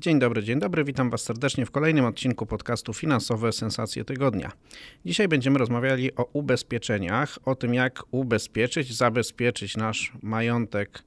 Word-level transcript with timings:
Dzień 0.00 0.18
dobry, 0.18 0.42
dzień 0.42 0.58
dobry. 0.58 0.84
Witam 0.84 1.10
Was 1.10 1.22
serdecznie 1.22 1.66
w 1.66 1.70
kolejnym 1.70 2.04
odcinku 2.04 2.46
podcastu 2.46 2.94
Finansowe 2.94 3.52
Sensacje 3.52 4.04
Tygodnia. 4.04 4.52
Dzisiaj 5.04 5.28
będziemy 5.28 5.58
rozmawiali 5.58 6.14
o 6.14 6.28
ubezpieczeniach, 6.32 7.38
o 7.44 7.54
tym 7.54 7.74
jak 7.74 8.02
ubezpieczyć, 8.10 8.96
zabezpieczyć 8.96 9.76
nasz 9.76 10.12
majątek 10.22 11.02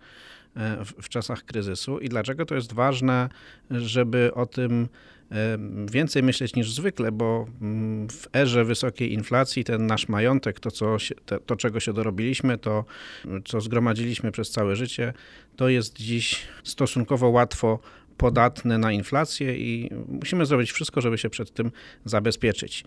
e, 0.55 0.85
w, 0.85 1.09
czasach 1.09 1.43
kryzysu 1.43 1.99
i 1.99 2.09
dlaczego 2.09 2.45
to 2.45 2.55
jest 2.55 2.73
ważne, 2.73 3.29
żeby 3.69 4.33
o 4.33 4.45
tym 4.45 4.87
e, 5.31 5.57
więcej 5.91 6.23
myśleć 6.23 6.55
niż 6.55 6.71
zwykle, 6.71 7.11
bo 7.11 7.47
mm, 7.61 8.07
w 8.09 8.27
erze 8.35 8.65
wysokiej 8.65 9.13
inflacji 9.13 9.63
ten 9.63 9.87
nasz 9.87 10.09
majątek, 10.09 10.59
to, 10.59 10.71
co 10.71 10.99
się, 10.99 11.15
to, 11.45 11.55
czego 11.55 11.79
się 11.79 11.93
dorobiliśmy, 11.93 12.57
to 12.57 12.85
co 13.45 13.61
zgromadziliśmy 13.61 14.31
przez 14.31 14.51
całe 14.51 14.75
życie, 14.75 15.13
to 15.55 15.69
jest 15.69 15.97
dziś 15.97 16.47
stosunkowo 16.63 17.29
łatwo 17.29 17.79
podatne 18.17 18.77
na 18.77 18.91
inflację 18.91 19.57
i 19.57 19.89
musimy 20.07 20.45
zrobić 20.45 20.71
wszystko, 20.71 21.01
żeby 21.01 21.17
się 21.17 21.29
przed 21.29 21.53
tym 21.53 21.71
zabezpieczyć. 22.05 22.83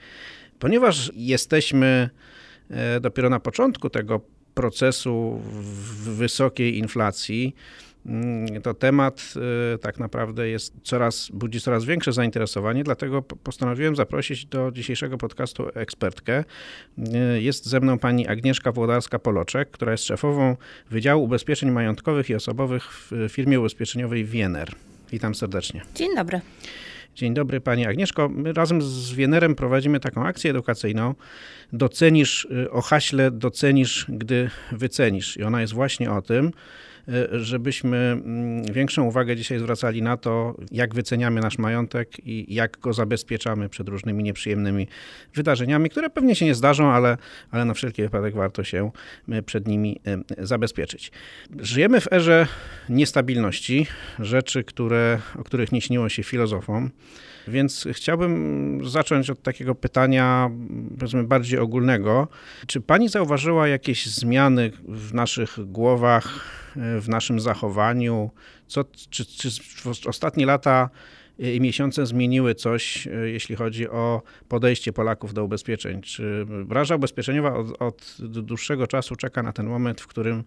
Ponieważ 0.58 1.12
jesteśmy 1.14 2.10
e, 2.70 3.00
dopiero 3.00 3.30
na 3.30 3.40
początku 3.40 3.90
tego 3.90 4.20
procesu 4.54 5.40
wysokiej 6.04 6.78
inflacji, 6.78 7.54
mm, 8.06 8.62
to 8.62 8.74
temat 8.74 9.34
e, 9.74 9.78
tak 9.78 9.98
naprawdę 9.98 10.48
jest 10.48 10.74
coraz, 10.82 11.30
budzi 11.32 11.60
coraz 11.60 11.84
większe 11.84 12.12
zainteresowanie, 12.12 12.84
dlatego 12.84 13.22
postanowiłem 13.22 13.96
zaprosić 13.96 14.46
do 14.46 14.70
dzisiejszego 14.72 15.18
podcastu 15.18 15.68
ekspertkę. 15.74 16.44
E, 17.14 17.40
jest 17.40 17.66
ze 17.66 17.80
mną 17.80 17.98
pani 17.98 18.28
Agnieszka 18.28 18.72
Włodarska-Poloczek, 18.72 19.66
która 19.70 19.92
jest 19.92 20.04
szefową 20.04 20.56
Wydziału 20.90 21.24
Ubezpieczeń 21.24 21.70
Majątkowych 21.70 22.30
i 22.30 22.34
Osobowych 22.34 22.90
w 22.90 23.28
firmie 23.28 23.60
ubezpieczeniowej 23.60 24.24
Wiener. 24.24 24.74
Witam 25.12 25.34
serdecznie. 25.34 25.82
Dzień 25.94 26.16
dobry. 26.16 26.40
Dzień 27.14 27.34
dobry 27.34 27.60
Pani 27.60 27.86
Agnieszko. 27.86 28.28
My 28.28 28.52
razem 28.52 28.82
z 28.82 29.12
Wienerem 29.12 29.54
prowadzimy 29.54 30.00
taką 30.00 30.26
akcję 30.26 30.50
edukacyjną. 30.50 31.14
Docenisz 31.72 32.44
y, 32.44 32.70
o 32.70 32.80
haśle 32.80 33.30
docenisz, 33.30 34.06
gdy 34.08 34.50
wycenisz. 34.72 35.36
I 35.36 35.42
ona 35.42 35.60
jest 35.60 35.72
właśnie 35.72 36.12
o 36.12 36.22
tym, 36.22 36.52
żebyśmy 37.32 37.96
mm, 37.96 38.64
większą 38.72 39.04
uwagę 39.04 39.36
dzisiaj 39.36 39.58
zwracali 39.58 40.02
na 40.02 40.16
to, 40.16 40.54
jak 40.70 40.94
wyceniamy 40.94 41.40
nasz 41.40 41.58
majątek 41.58 42.26
i 42.26 42.54
jak 42.54 42.78
go 42.78 42.92
zabezpieczamy 42.92 43.68
przed 43.68 43.88
różnymi 43.88 44.24
nieprzyjemnymi 44.24 44.88
wydarzeniami, 45.34 45.90
które 45.90 46.10
pewnie 46.10 46.34
się 46.34 46.44
nie 46.44 46.54
zdarzą, 46.54 46.90
ale, 46.90 47.16
ale 47.50 47.64
na 47.64 47.74
wszelki 47.74 48.02
wypadek 48.02 48.34
warto 48.34 48.64
się 48.64 48.90
e, 49.28 49.42
przed 49.42 49.68
nimi 49.68 50.00
e, 50.06 50.46
zabezpieczyć. 50.46 51.12
Żyjemy 51.60 52.00
w 52.00 52.12
erze 52.12 52.46
niestabilności, 52.88 53.86
rzeczy, 54.18 54.64
które, 54.64 55.18
o 55.38 55.44
których 55.44 55.72
nie 55.72 55.80
śniło 55.80 56.08
się 56.08 56.22
filozofom. 56.22 56.90
Więc 57.48 57.88
chciałbym 57.92 58.80
zacząć 58.84 59.30
od 59.30 59.42
takiego 59.42 59.74
pytania, 59.74 60.50
powiedzmy, 60.98 61.24
bardziej 61.24 61.58
ogólnego. 61.58 62.28
Czy 62.66 62.80
pani 62.80 63.08
zauważyła 63.08 63.68
jakieś 63.68 64.06
zmiany 64.06 64.72
w 64.88 65.14
naszych 65.14 65.58
głowach, 65.66 66.63
w 66.76 67.08
naszym 67.08 67.40
zachowaniu? 67.40 68.30
Co, 68.66 68.84
czy, 69.10 69.24
czy 69.24 69.48
ostatnie 70.08 70.46
lata 70.46 70.90
i 71.38 71.60
miesiące 71.60 72.06
zmieniły 72.06 72.54
coś, 72.54 73.06
e, 73.06 73.10
jeśli 73.10 73.56
chodzi 73.56 73.88
o 73.88 74.22
podejście 74.48 74.92
Polaków 74.92 75.34
do 75.34 75.44
ubezpieczeń. 75.44 76.02
Czy 76.02 76.46
branża 76.64 76.96
ubezpieczeniowa 76.96 77.54
od, 77.54 77.82
od, 77.82 78.16
dłuższego 78.20 78.86
czasu 78.86 79.16
czeka 79.16 79.42
na 79.42 79.52
ten 79.52 79.66
moment, 79.66 80.00
w 80.00 80.06
którym 80.06 80.44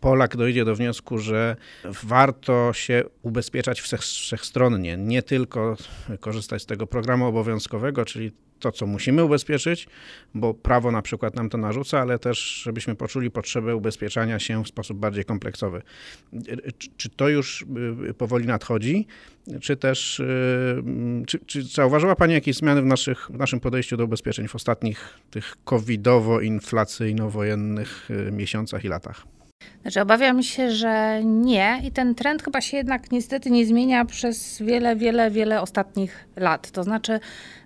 Polak 0.00 0.36
dojdzie 0.36 0.64
do 0.64 0.74
wniosku, 0.74 1.18
że 1.18 1.56
warto 2.02 2.72
się 2.72 3.04
ubezpieczać 3.22 3.80
wszechstronnie, 3.80 4.96
nie 4.96 5.22
tylko 5.22 5.76
korzystać 6.20 6.62
z 6.62 6.66
tego 6.66 6.86
programu 6.86 7.26
obowiązkowego, 7.26 8.04
czyli 8.04 8.32
to, 8.58 8.72
co 8.72 8.86
musimy 8.86 9.24
ubezpieczyć, 9.24 9.88
bo 10.34 10.54
prawo 10.54 10.90
na 10.90 11.02
przykład 11.02 11.36
nam 11.36 11.50
to 11.50 11.58
narzuca, 11.58 12.00
ale 12.00 12.18
też, 12.18 12.62
żebyśmy 12.62 12.94
poczuli 12.94 13.30
potrzebę 13.30 13.76
ubezpieczania 13.76 14.38
się 14.38 14.64
w 14.64 14.68
sposób 14.68 14.98
bardziej 14.98 15.24
kompleksowy. 15.24 15.82
Czy, 16.96 17.08
to 17.08 17.28
już 17.28 17.64
y, 18.10 18.14
powoli 18.14 18.46
nadchodzi, 18.46 19.06
czy 19.60 19.76
też, 19.76 20.20
y, 20.20 20.82
czy, 21.26 21.38
czy 21.38 21.62
zauważyła 21.62 22.16
Pani 22.16 22.34
jakieś 22.34 22.56
zmiany 22.56 22.82
w, 22.82 22.86
naszych, 22.86 23.30
w 23.30 23.38
naszym 23.38 23.60
podejściu 23.60 23.96
do 23.96 24.04
ubezpieczeń 24.04 24.48
w 24.48 24.54
ostatnich 24.54 25.18
tych 25.30 25.56
covidowo-inflacyjno-wojennych 25.64 28.10
y, 28.28 28.32
miesiącach 28.32 28.84
i 28.84 28.88
latach? 28.88 29.37
Znaczy, 29.88 30.00
obawiam 30.00 30.42
się, 30.42 30.70
że 30.70 31.20
nie 31.24 31.80
i 31.84 31.90
ten 31.92 32.14
trend 32.14 32.42
chyba 32.42 32.60
się 32.60 32.76
jednak 32.76 33.10
niestety 33.10 33.50
nie 33.50 33.66
zmienia 33.66 34.04
przez 34.04 34.62
wiele, 34.62 34.96
wiele, 34.96 35.30
wiele 35.30 35.60
ostatnich 35.60 36.28
lat. 36.36 36.70
To 36.70 36.82
znaczy, 36.82 37.20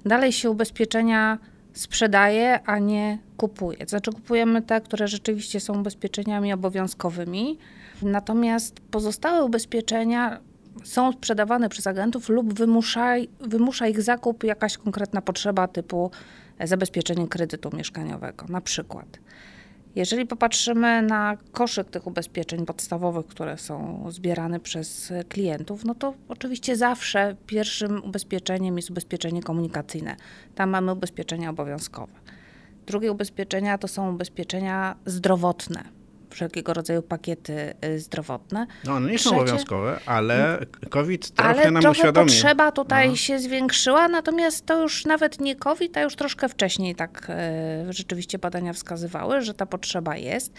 dalej 0.05 0.33
się 0.33 0.51
ubezpieczenia 0.51 1.39
sprzedaje, 1.73 2.61
a 2.67 2.79
nie 2.79 3.19
kupuje. 3.37 3.79
To 3.79 3.89
znaczy, 3.89 4.13
kupujemy 4.13 4.63
te, 4.63 4.81
które 4.81 5.09
rzeczywiście 5.09 5.61
są 5.61 5.81
ubezpieczeniami 5.81 6.53
obowiązkowymi, 6.53 7.59
natomiast 8.03 8.81
pozostałe 8.81 9.45
ubezpieczenia 9.45 10.41
są 10.85 11.13
sprzedawane 11.13 11.69
przez 11.69 11.87
agentów 11.87 12.29
lub 12.29 12.55
wymusza, 12.55 13.15
wymusza 13.41 13.87
ich 13.87 14.03
zakup 14.03 14.45
jakaś 14.45 14.79
konkretna 14.79 15.23
potrzeba 15.23 15.69
typu 15.69 16.11
zabezpieczenie 16.65 17.29
kredytu 17.29 17.77
mieszkaniowego, 17.77 18.47
na 18.49 18.61
przykład. 18.61 19.19
Jeżeli 19.97 20.27
popatrzymy 20.27 21.03
na 21.03 21.37
koszyk 21.53 21.91
tych 21.91 22.07
ubezpieczeń 22.07 22.67
podstawowych, 22.67 23.27
które 23.27 23.59
są 23.59 24.05
zbierane 24.11 24.61
przez 24.61 25.13
klientów, 25.29 25.85
no 25.85 25.95
to 25.95 26.15
oczywiście 26.29 26.77
zawsze 26.77 27.37
pierwszym 27.47 28.05
ubezpieczeniem 28.05 28.77
jest 28.77 28.91
ubezpieczenie 28.91 29.43
komunikacyjne. 29.43 30.17
Tam 30.55 30.71
mamy 30.71 30.93
ubezpieczenia 30.93 31.51
obowiązkowe. 31.51 32.13
Drugie 32.87 33.13
ubezpieczenia 33.13 33.79
to 33.79 33.89
są 33.89 34.15
ubezpieczenia 34.15 34.97
zdrowotne 35.07 36.02
wszelkiego 36.35 36.75
rodzaju 36.75 37.03
pakiety 37.03 37.75
y, 37.85 38.01
zdrowotne. 38.01 38.67
No 38.85 38.95
one 38.95 39.13
nie 39.13 39.19
są 39.19 39.37
obowiązkowe, 39.37 40.01
ale 40.07 40.59
COVID 40.91 41.31
trochę 41.31 41.51
ale 41.51 41.71
nam 41.71 41.83
trochę 41.83 41.99
uświadomił. 41.99 42.29
potrzeba 42.29 42.73
tutaj 42.73 43.09
no. 43.09 43.17
się 43.17 43.39
zwiększyła, 43.39 44.09
natomiast 44.09 44.67
to 44.67 44.83
już 44.83 45.05
nawet 45.05 45.41
nie 45.41 45.57
COVID, 45.57 45.97
a 45.97 46.01
już 46.01 46.17
troszkę 46.17 46.49
wcześniej 46.49 46.95
tak 46.95 47.31
y, 47.89 47.93
rzeczywiście 47.93 48.39
badania 48.39 48.73
wskazywały, 48.73 49.41
że 49.41 49.55
ta 49.55 49.67
potrzeba 49.67 50.17
jest. 50.17 50.53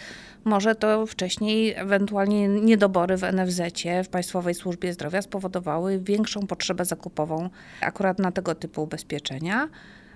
Może 0.44 0.74
to 0.74 1.06
wcześniej 1.06 1.74
ewentualnie 1.76 2.48
niedobory 2.48 3.16
w 3.16 3.22
NFZ-cie, 3.22 4.04
w 4.04 4.08
Państwowej 4.08 4.54
Służbie 4.54 4.92
Zdrowia 4.92 5.22
spowodowały 5.22 5.98
większą 5.98 6.46
potrzebę 6.46 6.84
zakupową 6.84 7.50
akurat 7.80 8.18
na 8.18 8.32
tego 8.32 8.54
typu 8.54 8.82
ubezpieczenia, 8.82 9.68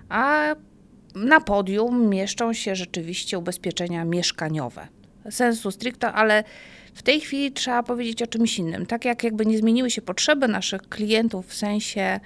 a 0.09 0.55
na 1.15 1.41
podium 1.41 2.09
mieszczą 2.09 2.53
się 2.53 2.75
rzeczywiście 2.75 3.37
ubezpieczenia 3.37 4.05
mieszkaniowe 4.05 4.87
sensu 5.29 5.71
stricto, 5.71 6.13
ale 6.13 6.43
w 6.93 7.03
tej 7.03 7.21
chwili 7.21 7.51
trzeba 7.51 7.83
powiedzieć 7.83 8.23
o 8.23 8.27
czymś 8.27 8.59
innym. 8.59 8.85
Tak 8.85 9.05
jak 9.05 9.23
jakby 9.23 9.45
nie 9.45 9.57
zmieniły 9.57 9.91
się 9.91 10.01
potrzeby 10.01 10.47
naszych 10.47 10.81
klientów 10.81 11.47
w 11.47 11.53
sensie 11.53 12.19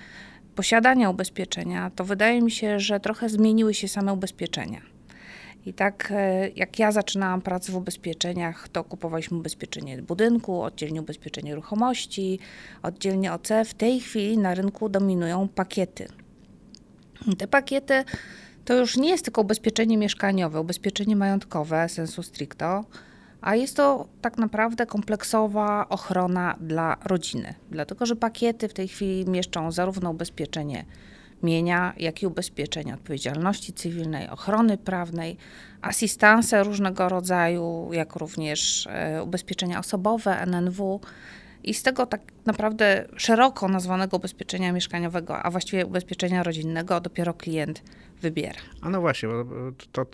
posiadania 0.55 1.09
ubezpieczenia, 1.09 1.91
to 1.95 2.03
wydaje 2.05 2.41
mi 2.41 2.51
się, 2.51 2.79
że 2.79 2.99
trochę 2.99 3.29
zmieniły 3.29 3.73
się 3.73 3.87
same 3.87 4.13
ubezpieczenia. 4.13 4.81
I 5.65 5.73
tak 5.73 6.11
e, 6.11 6.49
jak 6.49 6.79
ja 6.79 6.91
zaczynałam 6.91 7.41
pracę 7.41 7.71
w 7.71 7.75
ubezpieczeniach, 7.75 8.69
to 8.69 8.83
kupowaliśmy 8.83 9.37
ubezpieczenie 9.37 10.01
budynku, 10.01 10.61
oddzielnie 10.61 11.01
ubezpieczenie 11.01 11.55
ruchomości, 11.55 12.39
oddzielnie 12.83 13.33
OC. 13.33 13.49
W 13.65 13.73
tej 13.73 13.99
chwili 13.99 14.37
na 14.37 14.53
rynku 14.53 14.89
dominują 14.89 15.47
pakiety. 15.47 16.07
Te 17.37 17.47
pakiety 17.47 18.03
to 18.65 18.73
już 18.73 18.97
nie 18.97 19.09
jest 19.09 19.25
tylko 19.25 19.41
ubezpieczenie 19.41 19.97
mieszkaniowe, 19.97 20.61
ubezpieczenie 20.61 21.15
majątkowe 21.15 21.89
sensu 21.89 22.23
stricto, 22.23 22.85
a 23.41 23.55
jest 23.55 23.77
to 23.77 24.07
tak 24.21 24.37
naprawdę 24.37 24.85
kompleksowa 24.85 25.89
ochrona 25.89 26.55
dla 26.61 26.97
rodziny. 27.05 27.53
Dlatego, 27.71 28.05
że 28.05 28.15
pakiety 28.15 28.67
w 28.67 28.73
tej 28.73 28.87
chwili 28.87 29.29
mieszczą 29.29 29.71
zarówno 29.71 30.11
ubezpieczenie 30.11 30.85
mienia, 31.43 31.93
jak 31.97 32.23
i 32.23 32.27
ubezpieczenie 32.27 32.93
odpowiedzialności 32.93 33.73
cywilnej, 33.73 34.29
ochrony 34.29 34.77
prawnej, 34.77 35.37
asystanse 35.81 36.63
różnego 36.63 37.09
rodzaju, 37.09 37.89
jak 37.91 38.15
również 38.15 38.87
e, 38.87 39.23
ubezpieczenia 39.23 39.79
osobowe, 39.79 40.41
NNW. 40.45 40.99
I 41.63 41.73
z 41.73 41.83
tego 41.83 42.05
tak 42.05 42.21
naprawdę 42.45 43.07
szeroko 43.17 43.67
nazwanego 43.67 44.17
ubezpieczenia 44.17 44.71
mieszkaniowego, 44.71 45.43
a 45.43 45.51
właściwie 45.51 45.85
ubezpieczenia 45.85 46.43
rodzinnego 46.43 47.01
dopiero 47.01 47.33
klient 47.33 47.83
wybiera. 48.21 48.59
A 48.81 48.89
no 48.89 49.01
właśnie, 49.01 49.29
bo 49.29 49.45
to, 49.91 50.05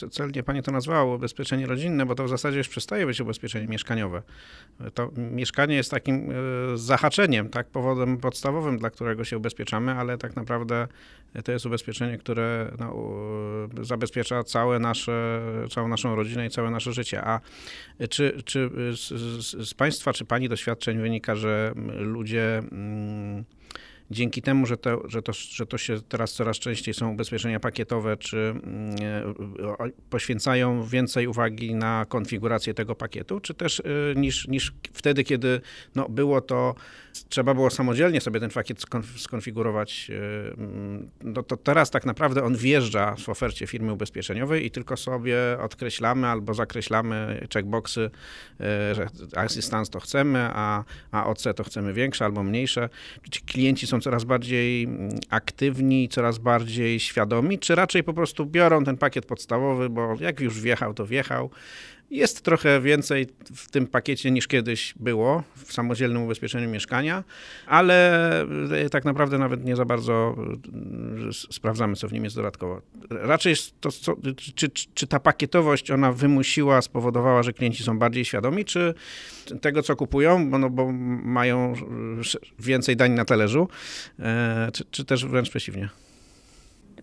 to 0.00 0.08
celnie 0.08 0.42
pani 0.42 0.62
to 0.62 0.72
nazwało 0.72 1.16
ubezpieczenie 1.16 1.66
rodzinne, 1.66 2.06
bo 2.06 2.14
to 2.14 2.24
w 2.24 2.28
zasadzie 2.28 2.58
już 2.58 2.68
przestaje 2.68 3.06
być 3.06 3.20
ubezpieczenie 3.20 3.68
mieszkaniowe. 3.68 4.22
To 4.94 5.10
mieszkanie 5.16 5.76
jest 5.76 5.90
takim 5.90 6.30
e, 6.30 6.34
zahaczeniem, 6.78 7.48
tak, 7.48 7.66
powodem 7.66 8.18
podstawowym, 8.18 8.78
dla 8.78 8.90
którego 8.90 9.24
się 9.24 9.36
ubezpieczamy, 9.36 9.92
ale 9.92 10.18
tak 10.18 10.36
naprawdę 10.36 10.88
to 11.44 11.52
jest 11.52 11.66
ubezpieczenie, 11.66 12.18
które 12.18 12.72
no, 12.78 12.96
zabezpiecza 13.82 14.44
całe 14.44 14.78
nasze, 14.78 15.40
całą 15.70 15.88
naszą 15.88 16.16
rodzinę 16.16 16.46
i 16.46 16.50
całe 16.50 16.70
nasze 16.70 16.92
życie. 16.92 17.24
A 17.24 17.40
czy, 18.10 18.42
czy 18.44 18.70
z, 18.92 19.08
z, 19.44 19.68
z 19.68 19.74
państwa, 19.74 20.12
czy 20.12 20.24
pani 20.24 20.48
doświadczeń 20.48 20.98
wynika, 20.98 21.34
że 21.34 21.63
ludzie... 21.98 22.62
Mm, 22.72 23.44
dzięki 24.10 24.42
temu, 24.42 24.66
że 24.66 24.76
to, 24.76 25.08
że, 25.08 25.22
to, 25.22 25.32
że 25.32 25.66
to 25.66 25.78
się 25.78 26.00
teraz 26.08 26.32
coraz 26.32 26.58
częściej 26.58 26.94
są 26.94 27.12
ubezpieczenia 27.12 27.60
pakietowe, 27.60 28.16
czy 28.16 28.36
mm, 28.36 28.96
e, 29.80 29.90
poświęcają 30.10 30.82
więcej 30.84 31.26
uwagi 31.26 31.74
na 31.74 32.06
konfigurację 32.08 32.74
tego 32.74 32.94
pakietu, 32.94 33.40
czy 33.40 33.54
też 33.54 33.80
e, 33.80 33.84
niż, 34.16 34.48
niż 34.48 34.72
wtedy, 34.92 35.24
kiedy 35.24 35.60
no, 35.94 36.08
było 36.08 36.40
to, 36.40 36.74
trzeba 37.28 37.54
było 37.54 37.70
samodzielnie 37.70 38.20
sobie 38.20 38.40
ten 38.40 38.50
pakiet 38.50 38.84
skonfigurować, 39.16 40.10
e, 40.10 40.52
mm, 40.52 41.10
no 41.22 41.42
to 41.42 41.56
teraz 41.56 41.90
tak 41.90 42.06
naprawdę 42.06 42.44
on 42.44 42.56
wjeżdża 42.56 43.14
w 43.16 43.28
ofercie 43.28 43.66
firmy 43.66 43.92
ubezpieczeniowej 43.92 44.66
i 44.66 44.70
tylko 44.70 44.96
sobie 44.96 45.38
odkreślamy 45.60 46.26
albo 46.26 46.54
zakreślamy 46.54 47.46
checkboxy, 47.54 48.10
że 48.92 49.06
asystans 49.36 49.90
to 49.90 50.00
chcemy, 50.00 50.38
a, 50.52 50.84
a 51.12 51.26
OC 51.26 51.44
to 51.56 51.64
chcemy 51.64 51.92
większe 51.92 52.24
albo 52.24 52.42
mniejsze. 52.42 52.88
Klienci 53.46 53.86
są 53.86 54.00
coraz 54.00 54.24
bardziej 54.24 54.84
mm, 54.84 55.10
aktywni, 55.30 56.08
coraz 56.08 56.38
bardziej 56.38 57.00
świadomi, 57.00 57.58
czy 57.58 57.74
raczej 57.74 58.04
po 58.04 58.14
prostu 58.14 58.46
biorą 58.46 58.84
ten 58.84 58.96
pakiet 58.96 59.26
podstawowy, 59.26 59.88
bo 59.90 60.16
jak 60.20 60.40
już 60.40 60.60
wjechał, 60.60 60.94
to 60.94 61.06
wjechał. 61.06 61.50
Jest 62.10 62.42
trochę 62.42 62.80
więcej 62.80 63.26
w 63.54 63.70
tym 63.70 63.86
pakiecie 63.86 64.30
niż 64.30 64.46
kiedyś 64.46 64.94
było 64.96 65.42
w 65.56 65.72
samodzielnym 65.72 66.22
ubezpieczeniu 66.22 66.70
mieszkania, 66.70 67.24
ale 67.66 68.40
e, 68.72 68.90
tak 68.90 69.04
naprawdę 69.04 69.38
nawet 69.38 69.64
nie 69.64 69.76
za 69.76 69.84
bardzo 69.84 70.36
e, 71.28 71.32
sprawdzamy, 71.32 71.96
co 71.96 72.08
w 72.08 72.12
nim 72.12 72.24
jest 72.24 72.36
dodatkowo. 72.36 72.82
Raczej 73.10 73.54
to, 73.80 73.92
co, 73.92 74.16
czy, 74.54 74.68
czy 74.94 75.06
ta 75.06 75.20
pakietowość 75.20 75.90
ona 75.90 76.12
wymusiła, 76.12 76.82
spowodowała, 76.82 77.42
że 77.42 77.52
klienci 77.52 77.82
są 77.82 77.98
bardziej 77.98 78.24
świadomi, 78.24 78.64
czy 78.64 78.94
tego, 79.60 79.82
co 79.82 79.96
kupują, 79.96 80.44
no, 80.58 80.70
bo 80.70 80.92
mają 81.22 81.74
więcej 82.58 82.96
dań 82.96 83.12
na 83.12 83.24
talerzu, 83.24 83.68
e, 84.18 84.68
czy, 84.72 84.84
czy 84.90 85.04
też 85.04 85.26
wręcz 85.26 85.50
przeciwnie. 85.50 86.03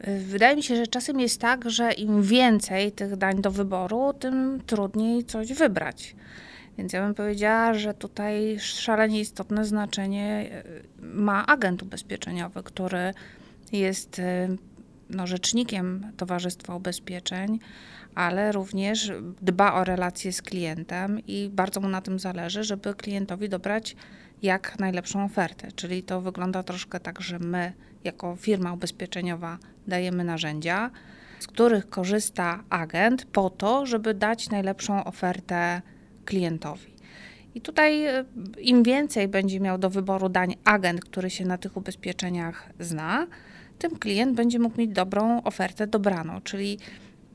Wydaje 0.07 0.55
mi 0.55 0.63
się, 0.63 0.75
że 0.75 0.87
czasem 0.87 1.19
jest 1.19 1.41
tak, 1.41 1.69
że 1.69 1.91
im 1.91 2.23
więcej 2.23 2.91
tych 2.91 3.15
dań 3.15 3.41
do 3.41 3.51
wyboru, 3.51 4.13
tym 4.13 4.61
trudniej 4.65 5.23
coś 5.23 5.53
wybrać. 5.53 6.15
Więc 6.77 6.93
ja 6.93 7.05
bym 7.05 7.15
powiedziała, 7.15 7.73
że 7.73 7.93
tutaj 7.93 8.57
szalenie 8.59 9.19
istotne 9.19 9.65
znaczenie 9.65 10.49
e, 10.51 10.63
ma 10.99 11.45
agent 11.45 11.83
ubezpieczeniowy, 11.83 12.63
który 12.63 13.13
jest 13.71 14.19
e, 14.19 14.47
no, 15.09 15.27
rzecznikiem 15.27 16.11
Towarzystwa 16.17 16.75
Ubezpieczeń, 16.75 17.59
ale 18.15 18.51
również 18.51 19.11
dba 19.41 19.73
o 19.73 19.83
relacje 19.83 20.33
z 20.33 20.41
klientem 20.41 21.19
i 21.27 21.49
bardzo 21.53 21.81
mu 21.81 21.87
na 21.87 22.01
tym 22.01 22.19
zależy, 22.19 22.63
żeby 22.63 22.93
klientowi 22.93 23.49
dobrać 23.49 23.95
jak 24.41 24.79
najlepszą 24.79 25.25
ofertę. 25.25 25.71
Czyli 25.75 26.03
to 26.03 26.21
wygląda 26.21 26.63
troszkę 26.63 26.99
tak, 26.99 27.21
że 27.21 27.39
my, 27.39 27.73
jako 28.03 28.35
firma 28.35 28.73
ubezpieczeniowa, 28.73 29.57
dajemy 29.87 30.23
narzędzia, 30.23 30.91
z 31.39 31.47
których 31.47 31.89
korzysta 31.89 32.63
agent 32.69 33.25
po 33.25 33.49
to, 33.49 33.85
żeby 33.85 34.13
dać 34.13 34.49
najlepszą 34.49 35.03
ofertę 35.03 35.81
klientowi. 36.25 36.91
I 37.55 37.61
tutaj 37.61 38.05
e, 38.05 38.25
im 38.61 38.83
więcej 38.83 39.27
będzie 39.27 39.59
miał 39.59 39.77
do 39.77 39.89
wyboru 39.89 40.29
dań 40.29 40.55
agent, 40.63 41.01
który 41.01 41.29
się 41.29 41.45
na 41.45 41.57
tych 41.57 41.77
ubezpieczeniach 41.77 42.69
zna, 42.79 43.27
tym 43.79 43.99
klient 43.99 44.35
będzie 44.35 44.59
mógł 44.59 44.77
mieć 44.79 44.91
dobrą 44.91 45.43
ofertę 45.43 45.87
dobraną, 45.87 46.41
czyli 46.41 46.79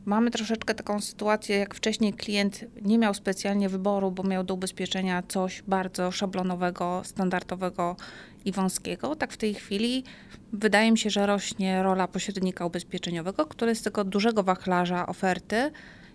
Mamy 0.06 0.31
troszeczkę 0.31 0.75
taką 0.75 1.00
sytuację, 1.00 1.58
jak 1.58 1.75
wcześniej 1.75 2.12
klient 2.12 2.64
nie 2.82 2.99
miał 2.99 3.14
specjalnie 3.14 3.69
wyboru, 3.69 4.11
bo 4.11 4.23
miał 4.23 4.44
do 4.44 4.55
ubezpieczenia 4.55 5.23
coś 5.29 5.62
bardzo 5.62 6.11
szablonowego, 6.11 7.03
standardowego 7.05 7.97
i 8.44 8.53
wąskiego. 8.53 9.17
Tak 9.17 9.32
w 9.32 9.37
tej 9.37 9.55
chwili 9.55 10.05
wydaje 10.53 10.93
mi 10.93 10.99
się, 10.99 11.11
że 11.11 11.26
rośnie 11.26 11.82
rola 11.82 12.08
pośrednika 12.08 12.67
ubezpieczeniowego, 12.67 13.47
który 13.47 13.75
z 13.75 13.82
tego 13.82 14.05
dużego 14.05 14.43
wachlarza 14.43 15.06
oferty 15.06 15.70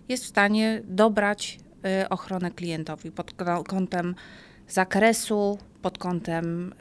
jest 0.08 0.24
w 0.24 0.28
stanie 0.28 0.82
dobrać 0.84 1.58
y, 2.02 2.08
ochronę 2.08 2.50
klientowi 2.50 3.10
pod 3.10 3.32
kątem 3.68 4.14
zakresu, 4.68 5.58
pod 5.82 5.98
kątem 5.98 6.72
y, 6.72 6.74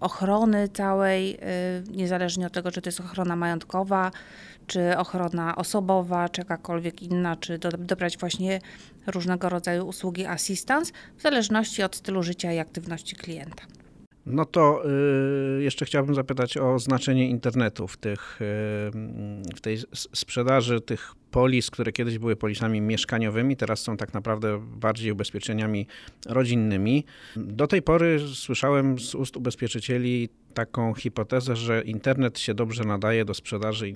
ochrony 0.00 0.68
całej, 0.68 1.34
y, 1.34 1.38
niezależnie 1.90 2.46
od 2.46 2.52
tego, 2.52 2.70
czy 2.70 2.82
to 2.82 2.88
jest 2.88 3.00
ochrona 3.00 3.36
majątkowa, 3.36 4.10
czy 4.66 4.98
ochrona 4.98 5.56
osobowa, 5.56 6.28
czy 6.28 6.40
jakakolwiek 6.40 7.02
inna, 7.02 7.36
czy 7.36 7.58
do, 7.58 7.70
dobrać 7.70 8.18
właśnie 8.18 8.60
różnego 9.06 9.48
rodzaju 9.48 9.86
usługi 9.86 10.26
assistance, 10.26 10.92
w 11.16 11.22
zależności 11.22 11.82
od 11.82 11.96
stylu 11.96 12.22
życia 12.22 12.52
i 12.52 12.58
aktywności 12.58 13.16
klienta. 13.16 13.62
No 14.26 14.44
to 14.44 14.82
y, 15.58 15.62
jeszcze 15.62 15.84
chciałbym 15.84 16.14
zapytać 16.14 16.56
o 16.56 16.78
znaczenie 16.78 17.28
internetu 17.28 17.88
w, 17.88 17.96
tych, 17.96 18.40
y, 18.42 18.44
w 19.56 19.60
tej 19.60 19.78
sprzedaży 19.92 20.80
tych 20.80 21.14
polis, 21.32 21.70
które 21.70 21.92
kiedyś 21.92 22.18
były 22.18 22.36
polisami 22.36 22.80
mieszkaniowymi, 22.80 23.56
teraz 23.56 23.80
są 23.80 23.96
tak 23.96 24.14
naprawdę 24.14 24.60
bardziej 24.76 25.12
ubezpieczeniami 25.12 25.86
rodzinnymi. 26.26 27.04
Do 27.36 27.66
tej 27.66 27.82
pory 27.82 28.20
słyszałem 28.34 28.98
z 28.98 29.14
ust 29.14 29.36
ubezpieczycieli 29.36 30.28
taką 30.54 30.94
hipotezę, 30.94 31.56
że 31.56 31.82
internet 31.82 32.38
się 32.38 32.54
dobrze 32.54 32.84
nadaje 32.84 33.24
do 33.24 33.34
sprzedaży 33.34 33.94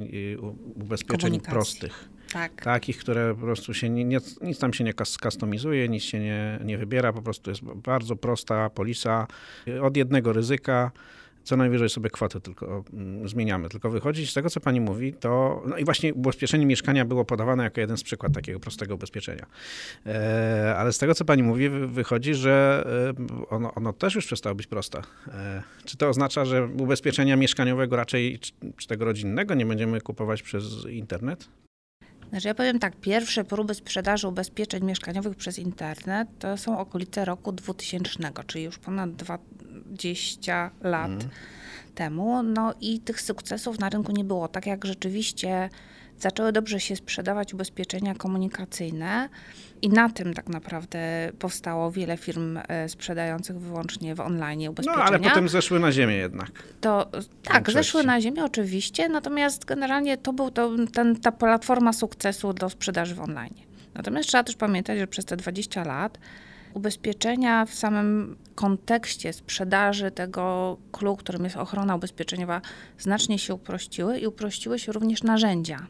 ubezpieczeń 0.75 1.41
prostych. 1.41 2.09
Tak. 2.33 2.63
Takich, 2.63 2.99
które 2.99 3.35
po 3.35 3.41
prostu 3.41 3.75
się 3.75 3.91
nie, 3.91 4.05
nic, 4.05 4.41
nic 4.41 4.59
tam 4.59 4.73
się 4.73 4.85
nie 4.85 4.95
customizuje, 5.23 5.89
nic 5.89 6.03
się 6.03 6.21
nie, 6.21 6.59
nie 6.65 6.79
wybiera, 6.79 7.13
po 7.13 7.23
prostu 7.23 7.51
jest 7.51 7.63
bardzo 7.63 8.17
prosta 8.17 8.71
polisa 8.71 9.27
od 9.83 9.97
jednego 9.97 10.33
ryzyka 10.33 10.91
co 11.47 11.57
najwyżej 11.57 11.89
sobie 11.89 12.11
kwotę 12.11 12.41
tylko 12.41 12.85
mm, 12.93 13.29
zmieniamy. 13.29 13.69
Tylko 13.69 13.91
wychodzi 13.91 14.27
z 14.27 14.35
tego, 14.35 14.51
co 14.51 14.61
pani 14.61 14.81
mówi, 14.81 15.13
to 15.13 15.63
no 15.67 15.77
i 15.77 15.85
właśnie 15.85 16.15
ubezpieczenie 16.15 16.67
mieszkania 16.67 17.05
było 17.05 17.25
podawane 17.25 17.65
jako 17.65 17.81
jeden 17.81 17.97
z 17.97 18.03
przykład 18.03 18.33
takiego 18.33 18.61
prostego 18.61 18.95
ubezpieczenia. 18.95 19.47
E, 20.07 20.75
ale 20.79 20.93
z 20.93 20.99
tego, 20.99 21.15
co 21.15 21.25
pani 21.25 21.43
mówi, 21.43 21.69
wychodzi, 21.69 22.35
że 22.35 22.85
e, 23.19 23.47
ono, 23.49 23.75
ono 23.75 23.93
też 23.93 24.15
już 24.15 24.27
przestało 24.27 24.55
być 24.55 24.67
proste. 24.67 25.03
E, 25.29 25.63
czy 25.85 25.97
to 25.97 26.09
oznacza, 26.09 26.45
że 26.45 26.69
ubezpieczenia 26.79 27.37
mieszkaniowego 27.37 27.97
raczej, 27.97 28.39
czy 28.77 28.87
tego 28.87 29.05
rodzinnego 29.05 29.55
nie 29.55 29.67
będziemy 29.67 30.01
kupować 30.01 30.43
przez 30.43 30.65
internet? 30.89 31.49
Znaczy 32.31 32.49
ja 32.49 32.55
powiem 32.55 32.79
tak, 32.79 32.97
pierwsze 32.97 33.45
próby 33.45 33.75
sprzedaży 33.75 34.29
ubezpieczeń 34.29 34.85
mieszkaniowych 34.85 35.37
przez 35.37 35.59
internet 35.59 36.29
to 36.39 36.57
są 36.57 36.79
okolice 36.79 37.25
roku 37.25 37.53
2000, 37.53 38.19
czyli 38.47 38.65
już 38.65 38.79
ponad 38.79 39.11
20 39.13 40.71
lat 40.83 41.11
mm. 41.11 41.29
temu. 41.95 42.43
No 42.43 42.75
i 42.81 43.01
tych 43.01 43.21
sukcesów 43.21 43.79
na 43.79 43.89
rynku 43.89 44.13
nie 44.13 44.25
było. 44.25 44.49
Tak 44.49 44.67
jak 44.67 44.85
rzeczywiście 44.85 45.71
zaczęły 46.21 46.53
dobrze 46.53 46.81
się 46.81 46.97
sprzedawać 46.97 47.55
ubezpieczenia 47.55 48.15
komunikacyjne 48.15 49.29
i 49.83 49.89
na 49.89 50.09
tym 50.09 50.35
tak 50.35 50.49
naprawdę 50.49 50.99
powstało 51.39 51.91
wiele 51.91 52.17
firm 52.17 52.59
e, 52.69 52.89
sprzedających 52.89 53.61
wyłącznie 53.61 54.15
w 54.15 54.21
online 54.21 54.69
ubezpieczenia. 54.69 55.05
No 55.05 55.11
ale 55.11 55.21
potem 55.21 55.49
zeszły 55.49 55.81
na 55.81 55.93
ziemię 55.93 56.15
jednak. 56.15 56.51
To 56.81 57.11
tak, 57.43 57.71
zeszły 57.71 58.05
na 58.05 58.21
ziemię 58.21 58.45
oczywiście, 58.45 59.09
natomiast 59.09 59.65
generalnie 59.65 60.17
to 60.17 60.33
był 60.33 60.51
to, 60.51 60.71
ten, 60.93 61.17
ta 61.17 61.33
platforma 61.33 61.93
sukcesu 61.93 62.53
do 62.53 62.71
sprzedaży 62.71 63.15
w 63.15 63.21
online. 63.21 63.55
Natomiast 63.95 64.29
trzeba 64.29 64.45
też 64.45 64.57
pamiętać, 64.57 64.99
że 64.99 65.07
przez 65.07 65.25
te 65.25 65.37
20 65.37 65.85
lat 65.85 66.19
ubezpieczenia 66.75 67.65
w 67.65 67.75
samym 67.75 68.37
kontekście 68.55 69.33
sprzedaży 69.33 70.11
tego 70.11 70.77
clue, 70.93 71.17
którym 71.17 71.45
jest 71.45 71.57
ochrona 71.57 71.97
ubezpieczeniowa, 71.97 72.61
znacznie 72.99 73.39
się 73.39 73.55
uprościły 73.55 74.19
i 74.19 74.27
uprościły 74.27 74.79
się 74.79 74.93
również 74.93 75.23
narzędzia. 75.23 75.87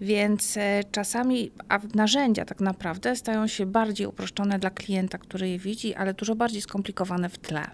Więc 0.00 0.56
e, 0.56 0.84
czasami 0.92 1.50
a 1.68 1.78
narzędzia 1.94 2.44
tak 2.44 2.60
naprawdę 2.60 3.16
stają 3.16 3.46
się 3.46 3.66
bardziej 3.66 4.06
uproszczone 4.06 4.58
dla 4.58 4.70
klienta, 4.70 5.18
który 5.18 5.48
je 5.48 5.58
widzi, 5.58 5.94
ale 5.94 6.14
dużo 6.14 6.34
bardziej 6.34 6.62
skomplikowane 6.62 7.28
w 7.28 7.38
tle. 7.38 7.70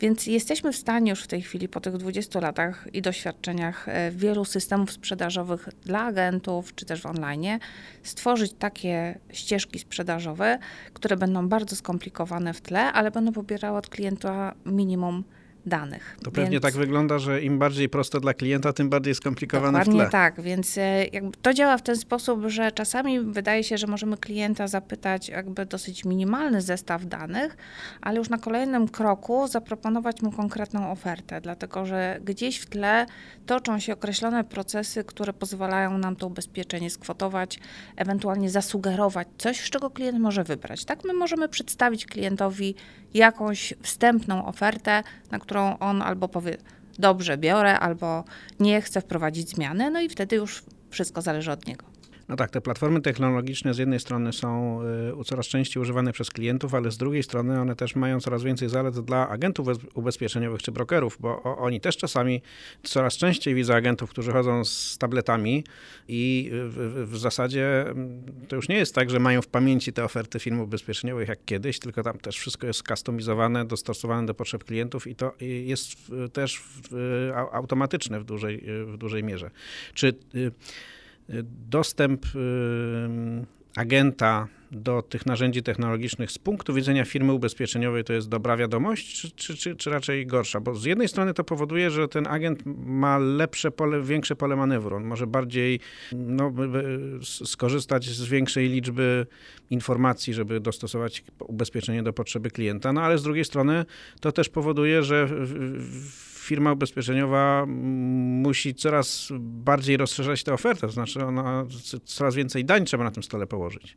Więc 0.00 0.26
jesteśmy 0.26 0.72
w 0.72 0.76
stanie 0.76 1.10
już 1.10 1.22
w 1.22 1.26
tej 1.26 1.42
chwili, 1.42 1.68
po 1.68 1.80
tych 1.80 1.96
20 1.96 2.40
latach 2.40 2.88
i 2.92 3.02
doświadczeniach 3.02 3.88
e, 3.88 4.10
wielu 4.10 4.44
systemów 4.44 4.92
sprzedażowych 4.92 5.68
dla 5.84 6.00
agentów, 6.00 6.74
czy 6.74 6.86
też 6.86 7.00
w 7.00 7.06
online, 7.06 7.58
stworzyć 8.02 8.52
takie 8.58 9.18
ścieżki 9.32 9.78
sprzedażowe, 9.78 10.58
które 10.92 11.16
będą 11.16 11.48
bardzo 11.48 11.76
skomplikowane 11.76 12.54
w 12.54 12.60
tle, 12.60 12.92
ale 12.92 13.10
będą 13.10 13.32
pobierały 13.32 13.78
od 13.78 13.88
klienta 13.88 14.54
minimum 14.66 15.24
danych. 15.66 16.16
To 16.24 16.30
pewnie 16.30 16.50
więc... 16.50 16.62
tak 16.62 16.74
wygląda, 16.74 17.18
że 17.18 17.42
im 17.42 17.58
bardziej 17.58 17.88
prosto 17.88 18.20
dla 18.20 18.34
klienta, 18.34 18.72
tym 18.72 18.88
bardziej 18.88 19.14
skomplikowane 19.14 19.78
Dokładnie 19.78 20.00
w 20.00 20.04
tle. 20.04 20.10
tak, 20.10 20.40
więc 20.40 20.78
e, 20.78 21.06
to 21.42 21.54
działa 21.54 21.78
w 21.78 21.82
ten 21.82 21.96
sposób, 21.96 22.44
że 22.46 22.72
czasami 22.72 23.20
wydaje 23.20 23.64
się, 23.64 23.78
że 23.78 23.86
możemy 23.86 24.16
klienta 24.16 24.68
zapytać 24.68 25.28
jakby 25.28 25.66
dosyć 25.66 26.04
minimalny 26.04 26.62
zestaw 26.62 27.06
danych, 27.06 27.56
ale 28.00 28.18
już 28.18 28.28
na 28.28 28.38
kolejnym 28.38 28.88
kroku 28.88 29.48
zaproponować 29.48 30.22
mu 30.22 30.32
konkretną 30.32 30.90
ofertę, 30.90 31.40
dlatego 31.40 31.86
że 31.86 32.20
gdzieś 32.24 32.58
w 32.58 32.66
tle 32.66 33.06
toczą 33.46 33.78
się 33.78 33.92
określone 33.92 34.44
procesy, 34.44 35.04
które 35.04 35.32
pozwalają 35.32 35.98
nam 35.98 36.16
to 36.16 36.26
ubezpieczenie 36.26 36.90
skwotować, 36.90 37.60
ewentualnie 37.96 38.50
zasugerować 38.50 39.28
coś, 39.38 39.60
z 39.60 39.70
czego 39.70 39.90
klient 39.90 40.18
może 40.18 40.44
wybrać. 40.44 40.84
Tak 40.84 41.04
my 41.04 41.12
możemy 41.12 41.48
przedstawić 41.48 42.06
klientowi 42.06 42.74
jakąś 43.14 43.74
wstępną 43.82 44.46
ofertę, 44.46 45.02
na 45.30 45.38
którą 45.38 45.49
on 45.58 46.02
albo 46.02 46.28
powie 46.28 46.56
dobrze 46.98 47.38
biorę, 47.38 47.78
albo 47.78 48.24
nie 48.60 48.80
chcę 48.82 49.00
wprowadzić 49.00 49.48
zmiany, 49.48 49.90
no 49.90 50.00
i 50.00 50.08
wtedy 50.08 50.36
już 50.36 50.62
wszystko 50.90 51.22
zależy 51.22 51.52
od 51.52 51.66
niego. 51.66 51.89
No 52.30 52.36
tak, 52.36 52.50
te 52.50 52.60
platformy 52.60 53.00
technologiczne 53.00 53.74
z 53.74 53.78
jednej 53.78 54.00
strony 54.00 54.32
są 54.32 54.80
y, 55.20 55.24
coraz 55.24 55.46
częściej 55.46 55.82
używane 55.82 56.12
przez 56.12 56.30
klientów, 56.30 56.74
ale 56.74 56.90
z 56.90 56.96
drugiej 56.96 57.22
strony 57.22 57.60
one 57.60 57.76
też 57.76 57.96
mają 57.96 58.20
coraz 58.20 58.42
więcej 58.42 58.68
zalet 58.68 59.00
dla 59.00 59.28
agentów 59.28 59.68
ubezpieczeniowych 59.94 60.62
czy 60.62 60.72
brokerów, 60.72 61.16
bo 61.20 61.42
oni 61.42 61.80
też 61.80 61.96
czasami 61.96 62.42
coraz 62.82 63.16
częściej 63.16 63.54
widzą 63.54 63.74
agentów, 63.74 64.10
którzy 64.10 64.32
chodzą 64.32 64.64
z 64.64 64.98
tabletami 64.98 65.64
i 66.08 66.50
w, 66.52 67.08
w 67.10 67.18
zasadzie 67.18 67.82
mm, 67.88 68.22
to 68.48 68.56
już 68.56 68.68
nie 68.68 68.76
jest 68.76 68.94
tak, 68.94 69.10
że 69.10 69.20
mają 69.20 69.42
w 69.42 69.48
pamięci 69.48 69.92
te 69.92 70.04
oferty 70.04 70.38
firm 70.38 70.60
ubezpieczeniowych 70.60 71.28
jak 71.28 71.44
kiedyś, 71.44 71.78
tylko 71.78 72.02
tam 72.02 72.18
też 72.18 72.38
wszystko 72.38 72.66
jest 72.66 72.88
kustomizowane, 72.88 73.64
dostosowane 73.64 74.26
do 74.26 74.34
potrzeb 74.34 74.64
klientów 74.64 75.06
i 75.06 75.14
to 75.14 75.34
jest 75.40 76.12
też 76.32 76.62
automatyczne 77.52 78.20
w 78.20 78.24
dużej, 78.24 78.64
w 78.86 78.96
dużej 78.96 79.24
mierze. 79.24 79.50
Czy 79.94 80.14
y, 80.34 80.52
dostęp 81.68 82.26
agenta 83.76 84.48
do 84.72 85.02
tych 85.02 85.26
narzędzi 85.26 85.62
technologicznych 85.62 86.30
z 86.30 86.38
punktu 86.38 86.74
widzenia 86.74 87.04
firmy 87.04 87.32
ubezpieczeniowej 87.32 88.04
to 88.04 88.12
jest 88.12 88.28
dobra 88.28 88.56
wiadomość, 88.56 89.20
czy, 89.20 89.30
czy, 89.30 89.56
czy, 89.56 89.76
czy, 89.76 89.90
raczej 89.90 90.26
gorsza? 90.26 90.60
Bo 90.60 90.74
z 90.74 90.84
jednej 90.84 91.08
strony 91.08 91.34
to 91.34 91.44
powoduje, 91.44 91.90
że 91.90 92.08
ten 92.08 92.26
agent 92.26 92.62
ma 92.86 93.18
lepsze 93.18 93.70
pole, 93.70 94.02
większe 94.02 94.36
pole 94.36 94.56
manewru. 94.56 94.96
On 94.96 95.04
może 95.04 95.26
bardziej 95.26 95.80
no, 96.12 96.52
skorzystać 97.44 98.04
z 98.04 98.24
większej 98.24 98.68
liczby 98.68 99.26
informacji, 99.70 100.34
żeby 100.34 100.60
dostosować 100.60 101.24
ubezpieczenie 101.40 102.02
do 102.02 102.12
potrzeby 102.12 102.50
klienta. 102.50 102.92
No 102.92 103.02
ale 103.02 103.18
z 103.18 103.22
drugiej 103.22 103.44
strony 103.44 103.84
to 104.20 104.32
też 104.32 104.48
powoduje, 104.48 105.02
że 105.02 105.26
w, 105.26 106.39
firma 106.50 106.72
ubezpieczeniowa 106.72 107.66
musi 107.66 108.74
coraz 108.74 109.28
bardziej 109.40 109.96
rozszerzać 109.96 110.44
tę 110.44 110.52
ofertę, 110.52 110.80
to 110.80 110.92
znaczy 110.92 111.24
ona 111.24 111.66
coraz 112.04 112.34
więcej 112.34 112.64
dań 112.64 112.84
trzeba 112.84 113.04
na 113.04 113.10
tym 113.10 113.22
stole 113.22 113.46
położyć. 113.46 113.96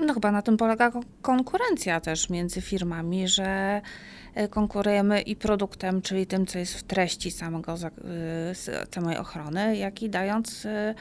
No 0.00 0.14
chyba 0.14 0.32
na 0.32 0.42
tym 0.42 0.56
polega 0.56 0.92
konkurencja 1.22 2.00
też 2.00 2.30
między 2.30 2.60
firmami, 2.60 3.28
że 3.28 3.80
e, 4.34 4.48
konkurujemy 4.48 5.20
i 5.20 5.36
produktem, 5.36 6.02
czyli 6.02 6.26
tym, 6.26 6.46
co 6.46 6.58
jest 6.58 6.74
w 6.74 6.82
treści 6.82 7.30
samego, 7.30 7.74
e, 7.74 8.54
samej 8.94 9.16
ochrony, 9.16 9.76
jak 9.76 10.02
i 10.02 10.10
dając 10.10 10.66
e, 10.66 10.94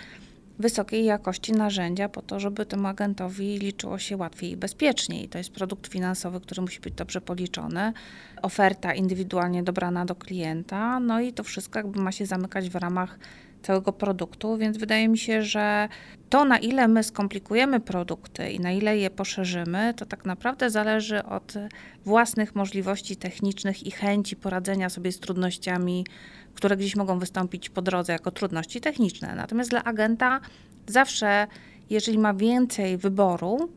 wysokiej 0.61 1.05
jakości 1.05 1.51
narzędzia 1.51 2.09
po 2.09 2.21
to, 2.21 2.39
żeby 2.39 2.65
temu 2.65 2.87
agentowi 2.87 3.57
liczyło 3.57 3.99
się 3.99 4.17
łatwiej 4.17 4.51
i 4.51 4.57
bezpieczniej. 4.57 5.29
To 5.29 5.37
jest 5.37 5.51
produkt 5.51 5.87
finansowy, 5.87 6.41
który 6.41 6.61
musi 6.61 6.79
być 6.79 6.93
dobrze 6.93 7.21
policzony, 7.21 7.93
oferta 8.41 8.93
indywidualnie 8.93 9.63
dobrana 9.63 10.05
do 10.05 10.15
klienta, 10.15 10.99
no 10.99 11.21
i 11.21 11.33
to 11.33 11.43
wszystko 11.43 11.79
jakby 11.79 12.01
ma 12.01 12.11
się 12.11 12.25
zamykać 12.25 12.69
w 12.69 12.75
ramach 12.75 13.19
całego 13.61 13.93
produktu, 13.93 14.57
więc 14.57 14.77
wydaje 14.77 15.07
mi 15.07 15.17
się, 15.17 15.43
że 15.43 15.89
to, 16.29 16.45
na 16.45 16.57
ile 16.57 16.87
my 16.87 17.03
skomplikujemy 17.03 17.79
produkty 17.79 18.51
i 18.51 18.59
na 18.59 18.71
ile 18.71 18.97
je 18.97 19.09
poszerzymy, 19.09 19.93
to 19.97 20.05
tak 20.05 20.25
naprawdę 20.25 20.69
zależy 20.69 21.23
od 21.23 21.53
własnych 22.05 22.55
możliwości 22.55 23.15
technicznych 23.15 23.87
i 23.87 23.91
chęci 23.91 24.35
poradzenia 24.35 24.89
sobie 24.89 25.11
z 25.11 25.19
trudnościami 25.19 26.05
które 26.53 26.77
gdzieś 26.77 26.95
mogą 26.95 27.19
wystąpić 27.19 27.69
po 27.69 27.81
drodze 27.81 28.13
jako 28.13 28.31
trudności 28.31 28.81
techniczne. 28.81 29.35
Natomiast 29.35 29.69
dla 29.69 29.83
agenta 29.83 30.39
zawsze, 30.87 31.47
jeżeli 31.89 32.19
ma 32.19 32.33
więcej 32.33 32.97
wyboru, 32.97 33.69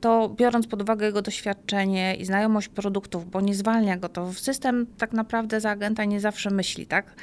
to 0.00 0.28
biorąc 0.28 0.66
pod 0.66 0.82
uwagę 0.82 1.06
jego 1.06 1.22
doświadczenie 1.22 2.14
i 2.14 2.24
znajomość 2.24 2.68
produktów, 2.68 3.30
bo 3.30 3.40
nie 3.40 3.54
zwalnia 3.54 3.96
go 3.96 4.08
to, 4.08 4.32
system 4.32 4.86
tak 4.98 5.12
naprawdę 5.12 5.60
za 5.60 5.70
agenta 5.70 6.04
nie 6.04 6.20
zawsze 6.20 6.50
myśli, 6.50 6.86
tak? 6.86 7.14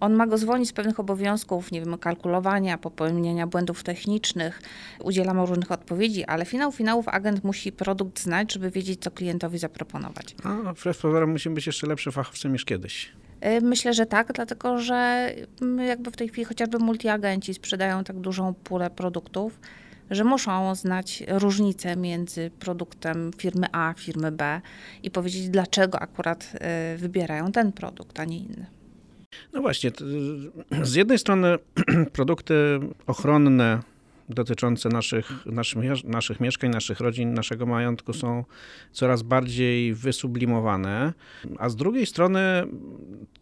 On 0.00 0.14
ma 0.14 0.26
go 0.26 0.38
zwolnić 0.38 0.68
z 0.68 0.72
pewnych 0.72 1.00
obowiązków, 1.00 1.72
nie 1.72 1.80
wiem, 1.80 1.98
kalkulowania, 1.98 2.78
popełniania 2.78 3.46
błędów 3.46 3.82
technicznych, 3.82 4.62
udziela 5.00 5.34
mu 5.34 5.46
różnych 5.46 5.72
odpowiedzi, 5.72 6.24
ale 6.24 6.44
finał 6.44 6.72
finałów 6.72 7.08
agent 7.08 7.44
musi 7.44 7.72
produkt 7.72 8.20
znać, 8.20 8.52
żeby 8.52 8.70
wiedzieć, 8.70 9.02
co 9.02 9.10
klientowi 9.10 9.58
zaproponować. 9.58 10.34
A 10.44 10.72
wbrew 10.72 10.98
pozorom 10.98 11.30
musimy 11.30 11.54
być 11.54 11.66
jeszcze 11.66 11.86
lepszy 11.86 12.12
fachowcem 12.12 12.52
niż 12.52 12.64
kiedyś. 12.64 13.12
Y, 13.46 13.60
myślę, 13.60 13.94
że 13.94 14.06
tak, 14.06 14.32
dlatego 14.32 14.78
że 14.78 15.32
jakby 15.86 16.10
w 16.10 16.16
tej 16.16 16.28
chwili 16.28 16.44
chociażby 16.44 16.78
multiagenci 16.78 17.54
sprzedają 17.54 18.04
tak 18.04 18.16
dużą 18.16 18.54
pulę 18.54 18.90
produktów, 18.90 19.60
że 20.10 20.24
muszą 20.24 20.74
znać 20.74 21.22
różnicę 21.28 21.96
między 21.96 22.50
produktem 22.58 23.30
firmy 23.36 23.66
A, 23.72 23.94
firmy 23.96 24.32
B 24.32 24.60
i 25.02 25.10
powiedzieć, 25.10 25.48
dlaczego 25.48 26.00
akurat 26.00 26.52
y, 26.94 26.98
wybierają 26.98 27.52
ten 27.52 27.72
produkt, 27.72 28.20
a 28.20 28.24
nie 28.24 28.38
inny. 28.38 28.66
No 29.52 29.60
właśnie, 29.60 29.90
z 30.82 30.94
jednej 30.94 31.18
strony 31.18 31.56
produkty 32.12 32.54
ochronne 33.06 33.80
dotyczące 34.28 34.88
naszych, 34.88 35.46
naszych, 35.46 36.04
naszych 36.04 36.40
mieszkań, 36.40 36.70
naszych 36.70 37.00
rodzin, 37.00 37.34
naszego 37.34 37.66
majątku 37.66 38.12
są 38.12 38.44
coraz 38.92 39.22
bardziej 39.22 39.94
wysublimowane, 39.94 41.12
a 41.58 41.68
z 41.68 41.76
drugiej 41.76 42.06
strony 42.06 42.40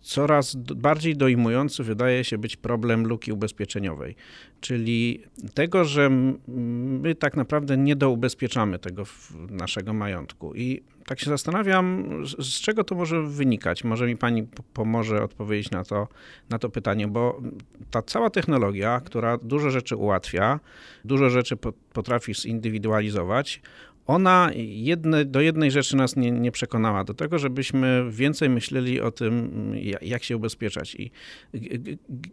coraz 0.00 0.54
bardziej 0.56 1.16
dojmujący 1.16 1.84
wydaje 1.84 2.24
się 2.24 2.38
być 2.38 2.56
problem 2.56 3.06
luki 3.06 3.32
ubezpieczeniowej, 3.32 4.16
czyli 4.60 5.22
tego, 5.54 5.84
że 5.84 6.10
my 6.48 7.14
tak 7.14 7.36
naprawdę 7.36 7.76
nie 7.76 7.96
doubezpieczamy 7.96 8.78
tego 8.78 9.04
naszego 9.50 9.92
majątku. 9.92 10.54
I 10.54 10.82
tak 11.06 11.20
się 11.20 11.30
zastanawiam, 11.30 12.06
z 12.38 12.60
czego 12.60 12.84
to 12.84 12.94
może 12.94 13.22
wynikać. 13.22 13.84
Może 13.84 14.06
mi 14.06 14.16
pani 14.16 14.46
pomoże 14.72 15.22
odpowiedzieć 15.22 15.70
na 15.70 15.84
to, 15.84 16.08
na 16.50 16.58
to 16.58 16.68
pytanie, 16.68 17.08
bo 17.08 17.42
ta 17.90 18.02
cała 18.02 18.30
technologia, 18.30 19.00
która 19.00 19.38
dużo 19.38 19.70
rzeczy 19.70 19.96
ułatwia, 19.96 20.60
dużo 21.04 21.30
rzeczy 21.30 21.56
potrafi 21.92 22.34
zindywidualizować, 22.34 23.62
ona 24.06 24.50
jedne, 24.56 25.24
do 25.24 25.40
jednej 25.40 25.70
rzeczy 25.70 25.96
nas 25.96 26.16
nie, 26.16 26.30
nie, 26.30 26.52
przekonała, 26.52 27.04
do 27.04 27.14
tego, 27.14 27.38
żebyśmy 27.38 28.04
więcej 28.10 28.50
myśleli 28.50 29.00
o 29.00 29.10
tym, 29.10 29.72
jak 30.02 30.24
się 30.24 30.36
ubezpieczać. 30.36 30.94
I 30.94 31.10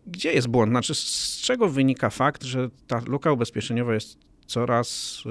gdzie 0.08 0.34
jest 0.34 0.48
błąd? 0.48 0.72
Znaczy, 0.72 0.96
z 0.96 1.42
czego 1.42 1.70
wynika 1.70 2.10
fakt, 2.10 2.44
że 2.44 2.70
ta 2.88 3.02
luka 3.08 3.32
ubezpieczeniowa 3.32 3.94
jest 3.94 4.18
coraz 4.46 5.20
y, 5.26 5.30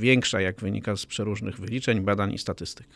większa, 0.00 0.40
jak 0.40 0.60
wynika 0.60 0.96
z 0.96 1.06
przeróżnych 1.06 1.60
wyliczeń, 1.60 2.00
badań 2.00 2.32
i 2.32 2.38
statystyk? 2.38 2.86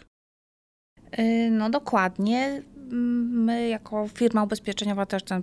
Y, 1.19 1.51
no 1.51 1.71
dokładnie. 1.71 2.63
My 3.33 3.69
jako 3.69 4.09
firma 4.09 4.43
ubezpieczeniowa 4.43 5.07
też 5.07 5.23
ten 5.23 5.43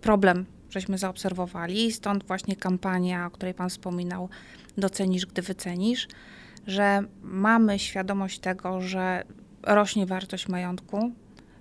problem 0.00 0.46
żeśmy 0.70 0.98
zaobserwowali, 0.98 1.92
stąd 1.92 2.24
właśnie 2.24 2.56
kampania, 2.56 3.26
o 3.26 3.30
której 3.30 3.54
Pan 3.54 3.70
wspominał, 3.70 4.28
docenisz, 4.78 5.26
gdy 5.26 5.42
wycenisz 5.42 6.08
że 6.70 7.02
mamy 7.22 7.78
świadomość 7.78 8.38
tego, 8.38 8.80
że 8.80 9.24
rośnie 9.62 10.06
wartość 10.06 10.48
majątku, 10.48 11.12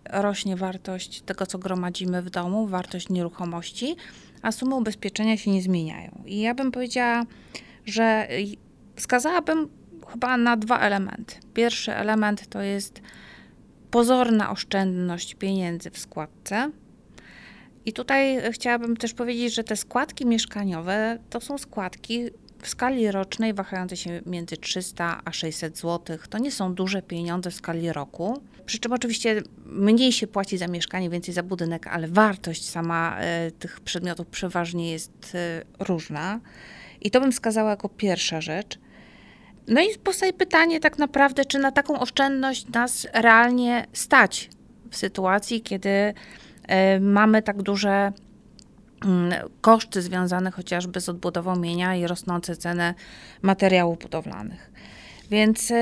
rośnie 0.10 0.56
wartość 0.56 1.22
tego, 1.22 1.46
co 1.46 1.60
gromadzimy 1.60 2.22
w 2.22 2.30
domu, 2.30 2.68
wartość 2.68 3.10
nieruchomości, 3.10 3.96
a 4.42 4.52
sumy 4.52 4.76
ubezpieczenia 4.76 5.38
się 5.38 5.52
nie 5.52 5.62
zmieniają. 5.62 6.24
I 6.26 6.40
ja 6.40 6.56
bym 6.56 6.72
powiedziała, 6.72 7.24
że 7.86 8.28
wskazałabym 8.96 9.70
chyba 10.08 10.38
na 10.38 10.58
dwa 10.58 10.80
elementy. 10.80 11.36
Pierwszy 11.54 11.96
element 11.96 12.48
to 12.48 12.62
jest 12.62 13.02
pozorna 13.92 14.52
oszczędność 14.52 15.36
pieniędzy 15.36 15.92
w 15.92 16.00
składce. 16.00 16.72
I 17.86 17.94
tutaj 17.94 18.52
chciałabym 18.52 18.98
też 18.98 19.14
powiedzieć, 19.14 19.54
że 19.54 19.64
te 19.64 19.76
składki 19.76 20.26
mieszkaniowe 20.26 21.20
to 21.30 21.42
są 21.42 21.58
składki 21.58 22.30
w 22.62 22.70
skali 22.70 23.12
rocznej 23.12 23.54
wahające 23.54 23.98
się 23.98 24.22
między 24.26 24.58
300 24.58 25.22
a 25.26 25.32
600 25.32 25.78
zł. 25.78 26.18
To 26.30 26.38
nie 26.38 26.52
są 26.52 26.74
duże 26.74 27.02
pieniądze 27.02 27.52
w 27.52 27.56
skali 27.56 27.94
roku. 27.94 28.42
Przy 28.66 28.80
czym 28.80 28.94
oczywiście 28.94 29.42
mniej 29.66 30.12
się 30.12 30.28
płaci 30.28 30.58
za 30.58 30.68
mieszkanie, 30.68 31.10
więcej 31.10 31.34
za 31.34 31.44
budynek, 31.44 31.88
ale 31.88 32.08
wartość 32.08 32.70
sama 32.70 33.18
e, 33.20 33.52
tych 33.52 33.80
przedmiotów 33.80 34.28
przeważnie 34.28 34.92
jest 34.92 35.36
e, 35.36 35.62
różna. 35.80 36.40
I 37.02 37.12
to 37.12 37.22
bym 37.22 37.32
wskazała 37.32 37.70
jako 37.70 37.90
pierwsza 37.90 38.42
rzecz. 38.42 38.80
No 39.68 39.82
i 39.82 39.98
powstaje 40.04 40.34
pytanie 40.34 40.80
tak 40.80 40.98
naprawdę, 40.98 41.46
czy 41.46 41.60
na 41.60 41.72
taką 41.72 42.00
oszczędność 42.00 42.68
nas 42.68 43.08
realnie 43.14 43.86
stać 43.94 44.50
w 44.92 44.98
sytuacji, 44.98 45.62
kiedy 45.62 46.14
mamy 47.00 47.42
tak 47.42 47.62
duże 47.62 48.12
koszty 49.62 50.02
związane 50.02 50.52
chociażby 50.52 51.02
z 51.02 51.10
odbudową 51.10 51.56
mienia 51.56 51.96
i 51.96 52.08
rosnące 52.08 52.56
ceny 52.56 52.94
materiałów 53.42 54.00
budowlanych. 54.00 54.72
Więc 55.30 55.74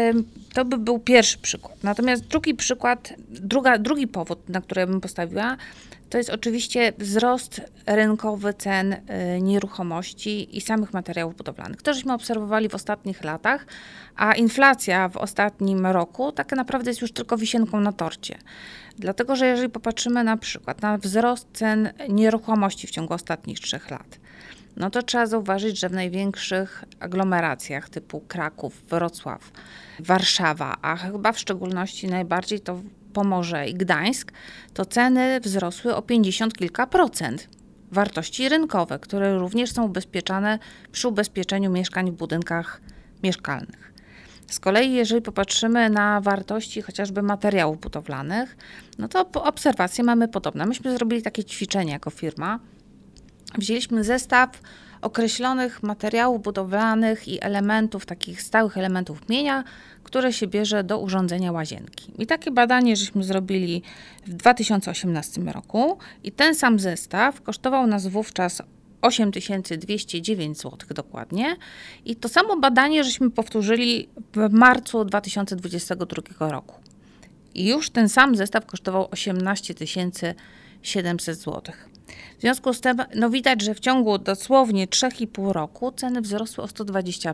to 0.53 0.65
by 0.65 0.77
był 0.77 0.99
pierwszy 0.99 1.37
przykład. 1.37 1.83
Natomiast 1.83 2.27
drugi 2.27 2.55
przykład, 2.55 3.13
druga, 3.29 3.77
drugi 3.77 4.07
powód, 4.07 4.49
na 4.49 4.61
który 4.61 4.87
bym 4.87 5.01
postawiła, 5.01 5.57
to 6.09 6.17
jest 6.17 6.29
oczywiście 6.29 6.93
wzrost 6.97 7.61
rynkowy 7.85 8.53
cen 8.53 8.93
y, 8.93 8.99
nieruchomości 9.41 10.57
i 10.57 10.61
samych 10.61 10.93
materiałów 10.93 11.37
budowlanych. 11.37 11.81
To 11.81 11.93
żeśmy 11.93 12.13
obserwowali 12.13 12.69
w 12.69 12.75
ostatnich 12.75 13.23
latach, 13.23 13.65
a 14.15 14.33
inflacja 14.33 15.09
w 15.09 15.17
ostatnim 15.17 15.85
roku 15.85 16.31
tak 16.31 16.51
naprawdę 16.51 16.89
jest 16.89 17.01
już 17.01 17.11
tylko 17.11 17.37
wisienką 17.37 17.79
na 17.79 17.91
torcie. 17.91 18.37
Dlatego, 18.97 19.35
że 19.35 19.47
jeżeli 19.47 19.69
popatrzymy 19.69 20.23
na 20.23 20.37
przykład 20.37 20.81
na 20.81 20.97
wzrost 20.97 21.47
cen 21.53 21.89
nieruchomości 22.09 22.87
w 22.87 22.91
ciągu 22.91 23.13
ostatnich 23.13 23.59
trzech 23.59 23.91
lat, 23.91 24.19
no 24.77 24.89
to 24.89 25.03
trzeba 25.03 25.25
zauważyć, 25.25 25.79
że 25.79 25.89
w 25.89 25.93
największych 25.93 26.83
aglomeracjach 26.99 27.89
typu 27.89 28.19
Kraków, 28.19 28.83
Wrocław, 28.89 29.51
Warszawa, 29.99 30.77
a 30.81 30.95
chyba 30.95 31.31
w 31.31 31.39
szczególności 31.39 32.07
najbardziej 32.07 32.59
to 32.59 32.81
Pomorze 33.13 33.69
i 33.69 33.73
Gdańsk, 33.73 34.31
to 34.73 34.85
ceny 34.85 35.39
wzrosły 35.39 35.95
o 35.95 36.01
50 36.01 36.57
kilka 36.57 36.87
procent. 36.87 37.49
Wartości 37.91 38.49
rynkowe, 38.49 38.99
które 38.99 39.37
również 39.37 39.71
są 39.71 39.83
ubezpieczane 39.83 40.59
przy 40.91 41.07
ubezpieczeniu 41.07 41.71
mieszkań 41.71 42.11
w 42.11 42.13
budynkach 42.13 42.81
mieszkalnych. 43.23 43.93
Z 44.47 44.59
kolei, 44.59 44.93
jeżeli 44.93 45.21
popatrzymy 45.21 45.89
na 45.89 46.21
wartości 46.21 46.81
chociażby 46.81 47.21
materiałów 47.21 47.79
budowlanych, 47.79 48.57
no 48.97 49.07
to 49.07 49.31
obserwacje 49.43 50.03
mamy 50.03 50.27
podobne. 50.27 50.65
Myśmy 50.65 50.97
zrobili 50.97 51.21
takie 51.21 51.43
ćwiczenie 51.43 51.91
jako 51.91 52.09
firma. 52.09 52.59
Wzięliśmy 53.57 54.03
zestaw 54.03 54.61
określonych 55.01 55.83
materiałów 55.83 56.41
budowlanych 56.41 57.27
i 57.27 57.43
elementów, 57.43 58.05
takich 58.05 58.41
stałych 58.41 58.77
elementów 58.77 59.29
mienia, 59.29 59.63
które 60.03 60.33
się 60.33 60.47
bierze 60.47 60.83
do 60.83 60.99
urządzenia 60.99 61.51
łazienki. 61.51 62.11
I 62.17 62.27
takie 62.27 62.51
badanie 62.51 62.95
żeśmy 62.95 63.23
zrobili 63.23 63.81
w 64.25 64.33
2018 64.33 65.41
roku 65.41 65.97
i 66.23 66.31
ten 66.31 66.55
sam 66.55 66.79
zestaw 66.79 67.41
kosztował 67.41 67.87
nas 67.87 68.07
wówczas 68.07 68.61
8209 69.01 70.57
zł 70.57 70.77
dokładnie. 70.95 71.55
I 72.05 72.15
to 72.15 72.29
samo 72.29 72.57
badanie 72.57 73.03
żeśmy 73.03 73.31
powtórzyli 73.31 74.09
w 74.33 74.53
marcu 74.53 75.05
2022 75.05 76.51
roku. 76.51 76.75
I 77.55 77.67
już 77.67 77.89
ten 77.89 78.09
sam 78.09 78.35
zestaw 78.35 78.65
kosztował 78.65 79.07
18 79.11 79.73
700 80.81 81.37
zł. 81.37 81.61
W 82.37 82.41
związku 82.41 82.73
z 82.73 82.81
tym 82.81 82.97
no 83.15 83.29
widać, 83.29 83.61
że 83.61 83.75
w 83.75 83.79
ciągu 83.79 84.17
dosłownie 84.17 84.87
3,5 84.87 85.51
roku 85.51 85.91
ceny 85.91 86.21
wzrosły 86.21 86.63
o 86.63 86.67
120%. 86.67 87.33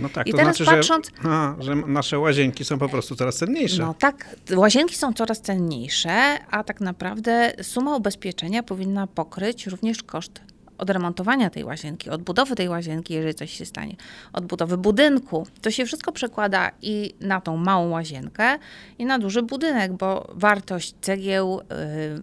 No 0.00 0.08
tak, 0.08 0.26
I 0.26 0.30
to 0.30 0.36
teraz 0.36 0.56
znaczy, 0.56 0.72
patrząc, 0.72 1.06
że, 1.06 1.30
a, 1.30 1.56
że 1.58 1.74
nasze 1.74 2.18
łazienki 2.18 2.64
są 2.64 2.78
po 2.78 2.88
prostu 2.88 3.16
coraz 3.16 3.36
cenniejsze. 3.36 3.82
No 3.82 3.94
tak, 3.94 4.36
łazienki 4.56 4.96
są 4.96 5.12
coraz 5.12 5.40
cenniejsze, 5.40 6.38
a 6.50 6.64
tak 6.64 6.80
naprawdę 6.80 7.52
suma 7.62 7.96
ubezpieczenia 7.96 8.62
powinna 8.62 9.06
pokryć 9.06 9.66
również 9.66 10.02
koszt 10.02 10.40
odremontowania 10.80 11.50
tej 11.50 11.64
łazienki, 11.64 12.10
odbudowy 12.10 12.54
tej 12.54 12.68
łazienki, 12.68 13.14
jeżeli 13.14 13.34
coś 13.34 13.50
się 13.50 13.64
stanie, 13.64 13.96
odbudowy 14.32 14.76
budynku. 14.76 15.46
To 15.60 15.70
się 15.70 15.86
wszystko 15.86 16.12
przekłada 16.12 16.70
i 16.82 17.14
na 17.20 17.40
tą 17.40 17.56
małą 17.56 17.90
łazienkę, 17.90 18.58
i 18.98 19.04
na 19.04 19.18
duży 19.18 19.42
budynek, 19.42 19.92
bo 19.92 20.30
wartość 20.34 20.94
cegieł, 21.00 21.60
yy, 21.70 22.22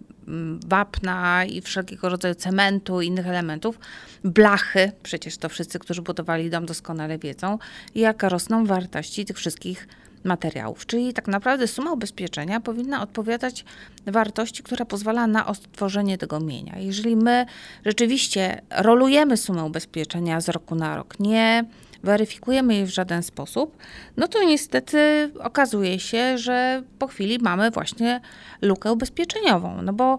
wapna 0.66 1.44
i 1.44 1.60
wszelkiego 1.60 2.08
rodzaju 2.08 2.34
cementu 2.34 3.00
innych 3.00 3.26
elementów, 3.26 3.78
blachy, 4.24 4.92
przecież 5.02 5.38
to 5.38 5.48
wszyscy, 5.48 5.78
którzy 5.78 6.02
budowali 6.02 6.50
dom 6.50 6.66
doskonale 6.66 7.18
wiedzą, 7.18 7.58
jak 7.94 8.22
rosną 8.22 8.66
wartości 8.66 9.24
tych 9.24 9.36
wszystkich 9.36 9.88
materiałów. 10.24 10.86
Czyli 10.86 11.12
tak 11.12 11.28
naprawdę 11.28 11.66
suma 11.66 11.92
ubezpieczenia 11.92 12.60
powinna 12.60 13.02
odpowiadać 13.02 13.64
wartości, 14.06 14.62
która 14.62 14.84
pozwala 14.84 15.26
na 15.26 15.46
odtworzenie 15.46 16.18
tego 16.18 16.40
mienia. 16.40 16.78
Jeżeli 16.78 17.16
my 17.16 17.46
rzeczywiście 17.86 18.62
rolujemy 18.70 19.36
sumę 19.36 19.64
ubezpieczenia 19.64 20.40
z 20.40 20.48
roku 20.48 20.74
na 20.74 20.96
rok, 20.96 21.20
nie 21.20 21.64
weryfikujemy 22.02 22.74
jej 22.74 22.86
w 22.86 22.90
żaden 22.90 23.22
sposób, 23.22 23.76
no 24.16 24.28
to 24.28 24.44
niestety 24.44 25.30
okazuje 25.40 26.00
się, 26.00 26.38
że 26.38 26.82
po 26.98 27.06
chwili 27.06 27.38
mamy 27.38 27.70
właśnie 27.70 28.20
lukę 28.62 28.92
ubezpieczeniową. 28.92 29.82
No 29.82 29.92
bo 29.92 30.18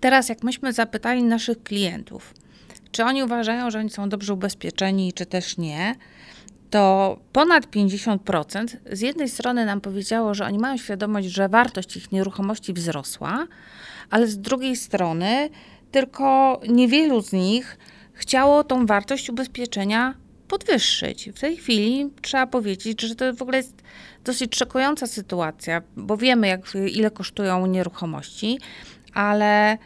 teraz, 0.00 0.28
jak 0.28 0.42
myśmy 0.42 0.72
zapytali 0.72 1.22
naszych 1.22 1.62
klientów, 1.62 2.34
czy 2.92 3.04
oni 3.04 3.22
uważają, 3.22 3.70
że 3.70 3.78
oni 3.78 3.90
są 3.90 4.08
dobrze 4.08 4.34
ubezpieczeni, 4.34 5.12
czy 5.12 5.26
też 5.26 5.56
nie, 5.56 5.94
to 6.70 7.16
ponad 7.32 7.66
50% 7.66 8.76
z 8.92 9.00
jednej 9.00 9.28
strony 9.28 9.66
nam 9.66 9.80
powiedziało, 9.80 10.34
że 10.34 10.44
oni 10.44 10.58
mają 10.58 10.76
świadomość, 10.76 11.28
że 11.28 11.48
wartość 11.48 11.96
ich 11.96 12.12
nieruchomości 12.12 12.72
wzrosła, 12.72 13.46
ale 14.10 14.26
z 14.26 14.38
drugiej 14.38 14.76
strony 14.76 15.48
tylko 15.90 16.60
niewielu 16.68 17.22
z 17.22 17.32
nich 17.32 17.78
chciało 18.12 18.64
tą 18.64 18.86
wartość 18.86 19.30
ubezpieczenia 19.30 20.14
podwyższyć. 20.48 21.30
W 21.34 21.40
tej 21.40 21.56
chwili 21.56 22.10
trzeba 22.22 22.46
powiedzieć, 22.46 23.02
że 23.02 23.14
to 23.14 23.34
w 23.34 23.42
ogóle 23.42 23.56
jest 23.56 23.82
dosyć 24.24 24.56
szokująca 24.56 25.06
sytuacja, 25.06 25.82
bo 25.96 26.16
wiemy, 26.16 26.48
jak, 26.48 26.60
ile 26.92 27.10
kosztują 27.10 27.66
nieruchomości, 27.66 28.58
ale 29.14 29.78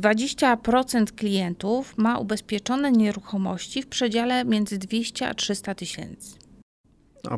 20% 0.00 1.04
klientów 1.04 1.94
ma 1.96 2.18
ubezpieczone 2.18 2.92
nieruchomości 2.92 3.82
w 3.82 3.86
przedziale 3.86 4.44
między 4.44 4.78
200 4.78 5.28
a 5.28 5.34
300 5.34 5.74
tysięcy. 5.74 6.36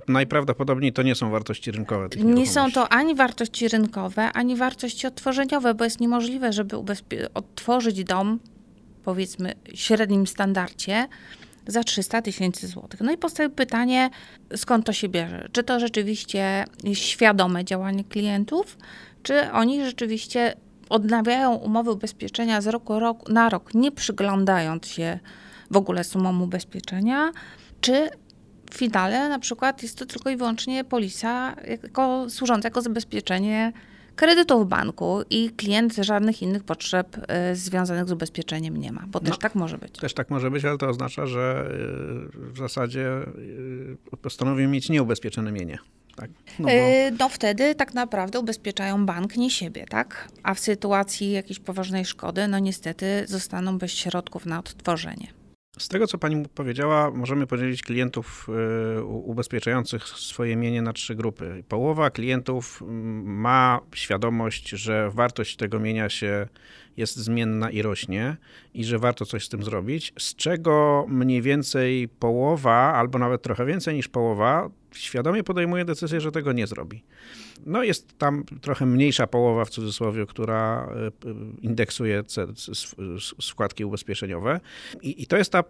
Najprawdopodobniej 0.08 0.92
to 0.92 1.02
nie 1.02 1.14
są 1.14 1.30
wartości 1.30 1.70
rynkowe. 1.70 2.08
nie 2.24 2.46
są 2.46 2.72
to 2.72 2.88
ani 2.88 3.14
wartości 3.14 3.68
rynkowe, 3.68 4.32
ani 4.32 4.56
wartości 4.56 5.06
odtworzeniowe, 5.06 5.74
bo 5.74 5.84
jest 5.84 6.00
niemożliwe, 6.00 6.52
żeby 6.52 6.76
odtworzyć 7.34 8.04
dom, 8.04 8.38
powiedzmy, 9.04 9.54
w 9.74 9.78
średnim 9.78 10.26
standardzie 10.26 11.08
za 11.66 11.84
300 11.84 12.22
tysięcy 12.22 12.66
złotych. 12.66 13.00
No 13.00 13.12
i 13.12 13.16
powstaje 13.16 13.50
pytanie, 13.50 14.10
skąd 14.56 14.86
to 14.86 14.92
się 14.92 15.08
bierze? 15.08 15.48
Czy 15.52 15.62
to 15.62 15.80
rzeczywiście 15.80 16.64
świadome 16.92 17.64
działanie 17.64 18.04
klientów, 18.04 18.78
czy 19.22 19.52
oni 19.52 19.84
rzeczywiście 19.84 20.54
odnawiają 20.88 21.54
umowy 21.54 21.92
ubezpieczenia 21.92 22.60
z 22.60 22.66
roku 22.66 22.94
na 23.28 23.48
rok, 23.48 23.74
nie 23.74 23.92
przyglądając 23.92 24.86
się 24.86 25.18
w 25.70 25.76
ogóle 25.76 26.04
sumom 26.04 26.42
ubezpieczenia, 26.42 27.32
czy 27.80 28.10
w 28.70 28.74
finale 28.74 29.28
na 29.28 29.38
przykład 29.38 29.82
jest 29.82 29.98
to 29.98 30.06
tylko 30.06 30.30
i 30.30 30.36
wyłącznie 30.36 30.84
polisa 30.84 31.56
jako, 31.82 32.30
służąca 32.30 32.66
jako 32.66 32.82
zabezpieczenie 32.82 33.72
kredytu 34.18 34.64
w 34.64 34.66
banku 34.66 35.22
i 35.30 35.50
klient 35.50 35.94
żadnych 35.96 36.42
innych 36.42 36.64
potrzeb 36.64 37.16
y, 37.52 37.56
związanych 37.56 38.08
z 38.08 38.12
ubezpieczenem 38.12 38.76
nie 38.76 38.92
ma, 38.92 39.04
bo 39.06 39.20
no, 39.20 39.26
też 39.26 39.38
tak 39.38 39.54
może 39.54 39.78
być. 39.78 39.98
Też 39.98 40.14
tak 40.14 40.30
może 40.30 40.50
być, 40.50 40.64
ale 40.64 40.78
to 40.78 40.88
oznacza, 40.88 41.26
że 41.26 41.70
y, 42.50 42.52
w 42.52 42.58
zasadzie 42.58 43.22
y, 44.12 44.16
postanowią 44.22 44.68
mieć 44.68 44.88
nieubezpieczone 44.88 45.52
mienie. 45.52 45.78
Tak? 46.16 46.30
No, 46.58 46.66
bo... 46.66 46.70
Y, 46.70 47.12
no, 47.18 47.28
wtedy 47.28 47.74
tak 47.74 47.94
naprawdę 47.94 48.40
ubezpieczają 48.40 49.06
bank, 49.06 49.36
nie 49.36 49.50
siebie, 49.50 49.86
tak? 49.88 50.28
A 50.42 50.54
w 50.54 50.60
sytuacji 50.60 51.32
jakiejś 51.32 51.58
poważnej 51.58 52.04
szkody, 52.04 52.48
no 52.48 52.58
niestety 52.58 53.24
zostaną 53.26 53.78
bez 53.78 53.90
środków 53.90 54.46
na 54.46 54.58
odtworzenie. 54.58 55.37
Z 55.78 55.88
tego, 55.88 56.06
co 56.06 56.18
pani 56.18 56.48
powiedziała, 56.54 57.10
możemy 57.10 57.46
podzielić 57.46 57.82
klientów 57.82 58.48
y, 58.98 59.04
ubezpieczających 59.04 60.08
swoje 60.08 60.56
mienie 60.56 60.82
na 60.82 60.92
trzy 60.92 61.14
grupy. 61.14 61.64
Połowa 61.68 62.10
klientów 62.10 62.82
mm, 62.82 63.40
ma 63.40 63.80
świadomość, 63.94 64.68
że 64.68 65.10
wartość 65.10 65.56
tego 65.56 65.78
mienia 65.80 66.08
się 66.08 66.48
jest 66.98 67.16
zmienna 67.16 67.70
i 67.70 67.82
rośnie 67.82 68.36
i 68.74 68.84
że 68.84 68.98
warto 68.98 69.26
coś 69.26 69.44
z 69.44 69.48
tym 69.48 69.62
zrobić, 69.62 70.12
z 70.18 70.34
czego 70.34 71.04
mniej 71.08 71.42
więcej 71.42 72.08
połowa, 72.08 72.72
albo 72.72 73.18
nawet 73.18 73.42
trochę 73.42 73.66
więcej 73.66 73.94
niż 73.94 74.08
połowa, 74.08 74.70
świadomie 74.92 75.44
podejmuje 75.44 75.84
decyzję, 75.84 76.20
że 76.20 76.32
tego 76.32 76.52
nie 76.52 76.66
zrobi. 76.66 77.04
No 77.66 77.82
jest 77.82 78.18
tam 78.18 78.44
trochę 78.60 78.86
mniejsza 78.86 79.26
połowa 79.26 79.64
w 79.64 79.70
cudzysłowie, 79.70 80.26
która 80.26 80.92
e, 81.26 81.34
indeksuje 81.62 82.22
składki 83.40 83.84
ubezpieczeniowe 83.84 84.60
i, 85.02 85.22
i 85.22 85.26
to 85.26 85.36
jest 85.36 85.52
ta 85.52 85.64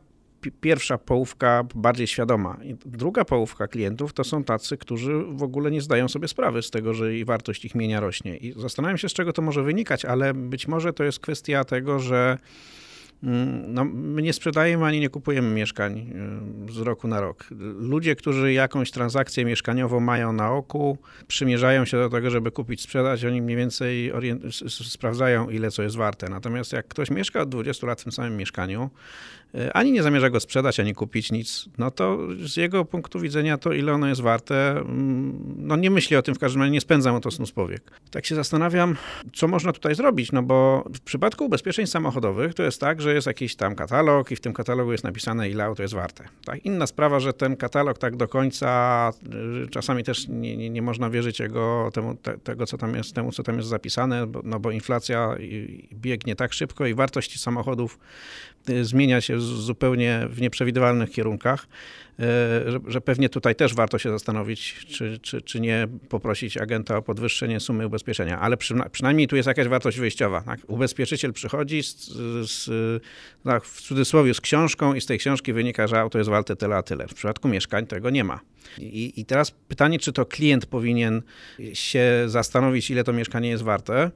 pierwsza 0.61 0.99
połówka 0.99 1.65
bardziej 1.75 2.07
świadoma. 2.07 2.59
Druga 2.87 3.25
połówka 3.25 3.69
klientów 3.69 4.13
to 4.13 4.25
są 4.25 4.45
tacy, 4.45 4.77
którzy 4.77 5.25
w 5.25 5.43
ogóle 5.43 5.71
nie 5.71 5.81
zdają 5.81 6.09
sobie 6.09 6.29
sprawy 6.29 6.63
z 6.63 6.71
tego, 6.71 6.95
że 6.95 7.17
i 7.17 7.25
wartość 7.25 7.65
ich 7.65 7.75
mienia 7.75 8.01
rośnie. 8.01 8.37
I 8.37 8.61
zastanawiam 8.61 8.99
się, 8.99 9.09
z 9.09 9.13
czego 9.13 9.33
to 9.33 9.43
może 9.43 9.63
wynikać, 9.63 10.05
ale 10.05 10.35
być 10.35 10.69
może 10.69 10.93
to 10.93 11.05
jest 11.05 11.21
kwestia 11.21 11.65
tego, 11.65 11.99
że 11.99 12.39
Mm, 13.23 13.75
no, 13.75 13.85
my 13.85 14.23
nie 14.23 14.33
sprzedajemy 14.33 14.85
ani 14.85 15.01
nie 15.01 15.09
kupujemy 15.09 15.55
mieszkań 15.55 16.13
y, 16.69 16.73
z 16.73 16.79
roku 16.79 17.09
na 17.09 17.21
rok. 17.21 17.47
Ludzie, 17.79 18.17
którzy 18.17 18.53
jakąś 18.53 18.91
transakcję 18.91 19.45
mieszkaniową 19.45 20.01
mają 20.01 20.33
na 20.33 20.53
oku, 20.53 20.99
przymierzają 21.29 21.85
się 21.85 21.97
do 21.97 22.09
tego, 22.09 22.31
żeby 22.31 22.51
kupić, 22.51 22.83
sprzedać, 22.83 23.25
oni 23.25 23.43
mniej 23.43 23.57
więcej 23.57 24.13
sprawdzają, 24.69 25.51
ile 25.51 25.71
co 25.71 25.83
jest 25.83 25.97
warte. 25.97 26.29
Natomiast 26.29 26.73
jak 26.73 26.89
ktoś 26.89 27.11
mieszka 27.11 27.41
od 27.41 27.49
20 27.49 27.87
lat 27.87 28.01
w 28.01 28.05
tym 28.05 28.13
samym 28.13 28.37
mieszkaniu, 28.37 28.91
ani 29.75 29.93
nie 29.93 30.03
zamierza 30.03 30.31
go 30.31 30.41
sprzedać, 30.41 30.81
ani 30.81 30.95
kupić 30.95 31.33
nic, 31.33 31.69
no 31.79 31.91
to 31.91 32.19
z 32.45 32.57
jego 32.57 32.85
punktu 32.85 33.21
widzenia 33.21 33.59
to, 33.59 33.73
ile 33.73 33.93
ono 33.93 34.09
jest 34.09 34.21
warte, 34.21 34.71
mm, 34.71 35.55
no 35.57 35.77
nie 35.77 35.91
myśli 35.91 36.17
o 36.17 36.23
tym 36.23 36.35
w 36.35 36.39
każdym 36.39 36.63
razie, 36.63 36.73
nie 36.73 36.81
spędzam 36.81 37.15
o 37.15 37.21
to 37.21 37.31
snus 37.31 37.53
powiek. 37.53 37.91
Tak 38.11 38.27
się 38.27 38.35
zastanawiam, 38.35 38.97
co 39.35 39.49
można 39.49 39.73
tutaj 39.73 39.95
zrobić, 39.95 40.33
no 40.33 40.43
bo 40.43 40.85
w 40.95 41.01
przypadku 41.01 41.45
ubezpieczeń 41.45 41.87
samochodowych 41.87 42.55
to 42.55 42.63
jest 42.63 42.81
tak, 42.81 43.01
że 43.03 43.15
jest 43.15 43.27
jakiś 43.27 43.57
tam 43.57 43.75
katalog 43.75 44.31
i 44.31 44.37
w 44.37 44.41
tym 44.41 44.53
katalogu 44.53 44.93
jest 44.93 45.05
napisane, 45.05 45.51
ile 45.51 45.65
auto 45.65 45.83
jest 45.83 45.95
warte. 45.95 46.25
Tak? 46.45 46.65
Inna 46.65 46.87
sprawa, 46.87 47.21
że 47.21 47.33
ten 47.33 47.57
katalog 47.57 47.99
tak 47.99 48.17
do 48.17 48.29
końca, 48.29 49.13
y, 49.65 49.69
czasami 49.69 50.05
też 50.05 50.29
nie, 50.29 50.57
nie, 50.57 50.71
nie 50.71 50.83
można 50.83 51.11
wierzyć 51.11 51.41
jego, 51.41 51.91
temu, 51.95 52.15
te, 52.15 52.39
tego, 52.39 52.67
co 52.67 52.79
tam 52.79 52.95
jest, 52.95 53.15
temu, 53.15 53.33
co 53.33 53.43
tam 53.43 53.57
jest 53.57 53.69
zapisane, 53.69 54.27
bo, 54.27 54.41
no 54.45 54.61
bo 54.61 54.71
inflacja 54.71 55.35
biegnie 55.93 56.37
tak 56.37 56.53
szybko 56.53 56.87
i 56.87 56.95
wartość 56.95 57.41
samochodów 57.41 57.99
zmienia 58.83 59.21
się 59.21 59.41
zupełnie 59.41 60.27
w 60.31 60.41
nieprzewidywalnych 60.41 61.11
kierunkach, 61.11 61.67
y, 62.21 62.23
że, 62.71 62.81
że 62.87 63.01
pewnie 63.01 63.29
tutaj 63.29 63.55
też 63.55 63.75
warto 63.75 63.99
się 63.99 64.11
zastanowić, 64.11 64.75
czy, 64.89 65.19
czy, 65.19 65.43
czy 65.43 65.61
nie 65.61 65.89
poprosić 66.09 66.57
agenta 66.57 66.97
o 66.97 67.03
podwyższenie 67.03 67.61
sumy 67.61 67.87
ubezpieczenia, 67.87 68.41
ale 68.41 68.57
przy, 68.57 68.75
przynajmniej 68.93 69.29
tu 69.29 69.37
jest 69.37 69.47
jakaś 69.47 69.69
wartość 69.69 69.99
wyjściowa. 69.99 70.41
Tak? 70.41 70.61
Ubezpieczyciel 70.67 71.33
przychodzi 71.33 71.83
z, 71.83 72.11
z, 72.51 72.71
no, 73.45 73.61
w 73.61 73.81
cudzysłowie 73.81 74.35
z 74.35 74.41
książką 74.41 74.95
i 74.95 75.01
z 75.01 75.07
tej 75.07 75.19
książki 75.19 75.53
wynika, 75.53 75.87
że 75.87 76.01
auto 76.01 76.19
jest 76.19 76.31
warte 76.31 76.57
tyle 76.57 76.77
a 76.77 76.83
tyle. 76.83 77.09
W 77.09 77.15
przypadku 77.15 77.49
mieszkań 77.49 77.87
tego 77.87 78.11
nie 78.11 78.25
ma. 78.25 78.41
I, 78.79 79.13
I 79.17 79.25
teraz 79.25 79.51
pytanie, 79.51 79.99
czy 79.99 80.13
to 80.13 80.27
klient 80.27 80.67
powinien 80.67 81.23
się 81.73 82.03
zastanowić, 82.27 82.91
ile 82.91 83.05
to 83.05 83.13
mieszkanie 83.13 83.49
jest 83.49 83.63
warte, 83.63 84.11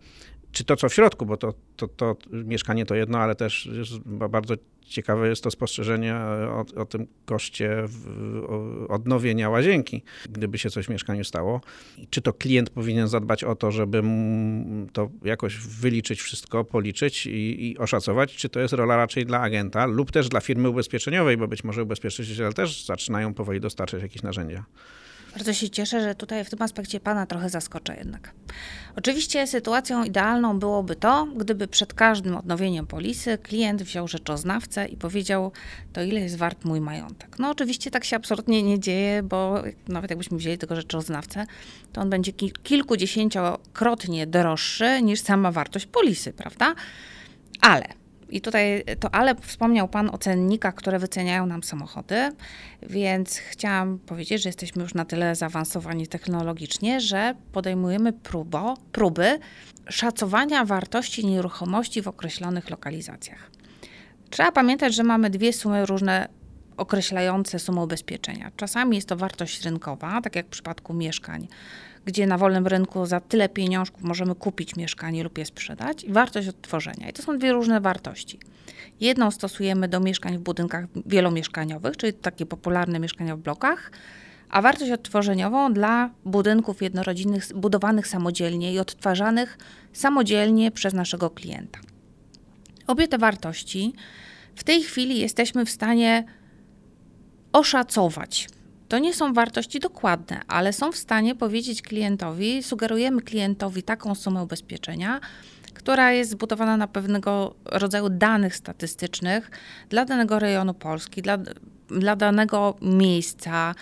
czy 0.52 0.64
to, 0.64 0.76
co 0.76 0.88
w 0.88 0.94
środku, 0.94 1.26
bo 1.26 1.36
to, 1.36 1.54
to, 1.76 1.88
to 1.88 2.16
mieszkanie 2.32 2.86
to 2.86 2.94
jedno, 2.94 3.18
ale 3.18 3.34
też 3.34 3.70
bardzo 4.06 4.54
ciekawe 4.92 5.28
jest 5.28 5.44
to 5.44 5.50
spostrzeżenie 5.50 6.14
o, 6.48 6.64
o 6.76 6.84
tym 6.84 7.06
koszcie 7.24 7.84
odnowienia 8.88 9.50
łazienki, 9.50 10.02
gdyby 10.30 10.58
się 10.58 10.70
coś 10.70 10.86
w 10.86 10.88
mieszkaniu 10.88 11.24
stało. 11.24 11.60
Czy 12.10 12.22
to 12.22 12.32
klient 12.32 12.70
powinien 12.70 13.08
zadbać 13.08 13.44
o 13.44 13.54
to, 13.54 13.70
żeby 13.70 14.02
to 14.92 15.10
jakoś 15.24 15.56
wyliczyć 15.56 16.22
wszystko, 16.22 16.64
policzyć 16.64 17.26
i, 17.26 17.70
i 17.70 17.78
oszacować, 17.78 18.36
czy 18.36 18.48
to 18.48 18.60
jest 18.60 18.74
rola 18.74 18.96
raczej 18.96 19.26
dla 19.26 19.40
agenta 19.40 19.86
lub 19.86 20.12
też 20.12 20.28
dla 20.28 20.40
firmy 20.40 20.68
ubezpieczeniowej, 20.68 21.36
bo 21.36 21.48
być 21.48 21.64
może 21.64 21.82
ubezpieczyciele 21.82 22.52
też 22.52 22.84
zaczynają 22.84 23.34
powoli 23.34 23.60
dostarczać 23.60 24.02
jakieś 24.02 24.22
narzędzia. 24.22 24.64
Bardzo 25.34 25.52
się 25.52 25.70
cieszę, 25.70 26.00
że 26.00 26.14
tutaj 26.14 26.44
w 26.44 26.50
tym 26.50 26.62
aspekcie 26.62 27.00
Pana 27.00 27.26
trochę 27.26 27.48
zaskoczę 27.48 27.96
jednak. 27.96 28.34
Oczywiście 28.96 29.46
sytuacją 29.46 30.04
idealną 30.04 30.58
byłoby 30.58 30.96
to, 30.96 31.26
gdyby 31.36 31.68
przed 31.68 31.94
każdym 31.94 32.36
odnowieniem 32.36 32.86
polisy 32.86 33.38
klient 33.38 33.82
wziął 33.82 34.08
rzeczoznawcę 34.08 34.86
i 34.86 34.96
powiedział, 34.96 35.52
to 35.92 36.02
ile 36.02 36.20
jest 36.20 36.36
wart 36.36 36.64
mój 36.64 36.80
majątek. 36.80 37.38
No 37.38 37.50
oczywiście 37.50 37.90
tak 37.90 38.04
się 38.04 38.16
absolutnie 38.16 38.62
nie 38.62 38.80
dzieje, 38.80 39.22
bo 39.22 39.62
nawet 39.88 40.10
jakbyśmy 40.10 40.38
wzięli 40.38 40.58
tego 40.58 40.76
rzeczoznawcę, 40.76 41.46
to 41.92 42.00
on 42.00 42.10
będzie 42.10 42.32
kilkudziesięciokrotnie 42.62 44.26
droższy 44.26 45.02
niż 45.02 45.20
sama 45.20 45.52
wartość 45.52 45.86
polisy, 45.86 46.32
prawda? 46.32 46.74
Ale 47.60 48.01
i 48.32 48.40
tutaj 48.40 48.84
to 49.00 49.14
ale 49.14 49.34
wspomniał 49.34 49.88
Pan 49.88 50.10
o 50.10 50.18
cennikach, 50.18 50.74
które 50.74 50.98
wyceniają 50.98 51.46
nam 51.46 51.62
samochody, 51.62 52.30
więc 52.82 53.36
chciałam 53.36 53.98
powiedzieć, 53.98 54.42
że 54.42 54.48
jesteśmy 54.48 54.82
już 54.82 54.94
na 54.94 55.04
tyle 55.04 55.34
zaawansowani 55.34 56.06
technologicznie, 56.06 57.00
że 57.00 57.34
podejmujemy 57.52 58.12
próbo, 58.12 58.76
próby 58.92 59.38
szacowania 59.88 60.64
wartości 60.64 61.26
nieruchomości 61.26 62.02
w 62.02 62.08
określonych 62.08 62.70
lokalizacjach. 62.70 63.50
Trzeba 64.30 64.52
pamiętać, 64.52 64.94
że 64.94 65.02
mamy 65.02 65.30
dwie 65.30 65.52
sumy 65.52 65.86
różne 65.86 66.28
określające 66.76 67.58
sumę 67.58 67.82
ubezpieczenia. 67.82 68.50
Czasami 68.56 68.96
jest 68.96 69.08
to 69.08 69.16
wartość 69.16 69.64
rynkowa, 69.64 70.20
tak 70.20 70.36
jak 70.36 70.46
w 70.46 70.50
przypadku 70.50 70.94
mieszkań 70.94 71.48
gdzie 72.04 72.26
na 72.26 72.38
wolnym 72.38 72.66
rynku 72.66 73.06
za 73.06 73.20
tyle 73.20 73.48
pieniążków 73.48 74.02
możemy 74.02 74.34
kupić 74.34 74.76
mieszkanie 74.76 75.24
lub 75.24 75.38
je 75.38 75.46
sprzedać, 75.46 76.04
i 76.04 76.12
wartość 76.12 76.48
odtworzenia. 76.48 77.08
I 77.08 77.12
to 77.12 77.22
są 77.22 77.38
dwie 77.38 77.52
różne 77.52 77.80
wartości. 77.80 78.38
Jedną 79.00 79.30
stosujemy 79.30 79.88
do 79.88 80.00
mieszkań 80.00 80.38
w 80.38 80.40
budynkach 80.40 80.84
wielomieszkaniowych, 81.06 81.96
czyli 81.96 82.12
takie 82.12 82.46
popularne 82.46 83.00
mieszkania 83.00 83.36
w 83.36 83.38
blokach, 83.38 83.90
a 84.48 84.62
wartość 84.62 84.90
odtworzeniową 84.90 85.72
dla 85.72 86.10
budynków 86.24 86.82
jednorodzinnych 86.82 87.44
budowanych 87.54 88.06
samodzielnie 88.06 88.72
i 88.72 88.78
odtwarzanych 88.78 89.58
samodzielnie 89.92 90.70
przez 90.70 90.94
naszego 90.94 91.30
klienta. 91.30 91.78
Obie 92.86 93.08
te 93.08 93.18
wartości 93.18 93.92
w 94.54 94.64
tej 94.64 94.82
chwili 94.82 95.18
jesteśmy 95.18 95.64
w 95.64 95.70
stanie 95.70 96.24
oszacować 97.52 98.48
to 98.92 98.98
nie 98.98 99.14
są 99.14 99.32
wartości 99.32 99.80
dokładne, 99.80 100.40
ale 100.48 100.72
są 100.72 100.92
w 100.92 100.96
stanie 100.96 101.34
powiedzieć 101.34 101.82
klientowi, 101.82 102.62
sugerujemy 102.62 103.22
klientowi 103.22 103.82
taką 103.82 104.14
sumę 104.14 104.42
ubezpieczenia, 104.42 105.20
która 105.74 106.12
jest 106.12 106.30
zbudowana 106.30 106.76
na 106.76 106.86
pewnego 106.86 107.54
rodzaju 107.64 108.08
danych 108.08 108.56
statystycznych 108.56 109.50
dla 109.88 110.04
danego 110.04 110.38
rejonu 110.38 110.74
Polski, 110.74 111.22
dla 111.22 111.38
dla 111.98 112.16
danego 112.16 112.74
miejsca, 112.82 113.74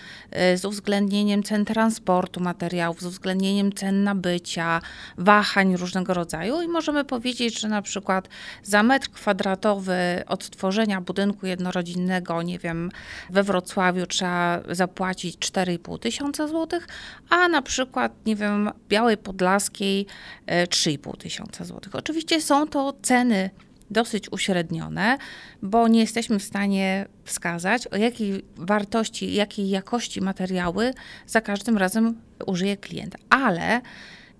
y, 0.53 0.57
z 0.57 0.65
uwzględnieniem 0.65 1.43
cen 1.43 1.65
transportu 1.65 2.39
materiałów, 2.39 3.01
z 3.01 3.05
uwzględnieniem 3.05 3.73
cen 3.73 4.03
nabycia, 4.03 4.81
wahań 5.17 5.77
różnego 5.77 6.13
rodzaju 6.13 6.61
i 6.61 6.67
możemy 6.67 7.03
powiedzieć, 7.03 7.59
że 7.59 7.67
na 7.67 7.81
przykład 7.81 8.29
za 8.63 8.83
metr 8.83 9.09
kwadratowy 9.09 10.23
odtworzenia 10.27 11.01
budynku 11.01 11.45
jednorodzinnego, 11.45 12.41
nie 12.41 12.59
wiem, 12.59 12.91
we 13.29 13.43
Wrocławiu 13.43 14.05
trzeba 14.05 14.59
zapłacić 14.69 15.37
4,5 15.37 15.99
tysiąca 15.99 16.47
złotych, 16.47 16.87
a 17.29 17.47
na 17.47 17.61
przykład, 17.61 18.25
nie 18.25 18.35
wiem, 18.35 18.69
Białej 18.89 19.17
Podlaskiej 19.17 20.05
3,5 20.47 21.13
y, 21.13 21.17
tysiąca 21.17 21.65
złotych. 21.65 21.95
Oczywiście 21.95 22.41
są 22.41 22.67
to 22.67 22.93
ceny 23.01 23.49
dosyć 23.91 24.31
uśrednione, 24.31 25.17
bo 25.61 25.87
nie 25.87 25.99
jesteśmy 25.99 26.39
w 26.39 26.43
stanie 26.43 27.05
wskazać, 27.23 27.87
o 27.87 27.97
jakiej 27.97 28.45
wartości, 28.55 29.33
jakiej 29.33 29.69
jakości 29.69 30.21
materiały 30.21 30.93
za 31.27 31.41
każdym 31.41 31.77
razem 31.77 32.21
użyje 32.45 32.77
klient. 32.77 33.15
Ale 33.29 33.81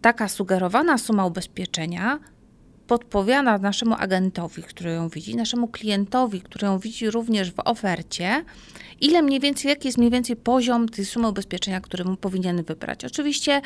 taka 0.01 0.27
sugerowana 0.27 0.97
suma 0.97 1.25
ubezpieczenia 1.25 2.19
podpowiada 2.87 3.57
naszemu 3.57 3.95
agentowi, 3.99 4.63
który 4.63 4.91
ją 4.91 5.09
widzi, 5.09 5.35
naszemu 5.35 5.67
klientowi, 5.67 6.41
który 6.41 6.67
ją 6.67 6.79
widzi 6.79 7.09
również 7.09 7.51
w 7.51 7.59
ofercie, 7.65 8.45
ile 9.01 9.21
mniej 9.21 9.39
więcej, 9.39 9.69
jaki 9.69 9.87
jest 9.87 9.97
mniej 9.97 10.11
więcej 10.11 10.35
poziom 10.35 10.89
tej 10.89 11.05
sumy 11.05 11.27
ubezpieczenia, 11.27 11.81
który 11.81 12.03
mu 12.03 12.17
powinien 12.17 12.63
wybrać. 12.63 13.05
Oczywiście 13.05 13.61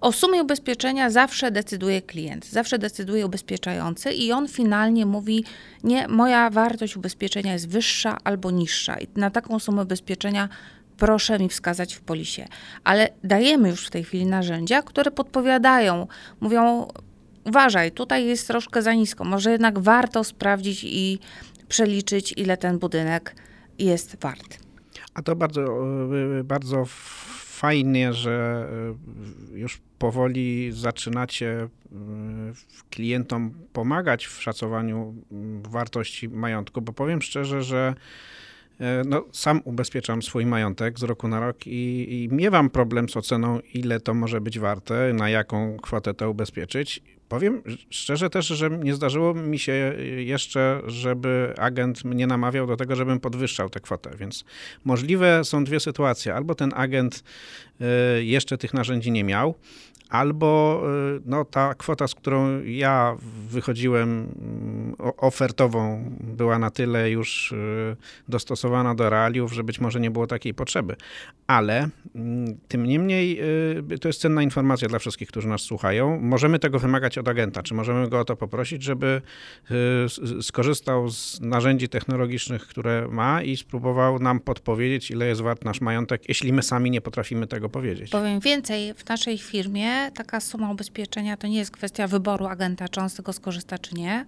o 0.00 0.12
sumie 0.12 0.42
ubezpieczenia 0.42 1.10
zawsze 1.10 1.50
decyduje 1.50 2.02
klient, 2.02 2.46
zawsze 2.46 2.78
decyduje 2.78 3.26
ubezpieczający 3.26 4.12
i 4.12 4.32
on 4.32 4.48
finalnie 4.48 5.06
mówi, 5.06 5.44
nie, 5.84 6.08
moja 6.08 6.50
wartość 6.50 6.96
ubezpieczenia 6.96 7.52
jest 7.52 7.68
wyższa 7.68 8.18
albo 8.24 8.50
niższa 8.50 9.00
i 9.00 9.06
na 9.16 9.30
taką 9.30 9.58
sumę 9.58 9.82
ubezpieczenia 9.82 10.48
proszę 10.96 11.38
mi 11.38 11.48
wskazać 11.48 11.94
w 11.94 12.00
polisie. 12.00 12.46
Ale 12.84 13.08
dajemy 13.24 13.68
już 13.68 13.86
w 13.86 13.90
tej 13.90 14.04
chwili 14.04 14.26
narzędzia, 14.26 14.82
które 14.82 15.10
podpowiadają, 15.10 16.06
mówią, 16.40 16.88
uważaj, 17.44 17.92
tutaj 17.92 18.26
jest 18.26 18.46
troszkę 18.46 18.82
za 18.82 18.94
nisko, 18.94 19.24
może 19.24 19.50
jednak 19.50 19.78
warto 19.78 20.24
sprawdzić 20.24 20.84
i 20.84 21.18
przeliczyć, 21.68 22.34
ile 22.36 22.56
ten 22.56 22.78
budynek 22.78 23.36
jest 23.78 24.16
wart. 24.20 24.58
A 25.14 25.22
to 25.22 25.36
bardzo, 25.36 25.62
e, 25.62 26.44
bardzo 26.44 26.84
fajnie, 26.86 28.12
że 28.12 28.66
e, 29.54 29.58
już 29.58 29.80
powoli 29.98 30.72
zaczynacie 30.72 31.48
e, 31.52 31.68
klientom 32.90 33.54
pomagać 33.72 34.26
w 34.26 34.42
szacowaniu 34.42 35.14
wartości 35.62 36.28
majątku, 36.28 36.82
bo 36.82 36.92
powiem 36.92 37.22
szczerze, 37.22 37.62
że 37.62 37.94
no, 39.06 39.24
sam 39.32 39.60
ubezpieczam 39.64 40.22
swój 40.22 40.46
majątek 40.46 40.98
z 40.98 41.02
roku 41.02 41.28
na 41.28 41.40
rok 41.40 41.66
i, 41.66 42.06
i 42.22 42.34
miewam 42.34 42.70
problem 42.70 43.08
z 43.08 43.16
oceną, 43.16 43.60
ile 43.74 44.00
to 44.00 44.14
może 44.14 44.40
być 44.40 44.58
warte, 44.58 45.12
na 45.12 45.30
jaką 45.30 45.76
kwotę 45.82 46.14
to 46.14 46.30
ubezpieczyć. 46.30 47.02
Powiem 47.32 47.62
szczerze 47.90 48.30
też, 48.30 48.46
że 48.46 48.70
nie 48.70 48.94
zdarzyło 48.94 49.34
mi 49.34 49.58
się 49.58 49.72
jeszcze, 50.16 50.82
żeby 50.86 51.54
agent 51.58 52.04
mnie 52.04 52.26
namawiał 52.26 52.66
do 52.66 52.76
tego, 52.76 52.96
żebym 52.96 53.20
podwyższał 53.20 53.70
tę 53.70 53.80
kwotę, 53.80 54.10
więc 54.18 54.44
możliwe 54.84 55.44
są 55.44 55.64
dwie 55.64 55.80
sytuacje. 55.80 56.34
Albo 56.34 56.54
ten 56.54 56.72
agent 56.76 57.24
e, 57.24 57.71
jeszcze 58.20 58.58
tych 58.58 58.74
narzędzi 58.74 59.10
nie 59.10 59.24
miał, 59.24 59.54
albo 60.12 60.82
y, 61.16 61.20
no, 61.26 61.44
ta 61.44 61.74
kwota, 61.74 62.08
z 62.08 62.14
którą 62.14 62.62
ja 62.64 63.16
wychodziłem 63.48 64.08
mm, 64.08 64.94
ofertową, 65.16 66.04
była 66.20 66.58
na 66.58 66.70
tyle 66.70 67.10
już 67.10 67.52
y, 67.52 67.96
dostosowana 68.28 68.94
do 68.94 69.10
realiów, 69.10 69.52
że 69.52 69.64
być 69.64 69.80
może 69.80 70.00
nie 70.00 70.10
było 70.10 70.26
takiej 70.26 70.54
potrzeby. 70.54 70.96
Ale 71.46 71.88
mm, 72.14 72.58
tym 72.68 72.86
niemniej 72.86 73.40
y, 73.92 73.98
to 73.98 74.08
jest 74.08 74.20
cenna 74.20 74.42
informacja 74.42 74.88
dla 74.88 74.98
wszystkich, 74.98 75.28
którzy 75.28 75.48
nas 75.48 75.60
słuchają. 75.60 76.20
Możemy 76.20 76.58
tego 76.58 76.78
wymagać 76.78 77.18
od 77.18 77.28
agenta, 77.28 77.62
czy 77.62 77.74
możemy 77.74 78.08
go 78.08 78.20
o 78.20 78.24
to 78.24 78.36
poprosić, 78.36 78.82
żeby 78.82 79.22
skorzystał 80.42 81.08
z 81.10 81.40
narzędzi 81.40 81.88
technologicznych, 81.88 82.66
które 82.66 83.08
ma 83.08 83.42
i 83.42 83.56
spróbował 83.56 84.18
nam 84.18 84.40
podpowiedzieć, 84.40 85.10
ile 85.10 85.26
jest 85.26 85.40
wart 85.40 85.64
nasz 85.64 85.80
majątek, 85.80 86.28
jeśli 86.28 86.52
my 86.52 86.62
sami 86.62 86.90
nie 86.90 87.00
potrafimy 87.00 87.46
tego 87.46 87.68
powiedzieć. 87.72 88.10
Powiem 88.10 88.40
więcej, 88.40 88.94
w 88.94 89.08
naszej 89.08 89.38
firmie 89.38 90.10
taka 90.14 90.40
suma 90.40 90.70
ubezpieczenia 90.70 91.36
to 91.36 91.46
nie 91.46 91.58
jest 91.58 91.70
kwestia 91.70 92.06
wyboru 92.06 92.46
agenta, 92.46 92.88
czy 92.88 93.00
on 93.00 93.10
z 93.10 93.14
tego 93.14 93.32
skorzysta, 93.32 93.78
czy 93.78 93.94
nie, 93.94 94.26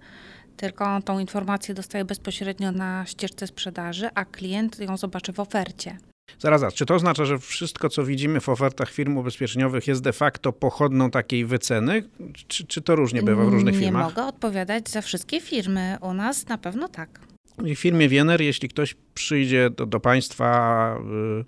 tylko 0.57 0.85
on 0.85 1.01
tą 1.01 1.19
informację 1.19 1.75
dostaje 1.75 2.05
bezpośrednio 2.05 2.71
na 2.71 3.05
ścieżce 3.05 3.47
sprzedaży, 3.47 4.09
a 4.15 4.25
klient 4.25 4.79
ją 4.79 4.97
zobaczy 4.97 5.33
w 5.33 5.39
ofercie. 5.39 5.97
Zaraz, 6.39 6.61
zaraz, 6.61 6.73
czy 6.73 6.85
to 6.85 6.95
oznacza, 6.95 7.25
że 7.25 7.39
wszystko, 7.39 7.89
co 7.89 8.05
widzimy 8.05 8.39
w 8.39 8.49
ofertach 8.49 8.91
firm 8.91 9.17
ubezpieczeniowych 9.17 9.87
jest 9.87 10.01
de 10.01 10.13
facto 10.13 10.53
pochodną 10.53 11.11
takiej 11.11 11.45
wyceny? 11.45 12.03
Czy, 12.47 12.67
czy 12.67 12.81
to 12.81 12.95
różnie 12.95 13.23
bywa 13.23 13.45
w 13.45 13.49
różnych 13.49 13.73
nie 13.73 13.79
firmach? 13.79 14.03
Nie 14.03 14.09
mogę 14.09 14.25
odpowiadać 14.25 14.89
za 14.89 15.01
wszystkie 15.01 15.41
firmy. 15.41 15.97
U 16.01 16.13
nas 16.13 16.47
na 16.47 16.57
pewno 16.57 16.87
tak. 16.87 17.19
W 17.57 17.75
firmie 17.75 18.09
Wiener, 18.09 18.41
jeśli 18.41 18.69
ktoś 18.69 18.95
przyjdzie 19.13 19.69
do, 19.69 19.85
do 19.85 19.99
państwa... 19.99 20.97
Yy, 21.37 21.45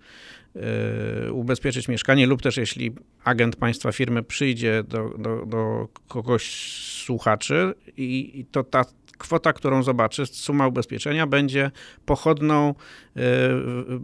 ubezpieczyć 1.31 1.87
mieszkanie, 1.87 2.27
lub 2.27 2.41
też 2.41 2.57
jeśli 2.57 2.91
agent 3.23 3.55
państwa 3.55 3.91
firmy 3.91 4.23
przyjdzie 4.23 4.83
do, 4.83 5.09
do, 5.17 5.45
do 5.45 5.87
kogoś 6.07 6.51
z 6.51 6.97
słuchaczy 7.07 7.73
i, 7.97 8.39
i 8.39 8.45
to 8.45 8.63
ta 8.63 8.85
kwota, 9.17 9.53
którą 9.53 9.83
zobaczy, 9.83 10.25
suma 10.25 10.67
ubezpieczenia 10.67 11.27
będzie 11.27 11.71
pochodną 12.05 12.69
y, 13.17 13.21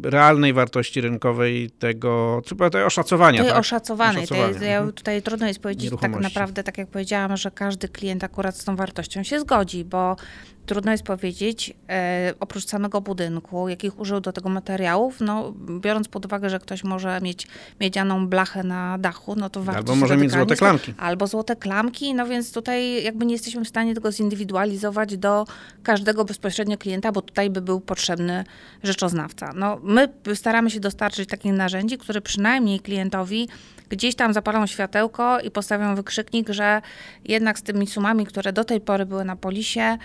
realnej 0.03 0.53
wartości 0.53 1.01
rynkowej 1.01 1.69
tego, 1.69 2.41
co 2.45 2.69
tej 2.69 2.83
oszacowania. 2.83 3.41
Tej 3.41 3.49
tak? 3.51 3.59
oszacowanej. 3.59 4.27
Tej, 4.27 4.39
ja 4.39 4.77
mhm. 4.77 4.91
tutaj 4.91 5.21
trudno 5.21 5.47
jest 5.47 5.59
powiedzieć 5.59 5.91
tak 6.01 6.19
naprawdę, 6.19 6.63
tak 6.63 6.77
jak 6.77 6.87
powiedziałam, 6.87 7.37
że 7.37 7.51
każdy 7.51 7.87
klient 7.87 8.23
akurat 8.23 8.57
z 8.57 8.63
tą 8.63 8.75
wartością 8.75 9.23
się 9.23 9.39
zgodzi, 9.39 9.85
bo 9.85 10.15
trudno 10.65 10.91
jest 10.91 11.03
powiedzieć, 11.03 11.73
e, 11.89 12.33
oprócz 12.39 12.65
samego 12.65 13.01
budynku, 13.01 13.69
jakich 13.69 13.99
użył 13.99 14.19
do 14.19 14.33
tego 14.33 14.49
materiałów, 14.49 15.21
no 15.21 15.53
biorąc 15.79 16.07
pod 16.07 16.25
uwagę, 16.25 16.49
że 16.49 16.59
ktoś 16.59 16.83
może 16.83 17.21
mieć 17.21 17.47
miedzianą 17.81 18.27
blachę 18.27 18.63
na 18.63 18.97
dachu, 18.97 19.35
no 19.35 19.49
to 19.49 19.63
warto 19.63 19.77
Albo 19.77 19.95
może 19.95 20.17
mieć 20.17 20.31
złote 20.31 20.55
klamki. 20.55 20.93
Albo 20.97 21.27
złote 21.27 21.55
klamki, 21.55 22.13
no 22.13 22.25
więc 22.25 22.51
tutaj 22.51 23.03
jakby 23.03 23.25
nie 23.25 23.33
jesteśmy 23.33 23.65
w 23.65 23.67
stanie 23.69 23.95
tego 23.95 24.11
zindywidualizować 24.11 25.17
do 25.17 25.45
każdego 25.83 26.25
bezpośrednio 26.25 26.77
klienta, 26.77 27.11
bo 27.11 27.21
tutaj 27.21 27.49
by 27.49 27.61
był 27.61 27.79
potrzebny 27.79 28.43
rzeczoznawca. 28.83 29.51
No 29.55 29.79
my 29.83 30.07
staramy 30.35 30.69
się 30.69 30.79
dostarczyć 30.79 31.29
takich 31.29 31.53
narzędzi, 31.53 31.97
które 31.97 32.21
przynajmniej 32.21 32.79
klientowi 32.79 33.47
gdzieś 33.89 34.15
tam 34.15 34.33
zapalą 34.33 34.67
światełko 34.67 35.39
i 35.39 35.51
postawią 35.51 35.95
wykrzyknik, 35.95 36.49
że 36.49 36.81
jednak 37.25 37.59
z 37.59 37.61
tymi 37.61 37.87
sumami, 37.87 38.25
które 38.25 38.53
do 38.53 38.63
tej 38.63 38.81
pory 38.81 39.05
były 39.05 39.25
na 39.25 39.35
polisie, 39.35 39.97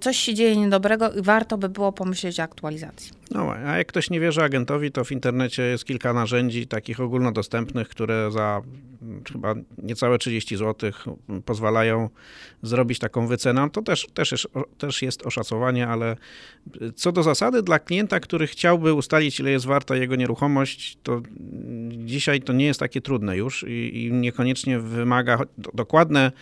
coś 0.00 0.16
się 0.16 0.34
dzieje 0.34 0.56
niedobrego 0.56 1.12
i 1.12 1.22
warto 1.22 1.58
by 1.58 1.68
było 1.68 1.92
pomyśleć 1.92 2.40
o 2.40 2.42
aktualizacji. 2.42 3.12
No, 3.30 3.52
a 3.52 3.78
jak 3.78 3.86
ktoś 3.86 4.10
nie 4.10 4.20
wierzy 4.20 4.42
agentowi, 4.42 4.92
to 4.92 5.04
w 5.04 5.12
internecie 5.12 5.62
jest 5.62 5.84
kilka 5.84 6.12
narzędzi 6.12 6.66
takich 6.66 7.00
ogólnodostępnych, 7.00 7.88
które 7.88 8.30
za 8.30 8.62
mm, 9.02 9.24
chyba 9.32 9.54
niecałe 9.78 10.18
30 10.18 10.56
zł 10.56 10.90
pozwalają 11.44 12.08
zrobić 12.62 12.98
taką 12.98 13.26
wycenę. 13.26 13.70
To 13.70 13.82
też, 13.82 14.06
też, 14.14 14.32
jest, 14.32 14.46
też 14.78 15.02
jest 15.02 15.26
oszacowanie, 15.26 15.88
ale 15.88 16.16
co 16.96 17.12
do 17.12 17.22
zasady, 17.22 17.62
dla 17.62 17.78
klienta, 17.78 18.20
który 18.20 18.46
chciałby 18.46 18.92
ustalić, 18.92 19.40
ile 19.40 19.50
jest 19.50 19.66
warta 19.66 19.96
jego 19.96 20.16
nieruchomość, 20.16 20.98
to 21.02 21.22
dzisiaj 21.88 22.40
to 22.40 22.52
nie 22.52 22.66
jest 22.66 22.80
takie 22.80 23.00
trudne 23.00 23.36
już 23.36 23.64
i, 23.68 24.04
i 24.04 24.12
niekoniecznie 24.12 24.78
wymaga 24.78 25.38
dokładne 25.74 26.32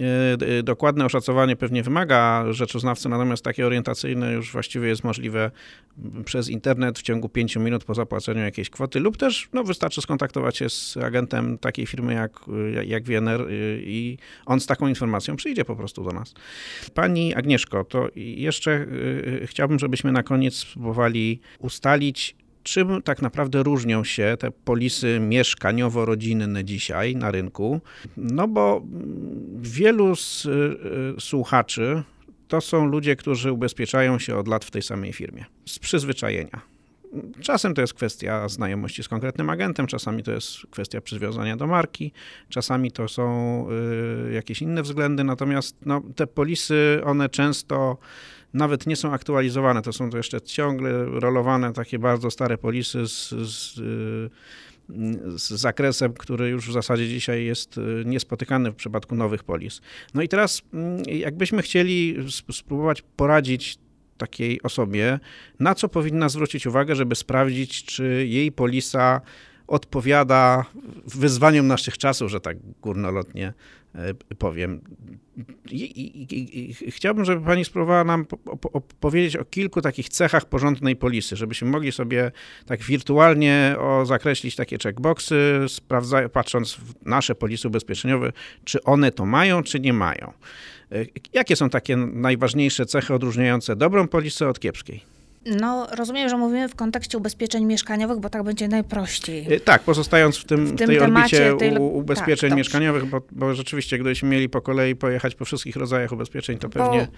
E, 0.00 0.62
dokładne 0.62 1.04
oszacowanie 1.04 1.56
pewnie 1.56 1.82
wymaga 1.82 2.44
rzeczoznawcy, 2.52 3.08
natomiast 3.08 3.44
takie 3.44 3.66
orientacyjne 3.66 4.32
już 4.32 4.52
właściwie 4.52 4.88
jest 4.88 5.04
możliwe 5.04 5.50
przez 6.24 6.48
internet 6.48 6.98
w 6.98 7.02
ciągu 7.02 7.28
5 7.28 7.56
minut 7.56 7.84
po 7.84 7.94
zapłaceniu 7.94 8.40
jakiejś 8.40 8.70
kwoty, 8.70 9.00
lub 9.00 9.16
też 9.16 9.48
no, 9.52 9.64
wystarczy 9.64 10.00
skontaktować 10.00 10.56
się 10.56 10.70
z 10.70 10.96
agentem 10.96 11.58
takiej 11.58 11.86
firmy 11.86 12.14
jak, 12.14 12.32
jak 12.86 13.04
Wiener 13.04 13.40
e, 13.40 13.46
i 13.76 14.18
on 14.46 14.60
z 14.60 14.66
taką 14.66 14.88
informacją 14.88 15.36
przyjdzie 15.36 15.64
po 15.64 15.76
prostu 15.76 16.04
do 16.04 16.10
nas. 16.10 16.34
Pani 16.94 17.34
Agnieszko, 17.34 17.84
to 17.84 18.08
jeszcze 18.16 18.86
e, 19.42 19.46
chciałbym, 19.46 19.78
żebyśmy 19.78 20.12
na 20.12 20.22
koniec 20.22 20.54
spróbowali 20.54 21.40
ustalić, 21.58 22.36
czym 22.62 23.02
tak 23.02 23.22
naprawdę 23.22 23.62
różnią 23.62 24.04
się 24.04 24.36
te 24.38 24.50
polisy 24.50 25.20
mieszkaniowo-rodzinne 25.20 26.64
dzisiaj 26.64 27.16
na 27.16 27.30
rynku? 27.30 27.80
No 28.16 28.48
bo 28.48 28.82
wielu 29.60 30.16
z 30.16 30.46
y, 30.46 31.20
słuchaczy 31.20 32.02
to 32.52 32.60
są 32.60 32.86
ludzie, 32.86 33.16
którzy 33.16 33.52
ubezpieczają 33.52 34.18
się 34.18 34.36
od 34.36 34.48
lat 34.48 34.64
w 34.64 34.70
tej 34.70 34.82
samej 34.82 35.12
firmie, 35.12 35.44
z 35.66 35.78
przyzwyczajenia. 35.78 36.60
Czasem 37.40 37.74
to 37.74 37.80
jest 37.80 37.94
kwestia 37.94 38.48
znajomości 38.48 39.02
z 39.02 39.08
konkretnym 39.08 39.50
agentem, 39.50 39.86
czasami 39.86 40.22
to 40.22 40.32
jest 40.32 40.56
kwestia 40.70 41.00
przywiązania 41.00 41.56
do 41.56 41.66
marki, 41.66 42.12
czasami 42.48 42.92
to 42.92 43.08
są 43.08 43.66
y, 44.28 44.32
jakieś 44.32 44.62
inne 44.62 44.82
względy, 44.82 45.24
natomiast 45.24 45.76
no, 45.86 46.02
te 46.16 46.26
polisy, 46.26 47.00
one 47.04 47.28
często 47.28 47.98
nawet 48.54 48.86
nie 48.86 48.96
są 48.96 49.12
aktualizowane. 49.12 49.82
To 49.82 49.92
są 49.92 50.10
to 50.10 50.16
jeszcze 50.16 50.40
ciągle 50.40 51.04
rolowane 51.04 51.72
takie 51.72 51.98
bardzo 51.98 52.30
stare 52.30 52.58
polisy 52.58 53.06
z, 53.08 53.28
z, 53.30 53.80
z 55.36 55.48
zakresem, 55.48 56.12
który 56.12 56.48
już 56.48 56.68
w 56.68 56.72
zasadzie 56.72 57.08
dzisiaj 57.08 57.44
jest 57.44 57.78
y, 57.78 58.02
niespotykany 58.06 58.70
w 58.72 58.74
przypadku 58.74 59.14
nowych 59.14 59.44
polis. 59.44 59.80
No 60.14 60.22
i 60.22 60.28
teraz, 60.28 60.62
mm, 60.74 61.02
jakbyśmy 61.06 61.62
chcieli 61.62 62.16
spróbować 62.52 63.02
poradzić 63.16 63.78
takiej 64.18 64.62
osobie, 64.62 65.18
na 65.60 65.74
co 65.74 65.88
powinna 65.88 66.28
zwrócić 66.28 66.66
uwagę, 66.66 66.94
żeby 66.94 67.14
sprawdzić, 67.14 67.84
czy 67.84 68.26
jej 68.26 68.52
polisa 68.52 69.20
odpowiada 69.66 70.64
wyzwaniom 71.06 71.66
naszych 71.66 71.98
czasów, 71.98 72.30
że 72.30 72.40
tak 72.40 72.56
górnolotnie 72.82 73.52
powiem. 74.38 74.80
I, 75.70 75.82
i, 75.82 76.58
i, 76.58 76.90
chciałbym, 76.90 77.24
żeby 77.24 77.46
pani 77.46 77.64
spróbowała 77.64 78.04
nam 78.04 78.26
powiedzieć 79.00 79.36
o 79.36 79.44
kilku 79.44 79.80
takich 79.80 80.08
cechach 80.08 80.44
porządnej 80.44 80.96
polisy, 80.96 81.36
żebyśmy 81.36 81.70
mogli 81.70 81.92
sobie 81.92 82.32
tak 82.66 82.82
wirtualnie 82.82 83.76
o, 83.78 84.06
zakreślić 84.06 84.56
takie 84.56 84.78
checkboxy, 84.78 85.64
sprawdza, 85.68 86.28
patrząc 86.28 86.74
w 86.74 86.94
nasze 87.06 87.34
polisy 87.34 87.68
ubezpieczeniowe, 87.68 88.32
czy 88.64 88.82
one 88.82 89.12
to 89.12 89.26
mają, 89.26 89.62
czy 89.62 89.80
nie 89.80 89.92
mają. 89.92 90.32
E, 90.92 91.04
jakie 91.32 91.56
są 91.56 91.70
takie 91.70 91.96
najważniejsze 91.96 92.86
cechy 92.86 93.14
odróżniające 93.14 93.76
dobrą 93.76 94.08
polisę 94.08 94.48
od 94.48 94.60
kiepskiej? 94.60 95.12
No, 95.46 95.86
rozumiem, 95.90 96.28
że 96.28 96.36
mówimy 96.36 96.68
w 96.68 96.74
kontekście 96.74 97.18
ubezpieczeń 97.18 97.64
mieszkaniowych, 97.64 98.18
bo 98.18 98.30
tak 98.30 98.42
będzie 98.42 98.68
najprościej. 98.68 99.54
E, 99.54 99.60
tak, 99.60 99.82
pozostając 99.82 100.36
w 100.36 100.44
tym, 100.44 100.66
w 100.66 100.76
tym 100.76 100.86
tej 100.86 100.98
temacie, 100.98 101.52
orbicie 101.52 101.70
tej... 101.70 101.78
ubezpieczeń 101.78 102.50
tak, 102.50 102.58
mieszkaniowych, 102.58 103.06
bo, 103.06 103.20
bo, 103.32 103.54
rzeczywiście, 103.54 103.98
gdybyśmy 103.98 104.28
mieli 104.28 104.48
po 104.48 104.60
kolei 104.60 104.96
pojechać 104.96 105.34
po 105.34 105.44
wszystkich 105.44 105.76
rodzajach 105.76 106.12
ubezpieczeń, 106.12 106.58
to 106.58 106.68
pewnie 106.68 107.08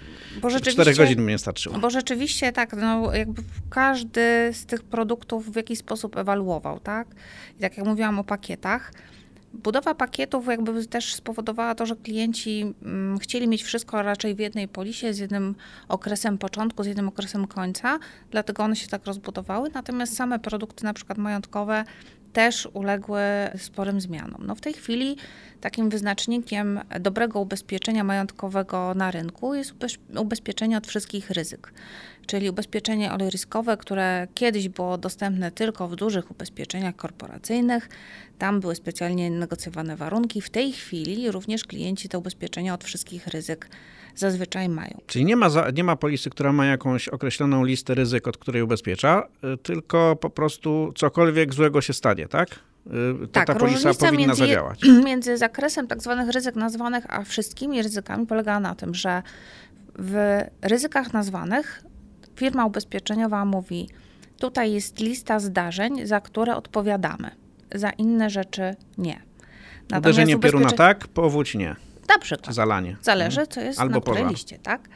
bo, 0.41 0.51
bo 0.51 0.61
4 0.61 0.95
godzin 0.95 1.17
by 1.17 1.23
nie 1.23 1.39
starczyło. 1.39 1.79
Bo 1.79 1.91
rzeczywiście 1.91 2.53
tak, 2.53 2.73
no, 2.73 3.15
jakby 3.15 3.43
każdy 3.71 4.51
z 4.53 4.67
tych 4.67 4.83
produktów 4.83 5.53
w 5.53 5.57
jakiś 5.57 5.79
sposób 5.79 6.17
ewaluował, 6.17 6.81
tak? 6.81 7.09
I 7.59 7.61
tak 7.61 7.77
jak 7.77 7.87
mówiłam 7.87 8.19
o 8.19 8.25
pakietach, 8.25 8.93
Budowa 9.55 9.95
pakietów 9.95 10.47
jakby 10.47 10.87
też 10.87 11.15
spowodowała 11.15 11.75
to, 11.75 11.87
że 11.87 11.97
klienci 11.97 12.75
mm, 12.83 13.19
chcieli 13.19 13.49
mieć 13.49 13.63
wszystko 13.63 14.03
raczej 14.03 14.35
w 14.35 14.39
jednej 14.39 14.69
polisie, 14.69 15.15
z 15.15 15.19
jednym 15.19 15.55
okresem 15.89 16.39
początku, 16.39 16.83
z 16.83 16.87
jednym 16.87 17.09
okresem 17.09 17.47
końca, 17.47 17.99
dlatego 18.31 18.63
one 18.63 18.77
się 18.77 18.89
tak 18.89 19.07
rozbudowały. 19.07 19.71
Natomiast 19.75 20.17
same 20.17 20.39
produkty, 20.39 20.85
na 20.85 20.95
przykład 20.95 21.19
majątkowe, 21.19 21.85
też 22.33 22.69
uległy 22.73 23.21
sporym 23.59 24.01
zmianom. 24.01 24.43
No 24.47 24.55
w 24.55 24.61
tej 24.61 24.73
chwili 24.73 25.17
takim 25.61 25.91
wyznacznikiem 25.91 26.81
dobrego 27.01 27.41
ubezpieczenia 27.41 28.05
majątkowego 28.05 28.95
na 28.95 29.11
rynku 29.11 29.55
jest 29.55 29.75
ubezpieczenie 30.17 30.79
od 30.79 30.87
wszystkich 30.87 31.31
ryzyk. 31.31 31.73
Czyli 32.27 32.51
ubezpieczenie 32.51 33.13
olejryskowe, 33.13 33.77
które 33.77 34.29
kiedyś 34.35 34.69
było 34.69 34.99
dostępne 34.99 35.51
tylko 35.51 35.89
w 35.89 35.97
dużych 35.97 36.31
ubezpieczeniach 36.31 36.97
korporacyjnych. 36.97 37.89
Tam 38.39 38.61
były 38.61 38.75
specjalnie 38.75 39.31
negocjowane 39.31 39.97
warunki. 39.97 40.41
W 40.41 40.51
tej 40.51 40.73
chwili 40.73 41.31
również 41.31 41.65
klienci 41.65 42.09
te 42.09 42.19
ubezpieczenia 42.19 42.75
od 42.75 42.85
wszystkich 42.85 43.27
ryzyk 43.27 43.69
zazwyczaj 44.17 44.69
mają. 44.69 45.01
Czyli 45.07 45.25
nie 45.25 45.37
ma, 45.37 45.51
za, 45.51 45.71
nie 45.71 45.85
ma 45.85 45.97
polisy, 45.97 46.31
która 46.31 46.53
ma 46.53 46.67
jakąś 46.67 47.09
określoną 47.09 47.65
listę 47.65 47.95
ryzyk, 47.95 48.29
od 48.29 48.39
której 48.39 48.63
ubezpiecza, 48.63 49.29
y, 49.55 49.59
tylko 49.59 50.17
po 50.17 50.31
prostu 50.31 50.93
cokolwiek 50.97 51.55
złego 51.55 51.81
się 51.81 51.93
stanie, 51.93 52.29
tak? 52.29 52.49
Y, 52.51 52.91
to 53.21 53.27
tak, 53.27 53.47
ta 53.47 53.55
polisa 53.55 53.95
powinna 53.95 54.19
między, 54.19 54.37
zadziałać. 54.37 54.81
Między 55.05 55.37
zakresem 55.37 55.87
tak 55.87 56.03
zwanych 56.03 56.31
ryzyk 56.31 56.57
nazwanych, 56.57 57.05
a 57.09 57.25
wszystkimi 57.25 57.83
ryzykami 57.83 58.27
polega 58.27 58.61
na 58.61 58.75
tym, 58.75 58.95
że 58.95 59.23
w 59.99 60.41
ryzykach 60.63 61.13
nazwanych 61.13 61.83
firma 62.37 62.67
ubezpieczeniowa 62.67 63.45
mówi, 63.45 63.89
tutaj 64.39 64.73
jest 64.73 65.01
lista 65.01 65.41
zdarzeń, 65.41 66.07
za 66.07 66.21
które 66.21 66.57
odpowiadamy, 66.57 67.31
za 67.75 67.91
inne 67.91 68.31
rzeczy 68.31 68.75
nie. 68.99 69.23
Natomiast 69.83 70.05
Uderzenie 70.07 70.37
ubezpiecze... 70.37 70.59
pieruna 70.59 70.77
tak, 70.77 71.09
powódź 71.09 71.55
nie. 71.55 71.77
Na 72.09 72.19
przykład. 72.19 72.55
Zalanie. 72.55 72.97
Zależy, 73.03 73.47
co 73.47 73.61
jest 73.61 73.81
Albo 73.81 73.95
na 73.95 74.01
której 74.01 74.27
liście, 74.27 74.59
tak? 74.59 74.89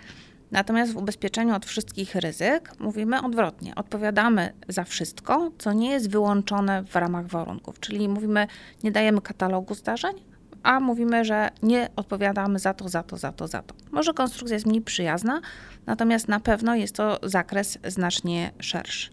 Natomiast 0.51 0.92
w 0.92 0.96
ubezpieczeniu 0.96 1.55
od 1.55 1.66
wszystkich 1.66 2.14
ryzyk 2.14 2.72
mówimy 2.79 3.22
odwrotnie. 3.22 3.74
Odpowiadamy 3.74 4.53
za 4.68 4.85
wszystko, 4.85 5.51
co 5.59 5.72
nie 5.72 5.90
jest 5.90 6.11
wyłączone 6.11 6.85
w 6.85 6.96
ramach 6.96 7.27
warunków. 7.27 7.81
Czyli 7.81 8.09
mówimy, 8.09 8.46
nie 8.85 8.90
dajemy 8.92 9.20
katalogu 9.20 9.74
zdarzeń, 9.74 10.14
a 10.62 10.81
mówimy, 10.81 11.25
że 11.25 11.51
nie 11.62 11.88
odpowiadamy 11.97 12.59
za 12.59 12.75
to, 12.75 12.88
za 12.88 13.03
to, 13.03 13.16
za 13.16 13.33
to, 13.33 13.49
za 13.49 13.62
to. 13.62 13.75
Może 13.90 14.14
konstrukcja 14.14 14.55
jest 14.55 14.66
mniej 14.66 14.83
przyjazna, 14.83 15.40
natomiast 15.87 16.29
na 16.29 16.40
pewno 16.40 16.75
jest 16.75 16.94
to 16.94 17.18
zakres 17.23 17.79
znacznie 17.85 18.51
szerszy. 18.59 19.11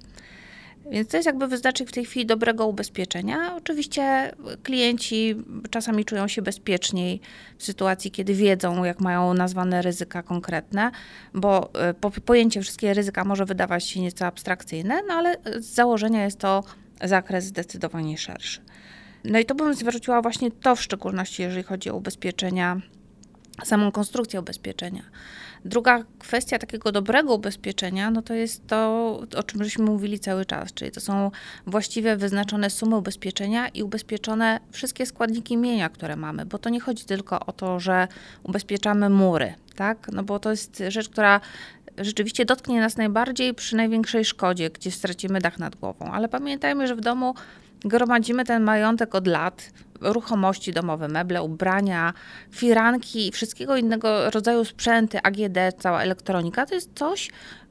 Więc 0.92 1.10
to 1.10 1.18
jest 1.18 1.26
jakby 1.26 1.48
wyznacznik 1.48 1.90
w 1.90 1.92
tej 1.92 2.06
chwili 2.06 2.26
dobrego 2.26 2.68
ubezpieczenia. 2.68 3.56
Oczywiście 3.56 4.32
klienci 4.64 5.36
czasami 5.70 6.06
czują 6.06 6.28
się 6.28 6.42
bezpieczniej 6.42 7.22
w 7.58 7.64
sytuacji, 7.64 8.12
kiedy 8.12 8.34
wiedzą, 8.34 8.84
jak 8.84 9.00
mają 9.00 9.34
nazwane 9.34 9.82
ryzyka 9.82 10.24
konkretne, 10.24 10.92
bo 11.34 11.70
e, 11.74 11.94
po, 11.94 12.12
pojęcie 12.12 12.62
wszystkie 12.62 12.94
ryzyka 12.94 13.24
może 13.24 13.46
wydawać 13.46 13.84
się 13.84 14.02
nieco 14.02 14.26
abstrakcyjne, 14.26 15.02
no 15.08 15.14
ale 15.14 15.36
z 15.60 15.66
założenia 15.66 16.24
jest 16.24 16.40
to 16.40 16.64
zakres 17.04 17.46
zdecydowanie 17.46 18.18
szerszy. 18.18 18.62
No 19.26 19.40
i 19.40 19.46
to 19.46 19.56
bym 19.56 19.74
zwróciła 19.74 20.22
właśnie 20.22 20.52
to 20.52 20.76
w 20.76 20.82
szczególności, 20.82 21.42
jeżeli 21.42 21.64
chodzi 21.64 21.90
o 21.90 21.96
ubezpieczenia, 21.96 22.82
samą 23.64 23.92
konstrukcję 23.92 24.40
ubezpieczenia. 24.40 25.04
Druga 25.66 26.04
kwestia 26.20 26.60
takiego 26.60 26.92
dobrego 26.92 27.36
ubezpieczenia, 27.36 28.12
no 28.12 28.22
to 28.22 28.34
jest 28.34 28.68
to, 28.68 29.20
o 29.36 29.44
czym 29.44 29.64
żeśmy 29.64 29.86
mówili 29.86 30.20
cały 30.20 30.46
czas, 30.46 30.74
czyli 30.74 30.92
to 30.92 31.02
są 31.02 31.32
właściwie 31.68 32.18
wyznaczone 32.18 32.70
sumy 32.70 32.96
ubezpieczenia 32.96 33.68
i 33.68 33.84
ubezpieczone 33.84 34.60
wszystkie 34.72 35.06
składniki 35.06 35.58
mienia, 35.58 35.90
które 35.90 36.16
mamy, 36.16 36.46
bo 36.46 36.58
to 36.58 36.70
nie 36.70 36.80
chodzi 36.80 37.06
tylko 37.06 37.46
o 37.46 37.52
to, 37.52 37.80
że 37.80 38.08
ubezpieczamy 38.44 39.10
mury, 39.10 39.54
tak? 39.76 40.08
No 40.12 40.24
bo 40.24 40.40
to 40.40 40.52
jest 40.52 40.84
rzecz, 40.88 41.10
która 41.10 41.42
rzeczywiście 41.98 42.46
dotknie 42.46 42.80
nas 42.80 42.98
najbardziej 42.98 43.54
przy 43.54 43.76
największej 43.76 44.26
szkodzie, 44.26 44.70
gdzie 44.70 44.92
stracimy 44.92 45.40
dach 45.40 45.60
nad 45.60 45.76
głową. 45.76 46.12
Ale 46.12 46.28
pamiętajmy, 46.30 46.88
że 46.88 46.96
w 46.96 47.02
domu 47.02 47.36
gromadzimy 47.80 48.46
ten 48.46 48.64
majątek 48.64 49.16
od 49.16 49.28
lat, 49.28 49.72
ruchomości 50.02 50.74
domowe, 50.74 51.08
meble, 51.08 51.44
ubrania, 51.44 52.14
firanki 52.52 53.28
i 53.28 53.32
wszystkiego 53.32 53.78
innego 53.78 54.30
rodzaju 54.30 54.66
sprzęty, 54.66 55.20
AGD, 55.24 55.58
cała 55.80 56.02
elektronika, 56.02 56.66
to 56.66 56.76
jest 56.76 56.90
coś, 56.96 57.30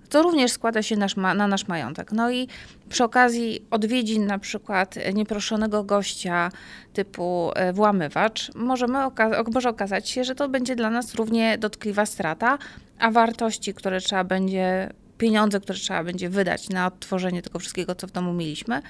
co 0.09 0.23
również 0.23 0.53
składa 0.53 0.83
się 0.83 0.97
nasz, 0.97 1.17
na 1.17 1.49
nasz 1.49 1.69
majątek. 1.69 2.13
No 2.13 2.31
i 2.31 2.49
przy 2.89 3.05
okazji 3.05 3.65
odwiedzin 3.71 4.27
na 4.27 4.39
przykład 4.39 4.95
nieproszonego 5.15 5.85
gościa 5.85 6.51
typu 6.93 7.51
e, 7.55 7.73
włamywacz, 7.73 8.55
możemy 8.55 9.05
oka 9.05 9.43
może 9.55 9.69
okazać 9.69 10.09
się, 10.09 10.25
że 10.25 10.35
to 10.35 10.49
będzie 10.49 10.77
dla 10.77 10.91
nas 10.91 11.15
równie 11.15 11.59
dotkliwa 11.59 12.07
strata, 12.07 12.59
a 12.99 13.11
wartości, 13.11 13.75
które 13.75 14.01
trzeba 14.01 14.25
będzie, 14.25 14.91
pieniądze, 15.19 15.61
które 15.61 15.79
trzeba 15.79 16.05
będzie 16.05 16.29
wydać 16.29 16.69
na 16.69 16.87
odtworzenie 16.87 17.43
tego 17.43 17.59
wszystkiego, 17.59 17.95
co 17.95 18.07
w 18.07 18.11
domu 18.11 18.33
mieliśmy, 18.33 18.83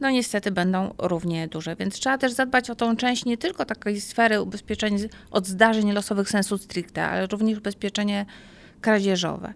no 0.00 0.10
niestety 0.10 0.50
będą 0.50 0.94
równie 0.98 1.48
duże. 1.48 1.76
Więc 1.76 1.94
trzeba 1.94 2.18
też 2.18 2.32
zadbać 2.32 2.70
o 2.70 2.74
tą 2.74 2.96
część 2.96 3.24
nie 3.24 3.38
tylko 3.38 3.64
takiej 3.64 4.00
sfery 4.00 4.42
ubezpieczeń 4.42 4.96
od 5.30 5.46
zdarzeń 5.46 5.92
losowych 5.92 6.30
sensu 6.30 6.58
stricte, 6.58 7.04
ale 7.04 7.26
również 7.26 7.58
ubezpieczenie 7.58 8.26
kradzieżowe. 8.80 9.54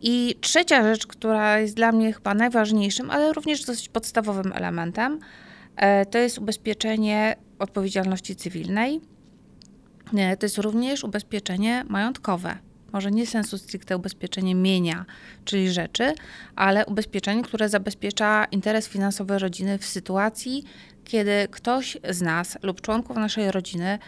I 0.00 0.34
trzecia 0.40 0.82
rzecz, 0.82 1.06
która 1.06 1.58
jest 1.58 1.74
dla 1.76 1.92
mnie 1.92 2.12
chyba 2.12 2.34
najważniejszym, 2.34 3.10
ale 3.10 3.32
również 3.32 3.64
dosyć 3.64 3.88
podstawowym 3.88 4.52
elementem, 4.54 5.18
e, 5.76 6.06
to 6.06 6.18
jest 6.18 6.38
ubezpieczenie 6.38 7.36
odpowiedzialności 7.58 8.36
cywilnej. 8.36 9.00
E, 10.16 10.36
to 10.36 10.46
jest 10.46 10.58
również 10.58 11.04
ubezpieczenie 11.04 11.84
majątkowe 11.88 12.71
może 12.92 13.10
nie 13.10 13.26
sensu 13.26 13.58
stricte 13.58 13.96
ubezpieczenie 13.96 14.54
mienia, 14.54 15.04
czyli 15.44 15.72
rzeczy, 15.72 16.14
ale 16.56 16.86
ubezpieczenie, 16.86 17.42
które 17.42 17.68
zabezpiecza 17.68 18.44
interes 18.44 18.88
finansowy 18.88 19.38
rodziny 19.38 19.78
w 19.78 19.86
sytuacji, 19.86 20.64
kiedy 21.04 21.48
ktoś 21.50 21.98
z 22.10 22.20
nas 22.22 22.58
lub 22.62 22.80
członków 22.80 23.16
naszej 23.16 23.50
rodziny 23.50 23.98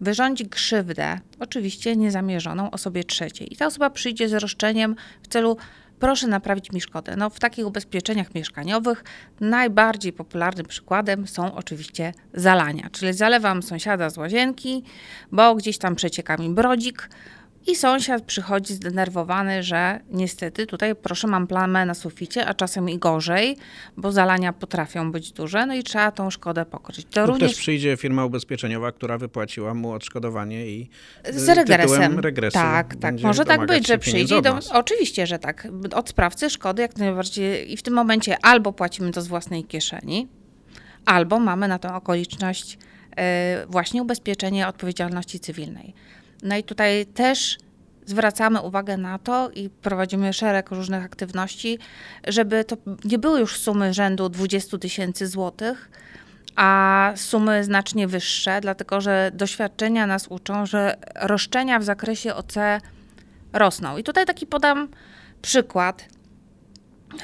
wyrządzi 0.00 0.48
krzywdę, 0.48 1.18
oczywiście 1.38 1.96
niezamierzoną 1.96 2.70
osobie 2.70 3.04
trzeciej. 3.04 3.52
I 3.52 3.56
ta 3.56 3.66
osoba 3.66 3.90
przyjdzie 3.90 4.28
z 4.28 4.32
roszczeniem 4.32 4.96
w 5.22 5.28
celu 5.28 5.56
proszę 6.02 6.26
naprawić 6.26 6.72
mi 6.72 6.80
szkodę. 6.80 7.16
No, 7.16 7.30
w 7.30 7.40
takich 7.40 7.66
ubezpieczeniach 7.66 8.34
mieszkaniowych 8.34 9.04
najbardziej 9.40 10.12
popularnym 10.12 10.66
przykładem 10.66 11.26
są 11.26 11.54
oczywiście 11.54 12.12
zalania, 12.34 12.88
czyli 12.92 13.12
zalewam 13.12 13.62
sąsiada 13.62 14.10
z 14.10 14.18
łazienki, 14.18 14.84
bo 15.32 15.54
gdzieś 15.54 15.78
tam 15.78 15.96
przecieka 15.96 16.36
mi 16.36 16.50
brodzik, 16.50 17.08
i 17.66 17.76
sąsiad 17.76 18.22
przychodzi 18.22 18.74
zdenerwowany, 18.74 19.62
że 19.62 20.00
niestety 20.10 20.66
tutaj 20.66 20.94
proszę 20.94 21.26
mam 21.26 21.46
plamę 21.46 21.86
na 21.86 21.94
suficie, 21.94 22.46
a 22.46 22.54
czasem 22.54 22.88
i 22.88 22.98
gorzej, 22.98 23.56
bo 23.96 24.12
zalania 24.12 24.52
potrafią 24.52 25.12
być 25.12 25.32
duże, 25.32 25.66
no 25.66 25.74
i 25.74 25.82
trzeba 25.82 26.12
tą 26.12 26.30
szkodę 26.30 26.64
pokryć. 26.66 27.06
To 27.10 27.26
również... 27.26 27.50
też 27.50 27.60
przyjdzie 27.60 27.96
firma 27.96 28.24
ubezpieczeniowa, 28.24 28.92
która 28.92 29.18
wypłaciła 29.18 29.74
mu 29.74 29.92
odszkodowanie 29.92 30.66
i 30.66 30.88
z 31.30 31.48
regresem. 31.48 32.18
regresu 32.18 32.58
tak, 32.58 32.96
tak. 32.96 33.20
Może 33.20 33.44
tak 33.44 33.66
być, 33.66 33.86
że 33.86 33.98
przyjdzie. 33.98 34.42
Do... 34.42 34.58
Oczywiście, 34.72 35.26
że 35.26 35.38
tak. 35.38 35.68
Od 35.94 36.08
sprawcy 36.08 36.50
szkody 36.50 36.82
jak 36.82 36.96
najbardziej 36.96 37.72
i 37.72 37.76
w 37.76 37.82
tym 37.82 37.94
momencie 37.94 38.36
albo 38.42 38.72
płacimy 38.72 39.12
to 39.12 39.22
z 39.22 39.28
własnej 39.28 39.64
kieszeni, 39.64 40.28
albo 41.06 41.38
mamy 41.38 41.68
na 41.68 41.78
tą 41.78 41.94
okoliczność 41.94 42.78
e, 43.16 43.66
właśnie 43.68 44.02
ubezpieczenie 44.02 44.68
odpowiedzialności 44.68 45.40
cywilnej. 45.40 45.94
No 46.42 46.56
i 46.56 46.64
tutaj 46.64 47.06
też 47.06 47.58
zwracamy 48.06 48.60
uwagę 48.60 48.96
na 48.96 49.18
to 49.18 49.50
i 49.50 49.70
prowadzimy 49.70 50.32
szereg 50.32 50.70
różnych 50.70 51.04
aktywności, 51.04 51.78
żeby 52.26 52.64
to 52.64 52.76
nie 53.04 53.18
były 53.18 53.40
już 53.40 53.56
sumy 53.58 53.94
rzędu 53.94 54.28
20 54.28 54.78
tysięcy 54.78 55.26
złotych, 55.26 55.90
a 56.56 57.12
sumy 57.16 57.64
znacznie 57.64 58.08
wyższe, 58.08 58.60
dlatego 58.60 59.00
że 59.00 59.30
doświadczenia 59.34 60.06
nas 60.06 60.26
uczą, 60.28 60.66
że 60.66 60.96
roszczenia 61.14 61.78
w 61.78 61.84
zakresie 61.84 62.34
OC 62.34 62.54
rosną. 63.52 63.96
I 63.96 64.02
tutaj 64.02 64.26
taki 64.26 64.46
podam 64.46 64.88
przykład 65.42 66.08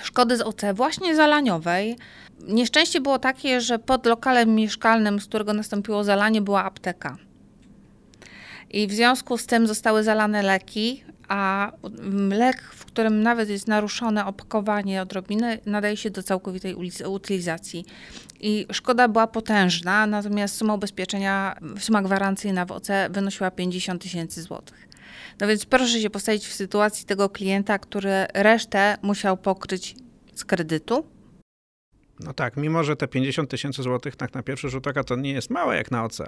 szkody 0.03 0.37
z 0.37 0.41
OC 0.41 0.61
właśnie 0.75 1.17
zalaniowej. 1.17 1.97
Nieszczęście 2.41 3.01
było 3.01 3.19
takie, 3.19 3.61
że 3.61 3.79
pod 3.79 4.07
lokalem 4.07 4.55
mieszkalnym, 4.55 5.21
z 5.21 5.27
którego 5.27 5.53
nastąpiło 5.53 6.05
zalanie, 6.05 6.43
była 6.43 6.65
apteka. 6.65 7.17
I 8.71 8.87
w 8.87 8.93
związku 8.93 9.39
z 9.39 9.47
tym 9.47 9.67
zostały 9.67 10.03
zalane 10.03 10.43
leki, 10.43 11.05
a 11.29 11.73
lek, 12.31 12.63
w 12.63 12.85
którym 12.85 13.23
nawet 13.23 13.49
jest 13.49 13.69
naruszone 13.69 14.27
opakowanie 14.27 15.03
odrobiny, 15.03 15.59
nadaje 15.67 15.97
się 15.97 16.11
do 16.11 16.23
całkowitej 16.23 16.75
utylizacji. 17.07 17.85
I 18.41 18.67
szkoda 18.73 19.09
była 19.09 19.27
potężna, 19.27 20.07
natomiast 20.07 20.57
suma 20.57 20.75
ubezpieczenia, 20.75 21.57
suma 21.79 22.03
gwarancyjna 22.03 22.65
w 22.65 22.73
OC 22.73 22.89
wynosiła 23.11 23.51
50 23.51 24.03
tysięcy 24.03 24.43
złotych. 24.43 24.89
No 25.41 25.47
więc 25.47 25.67
proszę 25.67 26.01
się 26.01 26.11
postawić 26.11 26.47
w 26.47 26.53
sytuacji 26.53 27.07
tego 27.07 27.29
klienta, 27.29 27.79
który 27.79 28.27
resztę 28.35 28.99
musiał 29.03 29.37
pokryć 29.37 29.95
z 30.35 30.45
kredytu, 30.45 31.05
No 32.21 32.35
tak, 32.35 32.57
mimo 32.57 32.85
że 32.85 32.97
te 32.97 33.09
50 33.09 33.51
tysięcy 33.51 33.83
złotych 33.83 34.17
tak 34.17 34.35
na 34.35 34.43
pierwszy 34.43 34.69
rzut 34.69 34.87
oka 34.87 35.05
to 35.05 35.17
nie 35.17 35.33
jest 35.33 35.51
małe 35.51 35.77
jak 35.77 35.91
na 35.91 36.05
OC. 36.05 36.21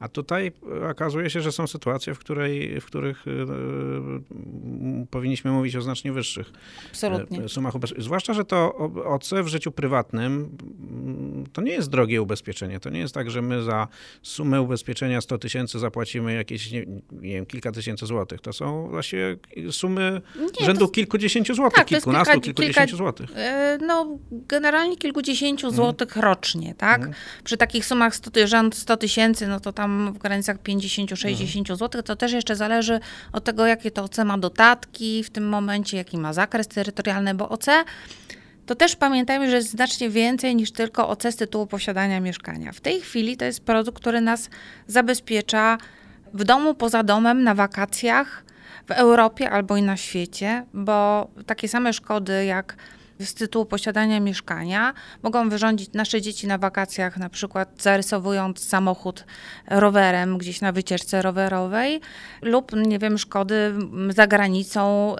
A 0.00 0.08
tutaj 0.08 0.52
okazuje 0.90 1.30
się, 1.30 1.40
że 1.40 1.52
są 1.52 1.66
sytuacje, 1.66 2.14
w, 2.14 2.18
której, 2.18 2.80
w 2.80 2.84
których 2.84 3.26
y, 3.26 3.30
y, 3.30 5.06
powinniśmy 5.10 5.50
mówić 5.50 5.76
o 5.76 5.82
znacznie 5.82 6.12
wyższych 6.12 6.52
Absolutnie. 6.90 7.44
Y, 7.44 7.48
sumach 7.48 7.74
ubezpieczeń. 7.74 8.04
Zwłaszcza, 8.04 8.34
że 8.34 8.44
to 8.44 8.76
OC 9.04 9.30
w 9.42 9.46
życiu 9.46 9.72
prywatnym 9.72 10.56
mm, 10.90 11.46
to 11.52 11.62
nie 11.62 11.72
jest 11.72 11.90
drogie 11.90 12.22
ubezpieczenie. 12.22 12.80
To 12.80 12.90
nie 12.90 13.00
jest 13.00 13.14
tak, 13.14 13.30
że 13.30 13.42
my 13.42 13.62
za 13.62 13.88
sumę 14.22 14.62
ubezpieczenia 14.62 15.20
100 15.20 15.38
tysięcy 15.38 15.78
zapłacimy 15.78 16.34
jakieś, 16.34 16.72
nie, 16.72 16.86
nie, 17.12 17.34
wiem, 17.34 17.46
kilka 17.46 17.72
tysięcy 17.72 18.06
złotych. 18.06 18.40
To 18.40 18.52
są 18.52 18.88
właściwie 18.88 19.36
sumy 19.70 20.20
nie, 20.60 20.66
rzędu 20.66 20.86
to... 20.86 20.92
kilkudziesięciu 20.92 21.54
złotych, 21.54 21.76
tak, 21.76 21.86
kilkunastu, 21.86 22.32
kilka, 22.32 22.44
kilkudziesięciu 22.44 22.86
kilka, 22.86 22.96
złotych. 22.96 23.30
No, 23.86 24.18
generalnie 24.30 24.96
kilkudziesięciu 25.20 25.66
mhm. 25.66 25.76
złotych 25.76 26.16
rocznie, 26.16 26.74
tak? 26.74 26.96
Mhm. 26.96 27.14
Przy 27.44 27.56
takich 27.56 27.86
sumach 27.86 28.14
100 28.72 28.96
tysięcy, 28.96 29.46
no 29.46 29.60
to 29.60 29.72
tam 29.72 30.12
w 30.12 30.18
granicach 30.18 30.56
50-60 30.56 31.58
mhm. 31.58 31.78
zł, 31.78 32.02
to 32.02 32.16
też 32.16 32.32
jeszcze 32.32 32.56
zależy 32.56 33.00
od 33.32 33.44
tego, 33.44 33.66
jakie 33.66 33.90
to 33.90 34.04
OC 34.04 34.18
ma 34.24 34.38
dodatki 34.38 35.24
w 35.24 35.30
tym 35.30 35.48
momencie, 35.48 35.96
jaki 35.96 36.18
ma 36.18 36.32
zakres 36.32 36.68
terytorialny, 36.68 37.34
bo 37.34 37.48
OC 37.48 37.66
to 38.66 38.74
też 38.74 38.96
pamiętajmy, 38.96 39.50
że 39.50 39.56
jest 39.56 39.70
znacznie 39.70 40.10
więcej 40.10 40.56
niż 40.56 40.72
tylko 40.72 41.08
OC 41.08 41.22
z 41.30 41.36
tytułu 41.36 41.66
posiadania 41.66 42.20
mieszkania. 42.20 42.72
W 42.72 42.80
tej 42.80 43.00
chwili 43.00 43.36
to 43.36 43.44
jest 43.44 43.64
produkt, 43.64 44.00
który 44.00 44.20
nas 44.20 44.50
zabezpiecza 44.86 45.78
w 46.34 46.44
domu, 46.44 46.74
poza 46.74 47.02
domem, 47.02 47.44
na 47.44 47.54
wakacjach, 47.54 48.44
w 48.86 48.90
Europie 48.90 49.50
albo 49.50 49.76
i 49.76 49.82
na 49.82 49.96
świecie, 49.96 50.64
bo 50.74 51.28
takie 51.46 51.68
same 51.68 51.92
szkody 51.92 52.44
jak 52.44 52.76
z 53.20 53.34
tytułu 53.34 53.66
posiadania 53.66 54.20
mieszkania 54.20 54.94
mogą 55.22 55.48
wyrządzić 55.48 55.92
nasze 55.92 56.20
dzieci 56.20 56.46
na 56.46 56.58
wakacjach, 56.58 57.16
na 57.16 57.28
przykład 57.28 57.82
zarysowując 57.82 58.64
samochód 58.68 59.24
rowerem 59.68 60.38
gdzieś 60.38 60.60
na 60.60 60.72
wycieczce 60.72 61.22
rowerowej 61.22 62.00
lub, 62.42 62.72
nie 62.72 62.98
wiem, 62.98 63.18
szkody 63.18 63.74
za 64.08 64.26
granicą 64.26 65.14
y, 65.16 65.18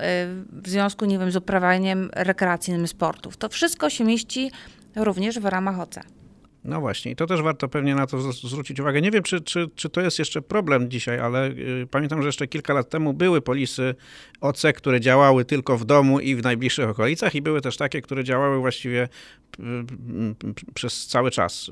w 0.63 0.69
związku, 0.69 1.05
nie 1.05 1.19
wiem, 1.19 1.31
z 1.31 1.37
uprawianiem 1.37 2.11
rekreacyjnym 2.13 2.89
sportów. 2.89 3.37
To 3.37 3.49
wszystko 3.49 3.91
się 3.91 4.05
mieści 4.05 4.51
również 4.97 5.39
w 5.39 5.45
ramach 5.45 5.81
OC. 5.81 6.20
No 6.65 6.81
właśnie, 6.81 7.13
i 7.13 7.17
to 7.17 7.27
też 7.27 7.43
warto 7.43 7.69
pewnie 7.69 7.95
na 7.95 8.07
to 8.07 8.33
zwrócić 8.33 8.81
uwagę. 8.81 9.01
Nie 9.01 9.11
wiem, 9.11 9.23
czy, 9.23 9.41
czy, 9.41 9.69
czy 9.75 9.89
to 9.89 10.01
jest 10.01 10.19
jeszcze 10.19 10.43
problem 10.43 10.91
dzisiaj, 10.91 11.21
ale 11.21 11.49
y, 11.49 11.87
pamiętam, 11.91 12.23
że 12.23 12.29
jeszcze 12.29 12.47
kilka 12.47 12.75
lat 12.75 12.89
temu 12.91 13.15
były 13.15 13.41
polisy 13.41 13.95
OC, 14.41 14.63
które 14.77 15.01
działały 15.01 15.45
tylko 15.45 15.79
w 15.79 15.85
domu 15.85 16.21
i 16.21 16.37
w 16.37 16.43
najbliższych 16.43 16.89
okolicach, 16.89 17.35
i 17.35 17.43
były 17.43 17.61
też 17.61 17.77
takie, 17.77 18.03
które 18.03 18.25
działały 18.25 18.59
właściwie 18.59 19.09
przez 20.75 21.07
cały 21.07 21.31
czas, 21.31 21.71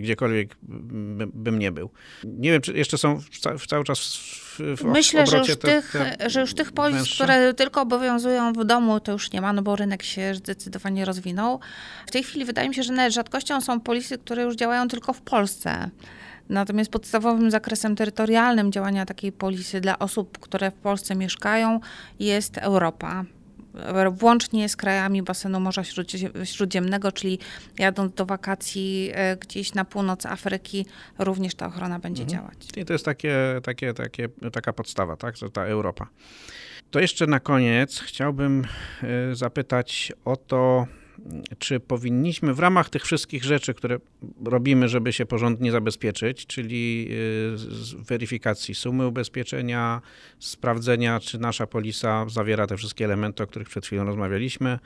gdziekolwiek 0.00 0.56
bym 1.34 1.58
nie 1.58 1.72
był. 1.72 1.90
Nie 2.24 2.52
wiem, 2.52 2.62
czy 2.62 2.72
jeszcze 2.72 2.98
są 2.98 3.20
cały 3.68 3.84
czas 3.84 4.16
w, 4.16 4.60
w 4.76 4.84
Myślę, 4.84 5.26
że 5.26 5.38
już, 5.38 5.46
te, 5.46 5.56
tych, 5.56 5.92
te 5.92 6.30
że 6.30 6.40
już 6.40 6.54
tych 6.54 6.72
polis, 6.72 6.96
węższe? 6.96 7.24
które 7.24 7.54
tylko 7.54 7.80
obowiązują 7.80 8.52
w 8.52 8.64
domu, 8.64 9.00
to 9.00 9.12
już 9.12 9.32
nie 9.32 9.40
ma, 9.40 9.52
no 9.52 9.62
bo 9.62 9.76
rynek 9.76 10.02
się 10.02 10.34
zdecydowanie 10.34 11.04
rozwinął. 11.04 11.60
W 12.06 12.10
tej 12.10 12.22
chwili 12.22 12.44
wydaje 12.44 12.68
mi 12.68 12.74
się, 12.74 12.82
że 12.82 12.92
nawet 12.92 13.14
rzadkością 13.14 13.60
są 13.60 13.80
polisy, 13.80 14.18
które 14.18 14.42
już 14.42 14.54
działają 14.54 14.88
tylko 14.88 15.12
w 15.12 15.20
Polsce. 15.20 15.90
Natomiast 16.48 16.90
podstawowym 16.90 17.50
zakresem 17.50 17.96
terytorialnym 17.96 18.72
działania 18.72 19.06
takiej 19.06 19.32
polisy 19.32 19.80
dla 19.80 19.98
osób, 19.98 20.38
które 20.38 20.70
w 20.70 20.74
Polsce 20.74 21.14
mieszkają, 21.14 21.80
jest 22.18 22.58
Europa 22.58 23.24
włącznie 24.10 24.68
z 24.68 24.76
krajami 24.76 25.22
basenu 25.22 25.60
Morza 25.60 25.82
Śródziemnego, 26.44 27.12
czyli 27.12 27.38
jadąc 27.78 28.14
do 28.14 28.26
wakacji 28.26 29.10
e, 29.14 29.36
gdzieś 29.36 29.74
na 29.74 29.84
północ 29.84 30.26
Afryki, 30.26 30.86
również 31.18 31.54
ta 31.54 31.66
ochrona 31.66 31.98
będzie 31.98 32.22
mhm. 32.22 32.40
działać. 32.40 32.58
I 32.76 32.84
to 32.84 32.92
jest 32.92 33.04
takie, 33.04 33.36
takie, 33.62 33.94
takie, 33.94 34.28
taka 34.52 34.72
podstawa, 34.72 35.16
tak, 35.16 35.38
to 35.38 35.48
ta 35.48 35.64
Europa. 35.64 36.06
To 36.90 37.00
jeszcze 37.00 37.26
na 37.26 37.40
koniec 37.40 38.00
chciałbym 38.00 38.64
e, 39.02 39.34
zapytać 39.34 40.12
o 40.24 40.36
to, 40.36 40.86
czy 41.58 41.80
powinniśmy 41.80 42.54
w 42.54 42.58
ramach 42.58 42.90
tych 42.90 43.04
wszystkich 43.04 43.44
rzeczy, 43.44 43.74
które 43.74 43.98
robimy, 44.44 44.88
żeby 44.88 45.12
się 45.12 45.26
porządnie 45.26 45.72
zabezpieczyć, 45.72 46.46
czyli 46.46 47.08
y, 47.98 48.04
weryfikacji 48.06 48.74
sumy 48.74 49.06
ubezpieczenia, 49.06 50.00
sprawdzenia, 50.38 51.20
czy 51.20 51.38
nasza 51.38 51.66
polisa 51.66 52.26
zawiera 52.28 52.66
te 52.66 52.76
wszystkie 52.76 53.04
elementy, 53.04 53.42
o 53.42 53.46
których 53.46 53.68
przed 53.68 53.86
chwilą 53.86 54.04
rozmawialiśmy, 54.04 54.78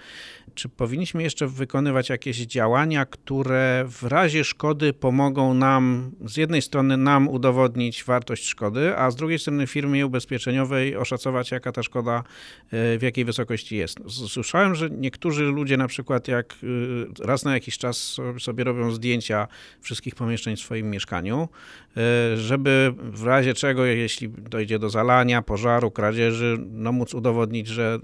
czy 0.54 0.68
powinniśmy 0.68 1.22
jeszcze 1.22 1.46
wykonywać 1.46 2.08
jakieś 2.08 2.36
działania, 2.36 3.06
które 3.06 3.84
w 3.88 4.02
razie 4.02 4.44
szkody 4.44 4.92
pomogą 4.92 5.54
nam, 5.54 6.10
z 6.24 6.36
jednej 6.36 6.62
strony 6.62 6.96
nam 6.96 7.28
udowodnić 7.28 8.04
wartość 8.04 8.44
szkody, 8.44 8.96
a 8.96 9.10
z 9.10 9.16
drugiej 9.16 9.38
strony 9.38 9.66
firmie 9.66 10.06
ubezpieczeniowej 10.06 10.96
oszacować, 10.96 11.50
jaka 11.50 11.72
ta 11.72 11.82
szkoda, 11.82 12.22
y, 12.64 12.98
w 12.98 13.02
jakiej 13.02 13.24
wysokości 13.24 13.76
jest. 13.76 13.98
Słyszałem, 14.28 14.74
że 14.74 14.90
niektórzy 14.90 15.44
ludzie 15.44 15.76
na 15.76 15.88
przykład 15.88 16.17
jak 16.26 16.56
y, 16.62 17.06
raz 17.20 17.44
na 17.44 17.54
jakiś 17.54 17.78
czas 17.78 18.16
sobie 18.38 18.64
robią 18.64 18.90
zdjęcia 18.90 19.48
wszystkich 19.80 20.14
pomieszczeń 20.14 20.56
w 20.56 20.60
swoim 20.60 20.90
mieszkaniu, 20.90 21.48
y, 22.32 22.36
żeby 22.36 22.94
w 22.98 23.24
razie 23.24 23.54
czego, 23.54 23.84
jeśli 23.84 24.28
dojdzie 24.28 24.78
do 24.78 24.90
zalania, 24.90 25.42
pożaru, 25.42 25.90
kradzieży, 25.90 26.56
no 26.70 26.92
móc 26.92 27.14
udowodnić, 27.14 27.66
że, 27.66 27.98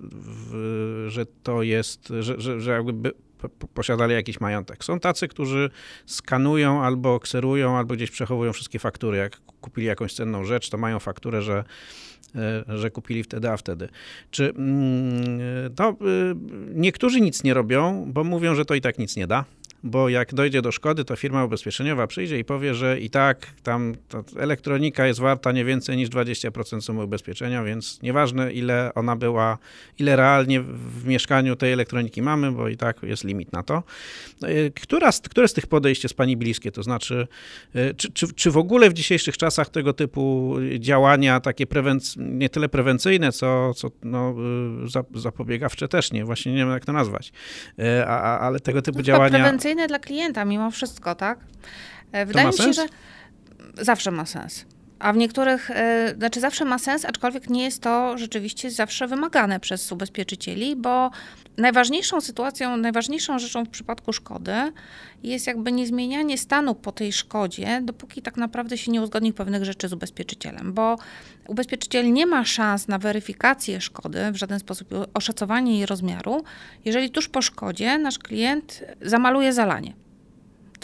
że 1.06 1.26
to 1.42 1.62
jest, 1.62 2.12
że, 2.20 2.40
że, 2.40 2.60
że 2.60 2.70
jakby 2.70 3.12
posiadali 3.74 4.14
jakiś 4.14 4.40
majątek. 4.40 4.84
Są 4.84 5.00
tacy, 5.00 5.28
którzy 5.28 5.70
skanują 6.06 6.82
albo 6.82 7.20
kserują, 7.20 7.76
albo 7.76 7.94
gdzieś 7.94 8.10
przechowują 8.10 8.52
wszystkie 8.52 8.78
faktury. 8.78 9.18
Jak 9.18 9.40
kupili 9.60 9.86
jakąś 9.86 10.14
cenną 10.14 10.44
rzecz, 10.44 10.70
to 10.70 10.78
mają 10.78 10.98
fakturę, 10.98 11.42
że 11.42 11.64
że 12.68 12.90
kupili 12.90 13.22
wtedy, 13.22 13.50
a 13.50 13.56
wtedy. 13.56 13.88
Czy 14.30 14.50
mm, 14.50 15.74
to 15.74 15.90
y, 15.90 15.94
niektórzy 16.74 17.20
nic 17.20 17.44
nie 17.44 17.54
robią, 17.54 18.04
bo 18.12 18.24
mówią, 18.24 18.54
że 18.54 18.64
to 18.64 18.74
i 18.74 18.80
tak 18.80 18.98
nic 18.98 19.16
nie 19.16 19.26
da 19.26 19.44
bo 19.84 20.08
jak 20.08 20.34
dojdzie 20.34 20.62
do 20.62 20.72
szkody, 20.72 21.04
to 21.04 21.16
firma 21.16 21.44
ubezpieczeniowa 21.44 22.06
przyjdzie 22.06 22.38
i 22.38 22.44
powie, 22.44 22.74
że 22.74 23.00
i 23.00 23.10
tak 23.10 23.46
tam 23.62 23.94
elektronika 24.38 25.06
jest 25.06 25.20
warta 25.20 25.52
nie 25.52 25.64
więcej 25.64 25.96
niż 25.96 26.08
20% 26.08 26.80
sumy 26.80 27.04
ubezpieczenia, 27.04 27.64
więc 27.64 28.02
nieważne 28.02 28.52
ile 28.52 28.90
ona 28.94 29.16
była, 29.16 29.58
ile 29.98 30.16
realnie 30.16 30.60
w 30.60 31.06
mieszkaniu 31.06 31.56
tej 31.56 31.72
elektroniki 31.72 32.22
mamy, 32.22 32.52
bo 32.52 32.68
i 32.68 32.76
tak 32.76 33.02
jest 33.02 33.24
limit 33.24 33.52
na 33.52 33.62
to. 33.62 33.82
Y, 34.44 34.72
która 34.82 35.12
z, 35.12 35.20
które 35.20 35.48
z 35.48 35.52
tych 35.52 35.66
podejść 35.66 36.02
jest 36.02 36.16
Pani 36.16 36.36
bliskie? 36.36 36.72
To 36.72 36.82
znaczy, 36.82 37.26
y, 37.76 37.94
czy, 37.96 38.12
czy, 38.12 38.32
czy 38.32 38.50
w 38.50 38.56
ogóle 38.56 38.90
w 38.90 38.92
dzisiejszych 38.92 39.36
czasach 39.36 39.68
tego 39.68 39.92
typu 39.92 40.56
działania, 40.78 41.40
takie 41.40 41.66
prewenc- 41.66 42.16
nie 42.18 42.48
tyle 42.48 42.68
prewencyjne, 42.68 43.32
co, 43.32 43.74
co 43.74 43.90
no, 44.02 44.34
y, 45.14 45.20
zapobiegawcze 45.20 45.88
też 45.88 46.12
nie, 46.12 46.24
właśnie 46.24 46.52
nie 46.52 46.58
wiem 46.58 46.70
jak 46.70 46.84
to 46.84 46.92
nazwać, 46.92 47.32
a, 48.06 48.20
a, 48.20 48.38
ale 48.38 48.60
tego 48.60 48.82
typu 48.82 48.98
no, 48.98 49.04
działania 49.04 49.38
atrakcyjne 49.74 49.86
dla 49.88 49.98
klienta 49.98 50.44
mimo 50.44 50.70
wszystko, 50.70 51.14
tak? 51.14 51.38
E, 52.12 52.26
wydaje 52.26 52.46
mi 52.46 52.52
się, 52.52 52.62
sens? 52.62 52.76
że 52.76 52.86
zawsze 53.84 54.10
ma 54.10 54.26
sens. 54.26 54.64
A 55.04 55.12
w 55.12 55.16
niektórych, 55.16 55.70
e, 55.70 56.14
znaczy 56.18 56.40
zawsze 56.40 56.64
ma 56.64 56.78
sens, 56.78 57.04
aczkolwiek 57.04 57.50
nie 57.50 57.64
jest 57.64 57.82
to 57.82 58.18
rzeczywiście 58.18 58.70
zawsze 58.70 59.06
wymagane 59.06 59.60
przez 59.60 59.92
ubezpieczycieli, 59.92 60.76
bo 60.76 61.10
najważniejszą 61.56 62.20
sytuacją, 62.20 62.76
najważniejszą 62.76 63.38
rzeczą 63.38 63.64
w 63.64 63.68
przypadku 63.68 64.12
szkody 64.12 64.52
jest 65.22 65.46
jakby 65.46 65.72
niezmienianie 65.72 66.38
stanu 66.38 66.74
po 66.74 66.92
tej 66.92 67.12
szkodzie, 67.12 67.80
dopóki 67.82 68.22
tak 68.22 68.36
naprawdę 68.36 68.78
się 68.78 68.92
nie 68.92 69.02
uzgodni 69.02 69.32
pewnych 69.32 69.64
rzeczy 69.64 69.88
z 69.88 69.92
ubezpieczycielem, 69.92 70.72
bo 70.72 70.96
ubezpieczyciel 71.48 72.12
nie 72.12 72.26
ma 72.26 72.44
szans 72.44 72.88
na 72.88 72.98
weryfikację 72.98 73.80
szkody, 73.80 74.32
w 74.32 74.36
żaden 74.36 74.58
sposób 74.58 74.88
oszacowanie 75.14 75.76
jej 75.76 75.86
rozmiaru, 75.86 76.44
jeżeli 76.84 77.10
tuż 77.10 77.28
po 77.28 77.42
szkodzie 77.42 77.98
nasz 77.98 78.18
klient 78.18 78.84
zamaluje 79.02 79.52
zalanie. 79.52 80.03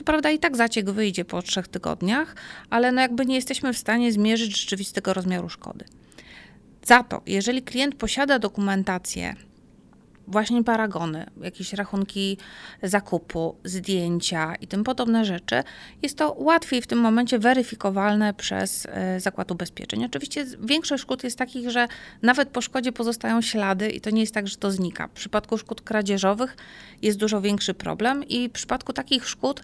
To 0.01 0.05
prawda 0.05 0.31
i 0.31 0.39
tak 0.39 0.57
zaciek 0.57 0.91
wyjdzie 0.91 1.25
po 1.25 1.43
trzech 1.43 1.69
tygodniach, 1.69 2.37
ale 2.71 2.93
no 2.93 3.01
jakby 3.01 3.27
nie 3.27 3.35
jesteśmy 3.35 3.73
w 3.73 3.79
stanie 3.79 4.13
zmierzyć 4.13 4.61
rzeczywistego 4.61 5.15
rozmiaru 5.15 5.49
szkody. 5.49 5.85
Za 6.85 7.03
to, 7.03 7.23
jeżeli 7.27 7.63
klient 7.63 7.95
posiada 7.95 8.39
dokumentację 8.39 9.37
właśnie 10.31 10.65
paragony, 10.65 11.27
jakieś 11.41 11.73
rachunki 11.73 12.39
zakupu, 12.83 13.57
zdjęcia 13.65 14.55
i 14.55 14.67
tym 14.67 14.85
podobne 14.85 15.25
rzeczy, 15.25 15.63
jest 16.03 16.19
to 16.19 16.37
łatwiej 16.39 16.83
w 16.83 16.87
tym 16.87 16.99
momencie 16.99 17.39
weryfikowalne 17.39 18.35
przez 18.35 18.87
e, 18.91 19.21
Zakład 19.21 19.51
Ubezpieczeń. 19.51 20.05
Oczywiście 20.05 20.47
większość 20.61 21.03
szkód 21.03 21.25
jest 21.25 21.39
takich, 21.39 21.71
że 21.71 21.89
nawet 22.23 22.49
po 22.49 22.61
szkodzie 22.61 22.93
pozostają 22.93 23.43
ślady 23.43 23.91
i 23.91 24.01
to 24.01 24.11
nie 24.11 24.21
jest 24.21 24.35
tak, 24.35 24.49
że 24.49 24.57
to 24.57 24.71
znika. 24.71 25.09
W 25.09 25.11
przypadku 25.11 25.59
szkód 25.59 25.81
kradzieżowych 25.81 26.57
jest 27.03 27.19
dużo 27.19 27.41
większy 27.41 27.75
problem 27.75 28.25
i 28.29 28.49
w 28.49 28.53
przypadku 28.53 28.93
takich 28.93 29.29
szkód 29.29 29.63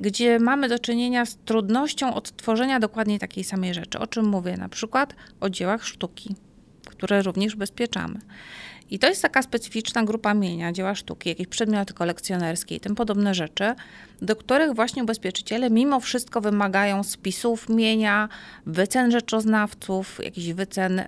gdzie 0.00 0.38
mamy 0.38 0.68
do 0.68 0.78
czynienia 0.78 1.26
z 1.26 1.36
trudnością 1.36 2.14
odtworzenia 2.14 2.80
dokładnie 2.80 3.18
takiej 3.18 3.44
samej 3.44 3.74
rzeczy. 3.74 3.98
O 3.98 4.06
czym 4.06 4.26
mówię? 4.26 4.56
Na 4.56 4.68
przykład 4.68 5.14
o 5.40 5.50
dziełach 5.50 5.84
sztuki 5.84 6.36
które 6.84 7.22
również 7.22 7.54
ubezpieczamy. 7.54 8.18
I 8.94 8.98
to 8.98 9.08
jest 9.08 9.22
taka 9.22 9.42
specyficzna 9.42 10.02
grupa 10.04 10.34
mienia, 10.34 10.72
dzieła 10.72 10.94
sztuki, 10.94 11.28
jakieś 11.28 11.46
przedmioty 11.46 11.94
kolekcjonerskie 11.94 12.76
i 12.76 12.80
tym 12.80 12.94
podobne 12.94 13.34
rzeczy, 13.34 13.74
do 14.22 14.36
których 14.36 14.74
właśnie 14.74 15.02
ubezpieczyciele 15.02 15.70
mimo 15.70 16.00
wszystko 16.00 16.40
wymagają 16.40 17.02
spisów 17.02 17.68
mienia, 17.68 18.28
wycen 18.66 19.10
rzeczoznawców, 19.10 20.20
jakichś 20.24 20.48
wycen 20.48 20.98
y, 20.98 21.06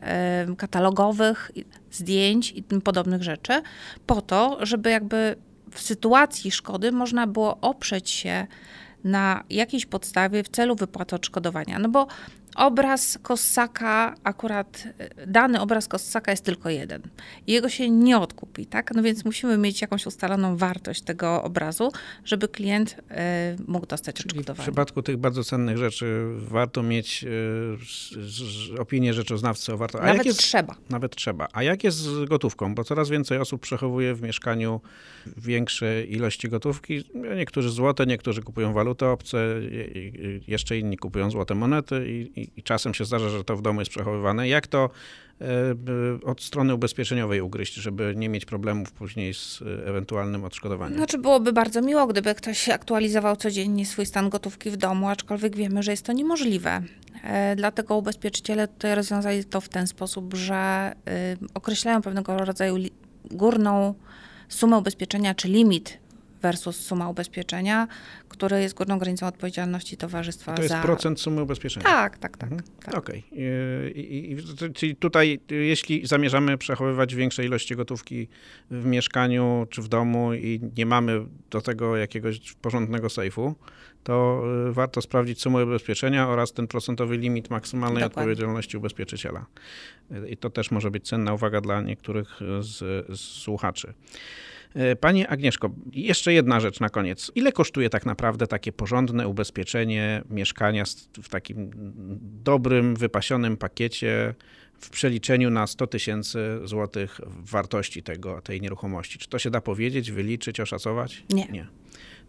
katalogowych, 0.57 1.51
zdjęć 1.93 2.53
i 2.53 2.62
tym 2.62 2.80
podobnych 2.80 3.22
rzeczy, 3.22 3.62
po 4.07 4.22
to, 4.22 4.59
żeby 4.61 4.91
jakby 4.91 5.37
w 5.70 5.80
sytuacji 5.80 6.51
szkody 6.51 6.93
można 6.93 7.26
było 7.26 7.61
oprzeć 7.61 8.11
się 8.11 8.47
na 9.05 9.45
jakiejś 9.51 9.87
podstawie 9.87 10.43
w 10.43 10.49
celu 10.49 10.74
wypłaty 10.74 11.16
odszkodowania. 11.16 11.78
No 11.78 11.89
bo 11.89 12.07
obraz 12.57 13.18
Kossaka, 13.22 14.14
akurat 14.24 14.88
e, 14.98 15.26
dany 15.26 15.61
obraz 15.61 15.88
Kossaka 15.88 16.30
jest 16.30 16.44
tylko 16.44 16.70
jeden. 16.70 17.02
Jego 17.46 17.68
się 17.68 17.90
nie 17.90 18.18
odkupi, 18.18 18.66
tak? 18.66 18.94
No 18.94 19.02
więc 19.02 19.24
musimy 19.24 19.59
mieć 19.59 19.80
jakąś 19.80 20.07
ustaloną 20.07 20.57
wartość 20.57 21.02
tego 21.02 21.42
obrazu, 21.42 21.92
żeby 22.24 22.48
klient 22.48 22.92
y, 22.92 23.14
mógł 23.66 23.86
dostać 23.86 24.16
Czyli 24.16 24.28
odszkodowanie. 24.28 24.64
W 24.64 24.66
przypadku 24.66 25.02
tych 25.02 25.16
bardzo 25.16 25.44
cennych 25.44 25.78
rzeczy 25.78 26.24
warto 26.36 26.82
mieć 26.82 27.24
y, 28.74 28.80
opinię 28.80 29.14
rzeczoznawcy 29.14 29.72
o 29.72 29.76
wartości. 29.76 30.07
Nawet 30.07 30.26
jest, 30.26 30.38
trzeba. 30.38 30.74
Nawet 30.90 31.16
trzeba. 31.16 31.48
A 31.52 31.62
jak 31.62 31.84
jest 31.84 31.96
z 31.96 32.24
gotówką? 32.24 32.74
Bo 32.74 32.84
coraz 32.84 33.09
więcej 33.09 33.38
osób 33.38 33.61
przechowuje 33.61 34.14
w 34.14 34.20
większe 35.36 36.04
ilości 36.04 36.48
gotówki. 36.48 37.04
Niektórzy 37.36 37.70
złote, 37.70 38.07
niektórzy 38.07 38.42
kupują 38.42 38.72
waluty 38.72 39.07
obce, 39.07 39.38
jeszcze 40.48 40.78
inni 40.78 40.96
kupują 40.96 41.30
złote 41.30 41.54
monety 41.54 42.04
i, 42.09 42.40
i, 42.40 42.45
i 42.57 42.62
czasem 42.62 42.94
się 42.94 43.05
zdarza, 43.05 43.28
że 43.28 43.44
to 43.44 43.57
w 43.57 43.62
domu 43.62 43.80
jest 43.80 43.90
przechowywane. 43.90 44.49
Jak 44.49 44.66
to 44.66 44.90
e, 45.40 45.47
od 46.24 46.42
strony 46.42 46.74
ubezpieczeniowej 46.74 47.40
ugryźć, 47.40 47.74
żeby 47.74 48.14
nie 48.16 48.28
mieć 48.28 48.44
problemów 48.44 48.92
później 48.92 49.34
z 49.34 49.62
e, 49.62 49.86
ewentualnym 49.88 50.44
odszkodowaniem? 50.44 50.97
Znaczy 50.97 51.18
byłoby 51.18 51.53
bardzo 51.53 51.82
miło, 51.82 52.07
gdyby 52.07 52.34
ktoś 52.34 52.68
aktualizował 52.68 53.36
codziennie 53.36 53.86
swój 53.86 54.07
stan 54.07 54.28
gotówki 54.28 54.70
w 54.70 54.76
domu, 54.76 55.09
aczkolwiek 55.09 55.57
wiemy, 55.57 55.82
że 55.82 55.90
jest 55.90 56.07
to 56.07 56.12
niemożliwe. 56.12 56.82
E, 57.24 57.57
dlatego 57.57 57.97
ubezpieczyciele 57.97 58.68
tutaj 58.68 58.94
rozwiązali 58.94 59.44
to 59.44 59.61
w 59.61 59.68
ten 59.68 59.86
sposób, 59.86 60.34
że 60.34 60.92
określają 61.55 62.03
pewnego 62.03 62.38
rodzaju 62.38 62.76
górną 63.30 63.94
sumę 64.49 64.78
ubezpieczenia 64.78 65.34
czy 65.34 65.49
limit 65.49 65.99
versus 66.43 66.76
suma 66.76 67.09
ubezpieczenia, 67.09 67.89
który 68.28 68.61
jest 68.61 68.74
górną 68.74 68.99
granicą 68.99 69.26
odpowiedzialności 69.26 69.97
towarzystwa 69.97 70.55
To 70.55 70.62
jest 70.62 70.74
za... 70.74 70.82
procent 70.82 71.20
sumy 71.20 71.43
ubezpieczenia? 71.43 71.84
Tak, 71.87 72.18
tak, 72.18 72.37
tak. 72.37 72.53
Mhm. 72.53 72.70
tak. 72.84 72.95
Okej. 72.95 73.24
Okay. 73.32 74.72
Czyli 74.72 74.97
tutaj, 74.97 75.41
jeśli 75.51 76.07
zamierzamy 76.07 76.59
przechowywać 76.59 77.14
większe 77.14 77.45
ilości 77.45 77.76
gotówki 77.76 78.28
w 78.70 78.84
mieszkaniu 78.84 79.66
czy 79.70 79.82
w 79.82 79.89
domu 79.89 80.34
i 80.34 80.61
nie 80.76 80.87
mamy 80.87 81.26
do 81.51 81.61
tego 81.61 81.97
jakiegoś 81.97 82.55
porządnego 82.55 83.11
sejfu, 83.11 83.55
to 84.07 84.43
y, 84.68 84.72
warto 84.72 85.03
sprawdzić 85.03 85.43
sumę 85.43 85.64
ubezpieczenia 85.64 86.28
oraz 86.28 86.53
ten 86.53 86.66
procentowy 86.66 87.16
limit 87.16 87.51
maksymalnej 87.51 88.03
Dokładnie. 88.03 88.22
odpowiedzialności 88.22 88.76
ubezpieczyciela. 88.76 89.47
I 90.28 90.37
to 90.37 90.51
też 90.51 90.70
może 90.70 90.91
być 90.91 91.09
cenna 91.09 91.34
uwaga 91.34 91.61
dla 91.61 91.80
niektórych 91.80 92.41
z, 92.61 92.78
z 93.18 93.20
słuchaczy. 93.20 93.95
E, 94.77 94.97
Pani 94.97 95.27
Agnieszko, 95.27 95.70
jeszcze 95.93 96.33
jedna 96.33 96.61
rzecz 96.61 96.81
na 96.81 96.89
koniec. 96.89 97.33
Ile 97.35 97.53
kosztuje 97.53 97.91
tak 97.91 98.07
naprawdę 98.07 98.47
takie 98.47 98.72
porządne 98.72 99.29
ubezpieczenie 99.29 100.22
mieszkania 100.31 100.85
w 101.22 101.29
takim 101.29 101.70
dobrym, 102.45 102.97
wypasionym 102.97 103.57
pakiecie 103.57 104.35
w 104.81 104.91
przeliczeniu 104.91 105.51
na 105.51 105.66
100 105.66 105.87
tysięcy 105.87 106.39
złotych 106.64 107.20
wartości 107.27 108.03
tego, 108.03 108.41
tej 108.41 108.61
nieruchomości? 108.61 109.18
Czy 109.18 109.29
to 109.29 109.39
się 109.39 109.51
da 109.51 109.61
powiedzieć, 109.61 110.11
wyliczyć, 110.11 110.61
oszacować? 110.61 111.24
Nie. 111.31 111.47
Nie. 111.47 111.66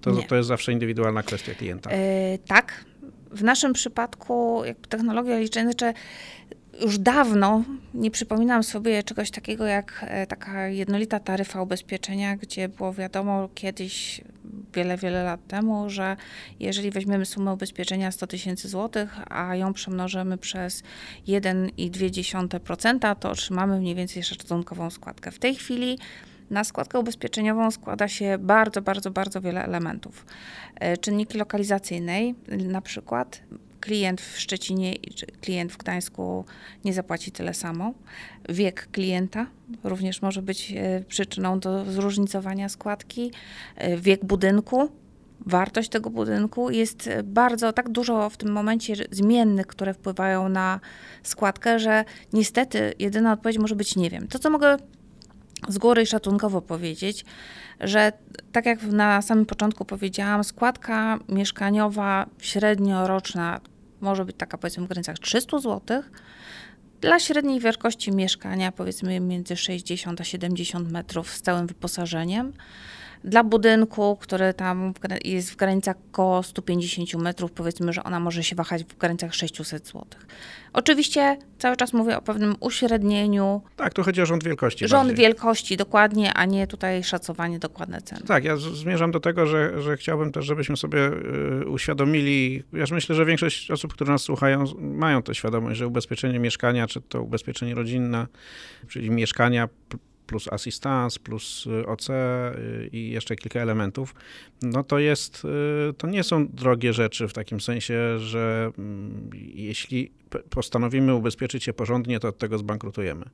To, 0.02 0.12
Nie. 0.12 0.24
to 0.24 0.36
jest 0.36 0.48
zawsze 0.48 0.72
indywidualna 0.72 1.24
kwestia 1.24 1.54
klienta. 1.54 1.95
Yy, 1.95 2.39
tak. 2.48 2.86
W 3.32 3.43
naszym 3.43 3.74
przypadku 3.74 4.62
technologia 4.89 5.39
liczenia, 5.39 5.72
znaczy 5.72 5.93
już 6.82 6.97
dawno 6.97 7.63
nie 7.93 8.11
przypominam 8.11 8.63
sobie 8.63 9.03
czegoś 9.03 9.32
takiego 9.32 9.65
jak 9.65 10.05
e, 10.07 10.28
taka 10.28 10.67
jednolita 10.67 11.19
taryfa 11.19 11.61
ubezpieczenia, 11.61 12.38
gdzie 12.38 12.69
było 12.69 12.93
wiadomo 12.93 13.49
kiedyś, 13.55 14.21
wiele, 14.73 14.97
wiele 14.97 15.23
lat 15.23 15.47
temu, 15.47 15.89
że 15.89 16.17
jeżeli 16.59 16.91
weźmiemy 16.91 17.25
sumę 17.25 17.53
ubezpieczenia 17.53 18.11
100 18.11 18.28
tysięcy 18.28 18.69
złotych, 18.69 19.19
a 19.30 19.55
ją 19.55 19.73
przemnożymy 19.73 20.38
przez 20.38 20.84
1,2%, 21.28 23.15
to 23.15 23.30
otrzymamy 23.30 23.80
mniej 23.80 23.95
więcej 23.95 24.23
szacunkową 24.23 24.89
składkę. 24.89 25.32
W 25.32 25.39
tej 25.39 25.55
chwili 25.55 25.97
na 26.49 26.63
składkę 26.63 26.99
ubezpieczeniową 26.99 27.71
składa 27.71 28.07
się 28.07 28.38
bardzo, 28.39 28.82
bardzo, 28.82 29.11
bardzo 29.11 29.41
wiele 29.41 29.63
elementów. 29.65 30.25
E, 30.75 30.97
czynniki 30.97 31.38
lokalizacyjnej, 31.38 32.36
na 32.47 32.82
przykład 32.82 33.41
klient 33.88 34.21
w 34.21 34.39
Szczecinie 34.39 34.95
czy 35.15 35.25
klient 35.25 35.71
w 35.71 35.77
Gdańsku 35.77 36.45
nie 36.85 36.93
zapłaci 36.93 37.31
tyle 37.31 37.53
samo. 37.53 37.93
Wiek 38.49 38.88
klienta 38.91 39.47
również 39.83 40.21
może 40.21 40.41
być 40.41 40.73
e, 40.75 41.03
przyczyną 41.07 41.59
do 41.59 41.91
zróżnicowania 41.91 42.69
składki. 42.69 43.31
E, 43.75 43.97
wiek 43.97 44.25
budynku, 44.25 44.89
wartość 45.45 45.89
tego 45.89 46.09
budynku 46.09 46.69
jest 46.69 47.09
bardzo, 47.23 47.73
tak 47.73 47.89
dużo 47.89 48.29
w 48.29 48.38
tym 48.38 48.51
momencie 48.51 48.93
zmiennych, 49.11 49.67
które 49.67 49.93
wpływają 49.93 50.49
na 50.49 50.79
składkę, 51.23 51.79
że 51.79 52.05
niestety 52.33 52.93
jedyna 52.99 53.33
odpowiedź 53.33 53.57
może 53.57 53.75
być 53.75 53.95
nie 53.95 54.09
wiem. 54.09 54.27
To, 54.27 54.39
co 54.39 54.49
mogę 54.49 54.77
z 55.67 55.77
góry 55.77 56.05
szacunkowo 56.05 56.61
powiedzieć, 56.61 57.25
że 57.79 58.11
tak 58.51 58.65
jak 58.65 58.83
na 58.83 59.21
samym 59.21 59.45
początku 59.45 59.85
powiedziałam, 59.85 60.43
składka 60.43 61.19
mieszkaniowa 61.29 62.25
średnioroczna 62.39 63.59
może 64.02 64.26
być 64.26 64.36
taka 64.38 64.58
powiedzmy 64.58 64.86
w 64.86 64.88
granicach 64.88 65.20
300 65.20 65.60
zł. 65.60 66.04
Dla 67.02 67.20
średniej 67.20 67.60
wielkości 67.60 68.12
mieszkania 68.12 68.72
powiedzmy 68.72 69.20
między 69.20 69.56
60 69.56 70.22
a 70.22 70.24
70 70.24 70.91
metrów 70.91 71.34
z 71.34 71.41
całym 71.41 71.68
wyposażeniem 71.68 72.54
dla 73.28 73.43
budynku, 73.43 74.17
który 74.21 74.53
tam 74.53 74.93
jest 75.25 75.51
w 75.51 75.55
granicach 75.55 75.95
około 76.11 76.43
150 76.43 77.13
metrów, 77.13 77.51
powiedzmy, 77.51 77.93
że 77.93 78.03
ona 78.03 78.19
może 78.19 78.43
się 78.43 78.55
wahać 78.55 78.84
w 78.84 78.97
granicach 78.97 79.36
600 79.36 79.88
zł. 79.88 80.05
Oczywiście 80.73 81.38
cały 81.57 81.75
czas 81.75 81.93
mówię 81.93 82.17
o 82.17 82.21
pewnym 82.21 82.55
uśrednieniu. 82.59 83.61
Tak, 83.75 83.93
tu 83.93 84.03
chodzi 84.03 84.21
o 84.21 84.25
rząd 84.25 84.43
wielkości. 84.43 84.88
Rząd 84.88 85.09
bardziej. 85.09 85.25
wielkości, 85.25 85.78
dokładnie, 85.78 86.34
a 86.34 86.45
nie 86.45 86.67
tutaj 86.67 87.03
szacowanie 87.03 87.59
dokładne 87.59 88.01
ceny. 88.01 88.21
Tak, 88.21 88.43
ja 88.43 88.57
zmierzam 88.57 89.11
do 89.11 89.19
tego, 89.19 89.45
że, 89.45 89.82
że 89.82 89.97
chciałbym 89.97 90.32
też, 90.32 90.45
żebyśmy 90.45 90.78
sobie 90.78 91.11
y, 91.61 91.69
uświadomili, 91.69 92.63
ja 92.73 92.86
myślę, 92.91 93.15
że 93.15 93.25
większość 93.25 93.71
osób, 93.71 93.93
które 93.93 94.11
nas 94.11 94.21
słuchają, 94.21 94.63
mają 94.80 95.23
tę 95.23 95.36
świadomość, 95.36 95.78
że 95.78 95.88
ubezpieczenie 95.88 96.39
mieszkania, 96.39 96.88
czy 96.88 97.01
to 97.01 97.21
ubezpieczenie 97.21 97.75
rodzinne, 97.75 98.28
czyli 98.88 99.09
mieszkania 99.11 99.69
plus 100.28 100.47
assistance, 100.51 101.19
plus 101.19 101.65
y, 101.65 101.88
OC 101.88 102.09
y, 102.09 102.89
i 102.91 103.09
jeszcze 103.09 103.36
kilka 103.36 103.59
elementów, 103.59 104.15
no 104.61 104.84
to 104.84 104.99
jest, 104.99 105.45
y, 105.89 105.93
to 105.93 106.07
nie 106.07 106.23
są 106.23 106.47
drogie 106.47 106.93
rzeczy 106.93 107.28
w 107.28 107.34
takim 107.34 107.61
sensie, 107.61 108.19
że 108.19 108.71
mm, 108.78 109.30
jeśli 109.55 110.11
postanowimy 110.49 111.15
ubezpieczyć 111.15 111.63
się 111.63 111.73
porządnie, 111.73 112.19
to 112.19 112.28
od 112.28 112.38
tego 112.38 112.57
zbankrutujemy 112.57 113.25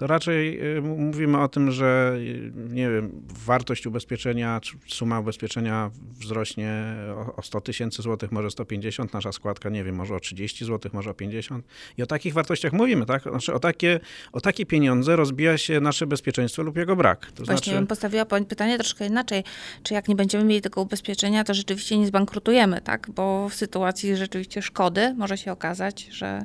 to 0.00 0.06
raczej 0.06 0.60
y, 0.76 0.82
mówimy 0.82 1.40
o 1.40 1.48
tym, 1.48 1.70
że 1.70 2.16
y, 2.16 2.52
nie 2.54 2.90
wiem, 2.90 3.22
wartość 3.46 3.86
ubezpieczenia, 3.86 4.60
suma 4.88 5.20
ubezpieczenia 5.20 5.90
wzrośnie 6.20 6.94
o 7.36 7.42
100 7.42 7.60
tysięcy 7.60 8.02
złotych, 8.02 8.32
może 8.32 8.50
150, 8.50 9.14
nasza 9.14 9.32
składka, 9.32 9.68
nie 9.68 9.84
wiem, 9.84 9.94
może 9.94 10.14
o 10.14 10.20
30 10.20 10.64
złotych, 10.64 10.92
może 10.92 11.10
o 11.10 11.14
50. 11.14 11.66
I 11.98 12.02
o 12.02 12.06
takich 12.06 12.34
wartościach 12.34 12.72
mówimy, 12.72 13.06
tak? 13.06 13.22
Znaczy 13.22 13.54
o 13.54 13.58
takie, 13.58 14.00
o 14.32 14.40
takie 14.40 14.66
pieniądze 14.66 15.16
rozbija 15.16 15.58
się 15.58 15.80
nasze 15.80 16.06
bezpieczeństwo 16.06 16.62
lub 16.62 16.76
jego 16.76 16.96
brak. 16.96 17.26
To 17.26 17.44
Właśnie 17.44 17.44
znaczy... 17.44 17.70
bym 17.70 17.86
postawiła 17.86 18.24
pytanie 18.24 18.78
troszkę 18.78 19.06
inaczej. 19.06 19.44
Czy 19.82 19.94
jak 19.94 20.08
nie 20.08 20.16
będziemy 20.16 20.44
mieli 20.44 20.60
tego 20.60 20.80
ubezpieczenia, 20.80 21.44
to 21.44 21.54
rzeczywiście 21.54 21.98
nie 21.98 22.06
zbankrutujemy, 22.06 22.80
tak? 22.80 23.10
Bo 23.10 23.48
w 23.48 23.54
sytuacji 23.54 24.16
rzeczywiście 24.16 24.62
szkody 24.62 25.14
może 25.18 25.38
się 25.38 25.52
okazać, 25.52 26.06
że 26.10 26.44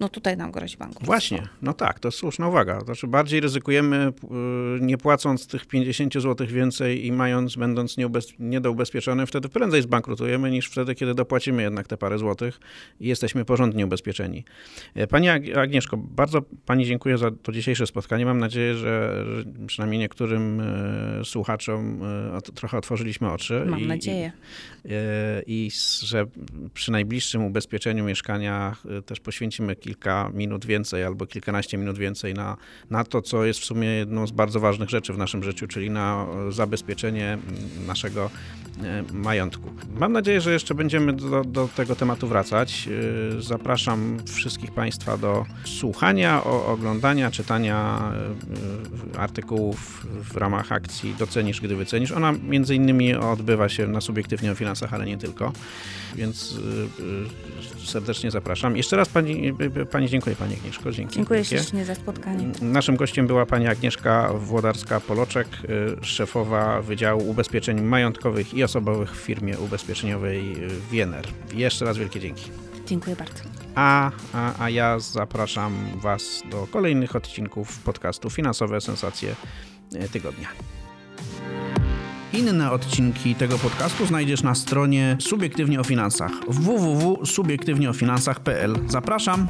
no 0.00 0.08
tutaj 0.08 0.36
nam 0.36 0.52
grozi 0.52 0.76
bankructwo. 0.76 1.06
Właśnie, 1.06 1.48
no 1.62 1.72
tak, 1.72 2.00
to 2.00 2.08
jest 2.08 2.18
słuszna 2.18 2.48
uwaga. 2.48 2.80
Znaczy 2.80 3.06
bardziej 3.06 3.40
ryzykujemy 3.40 4.12
y, 4.78 4.80
nie 4.80 4.98
płacąc 4.98 5.46
tych 5.46 5.66
50 5.66 6.14
zł 6.14 6.46
więcej 6.46 7.06
i 7.06 7.12
mając, 7.12 7.56
będąc 7.56 7.96
niedoubezpieczony, 8.38 9.26
wtedy 9.26 9.48
prędzej 9.48 9.82
zbankrutujemy 9.82 10.50
niż 10.50 10.66
wtedy, 10.66 10.94
kiedy 10.94 11.14
dopłacimy 11.14 11.62
jednak 11.62 11.86
te 11.86 11.96
parę 11.96 12.18
złotych 12.18 12.60
i 13.00 13.08
jesteśmy 13.08 13.44
porządnie 13.44 13.84
ubezpieczeni. 13.84 14.44
E, 14.94 15.06
pani 15.06 15.28
Agnieszko, 15.54 15.96
bardzo 15.96 16.42
Pani 16.66 16.86
dziękuję 16.86 17.18
za 17.18 17.30
to 17.30 17.52
dzisiejsze 17.52 17.86
spotkanie. 17.86 18.24
Mam 18.24 18.38
nadzieję, 18.38 18.74
że, 18.74 19.24
przynajmniej 19.66 20.00
niektórym 20.00 20.60
e, 20.60 21.24
słuchaczom 21.24 22.00
e, 22.02 22.40
trochę 22.54 22.78
otworzyliśmy 22.78 23.32
oczy. 23.32 23.64
Mam 23.66 23.80
i, 23.80 23.86
nadzieję. 23.86 24.32
I, 25.46 25.66
I 25.66 25.70
że 26.06 26.26
przy 26.74 26.92
najbliższym 26.92 27.44
ubezpieczeniu 27.44 28.04
mieszkania 28.04 28.76
też 29.06 29.20
poświęcimy 29.20 29.76
kilka 29.84 30.30
minut 30.34 30.66
więcej 30.66 31.04
albo 31.04 31.26
kilkanaście 31.26 31.78
minut 31.78 31.98
więcej 31.98 32.34
na, 32.34 32.56
na 32.90 33.04
to, 33.04 33.22
co 33.22 33.44
jest 33.44 33.60
w 33.60 33.64
sumie 33.64 33.88
jedną 33.88 34.26
z 34.26 34.30
bardzo 34.30 34.60
ważnych 34.60 34.90
rzeczy 34.90 35.12
w 35.12 35.18
naszym 35.18 35.42
życiu, 35.42 35.66
czyli 35.66 35.90
na 35.90 36.26
zabezpieczenie 36.50 37.38
naszego 37.86 38.30
e, 38.82 39.04
majątku. 39.12 39.70
Mam 39.98 40.12
nadzieję, 40.12 40.40
że 40.40 40.52
jeszcze 40.52 40.74
będziemy 40.74 41.12
do, 41.12 41.44
do 41.44 41.68
tego 41.68 41.96
tematu 41.96 42.28
wracać. 42.28 42.88
E, 43.38 43.42
zapraszam 43.42 44.18
wszystkich 44.26 44.72
Państwa 44.72 45.16
do 45.16 45.46
słuchania, 45.64 46.44
oglądania, 46.44 47.30
czytania 47.30 48.12
e, 49.14 49.18
artykułów 49.18 50.06
w 50.32 50.36
ramach 50.36 50.72
akcji 50.72 51.14
Docenisz, 51.18 51.60
gdy 51.60 51.76
wycenisz. 51.76 52.12
Ona 52.12 52.32
między 52.32 52.74
innymi 52.74 53.14
odbywa 53.14 53.68
się 53.68 53.86
na 53.86 54.00
subiektywnie 54.00 54.52
o 54.52 54.54
finansach, 54.54 54.94
ale 54.94 55.06
nie 55.06 55.18
tylko, 55.18 55.52
więc 56.14 56.54
serdecznie 57.84 58.30
zapraszam. 58.30 58.76
Jeszcze 58.76 58.96
raz 58.96 59.08
Pani, 59.08 59.52
pani 59.90 60.08
dziękuję 60.08 60.36
Pani 60.36 60.54
Agnieszko. 60.54 60.92
Dzięki. 60.92 61.14
Dziękuję 61.14 61.44
ślicznie 61.44 61.84
za 61.84 61.94
spotkanie. 61.94 62.46
Naszym 62.62 62.96
gościem 62.96 63.26
była 63.26 63.46
Pani 63.46 63.66
Agnieszka 63.66 64.30
Włodarska-Poloczek, 64.34 65.46
szefowa 66.02 66.82
Wydziału 66.82 67.30
Ubezpieczeń 67.30 67.80
Majątkowych 67.80 68.54
i 68.54 68.64
Osobowych 68.64 69.16
w 69.16 69.20
firmie 69.20 69.58
ubezpieczeniowej 69.58 70.56
Wiener. 70.90 71.26
Jeszcze 71.54 71.84
raz 71.84 71.98
wielkie 71.98 72.20
dzięki. 72.20 72.50
Dziękuję 72.86 73.16
bardzo. 73.16 73.42
A, 73.74 74.10
a, 74.32 74.64
a 74.64 74.70
ja 74.70 74.98
zapraszam 74.98 75.74
Was 75.96 76.42
do 76.50 76.66
kolejnych 76.66 77.16
odcinków 77.16 77.78
podcastu 77.78 78.30
Finansowe 78.30 78.80
Sensacje 78.80 79.34
Tygodnia. 80.12 80.48
Inne 82.38 82.70
odcinki 82.70 83.34
tego 83.34 83.58
podcastu 83.58 84.06
znajdziesz 84.06 84.42
na 84.42 84.54
stronie 84.54 85.16
Subiektywnie 85.20 85.80
o 85.80 85.84
Finansach 85.84 86.32
www.subiektywnieofinansach.pl. 86.48 88.74
Zapraszam! 88.88 89.48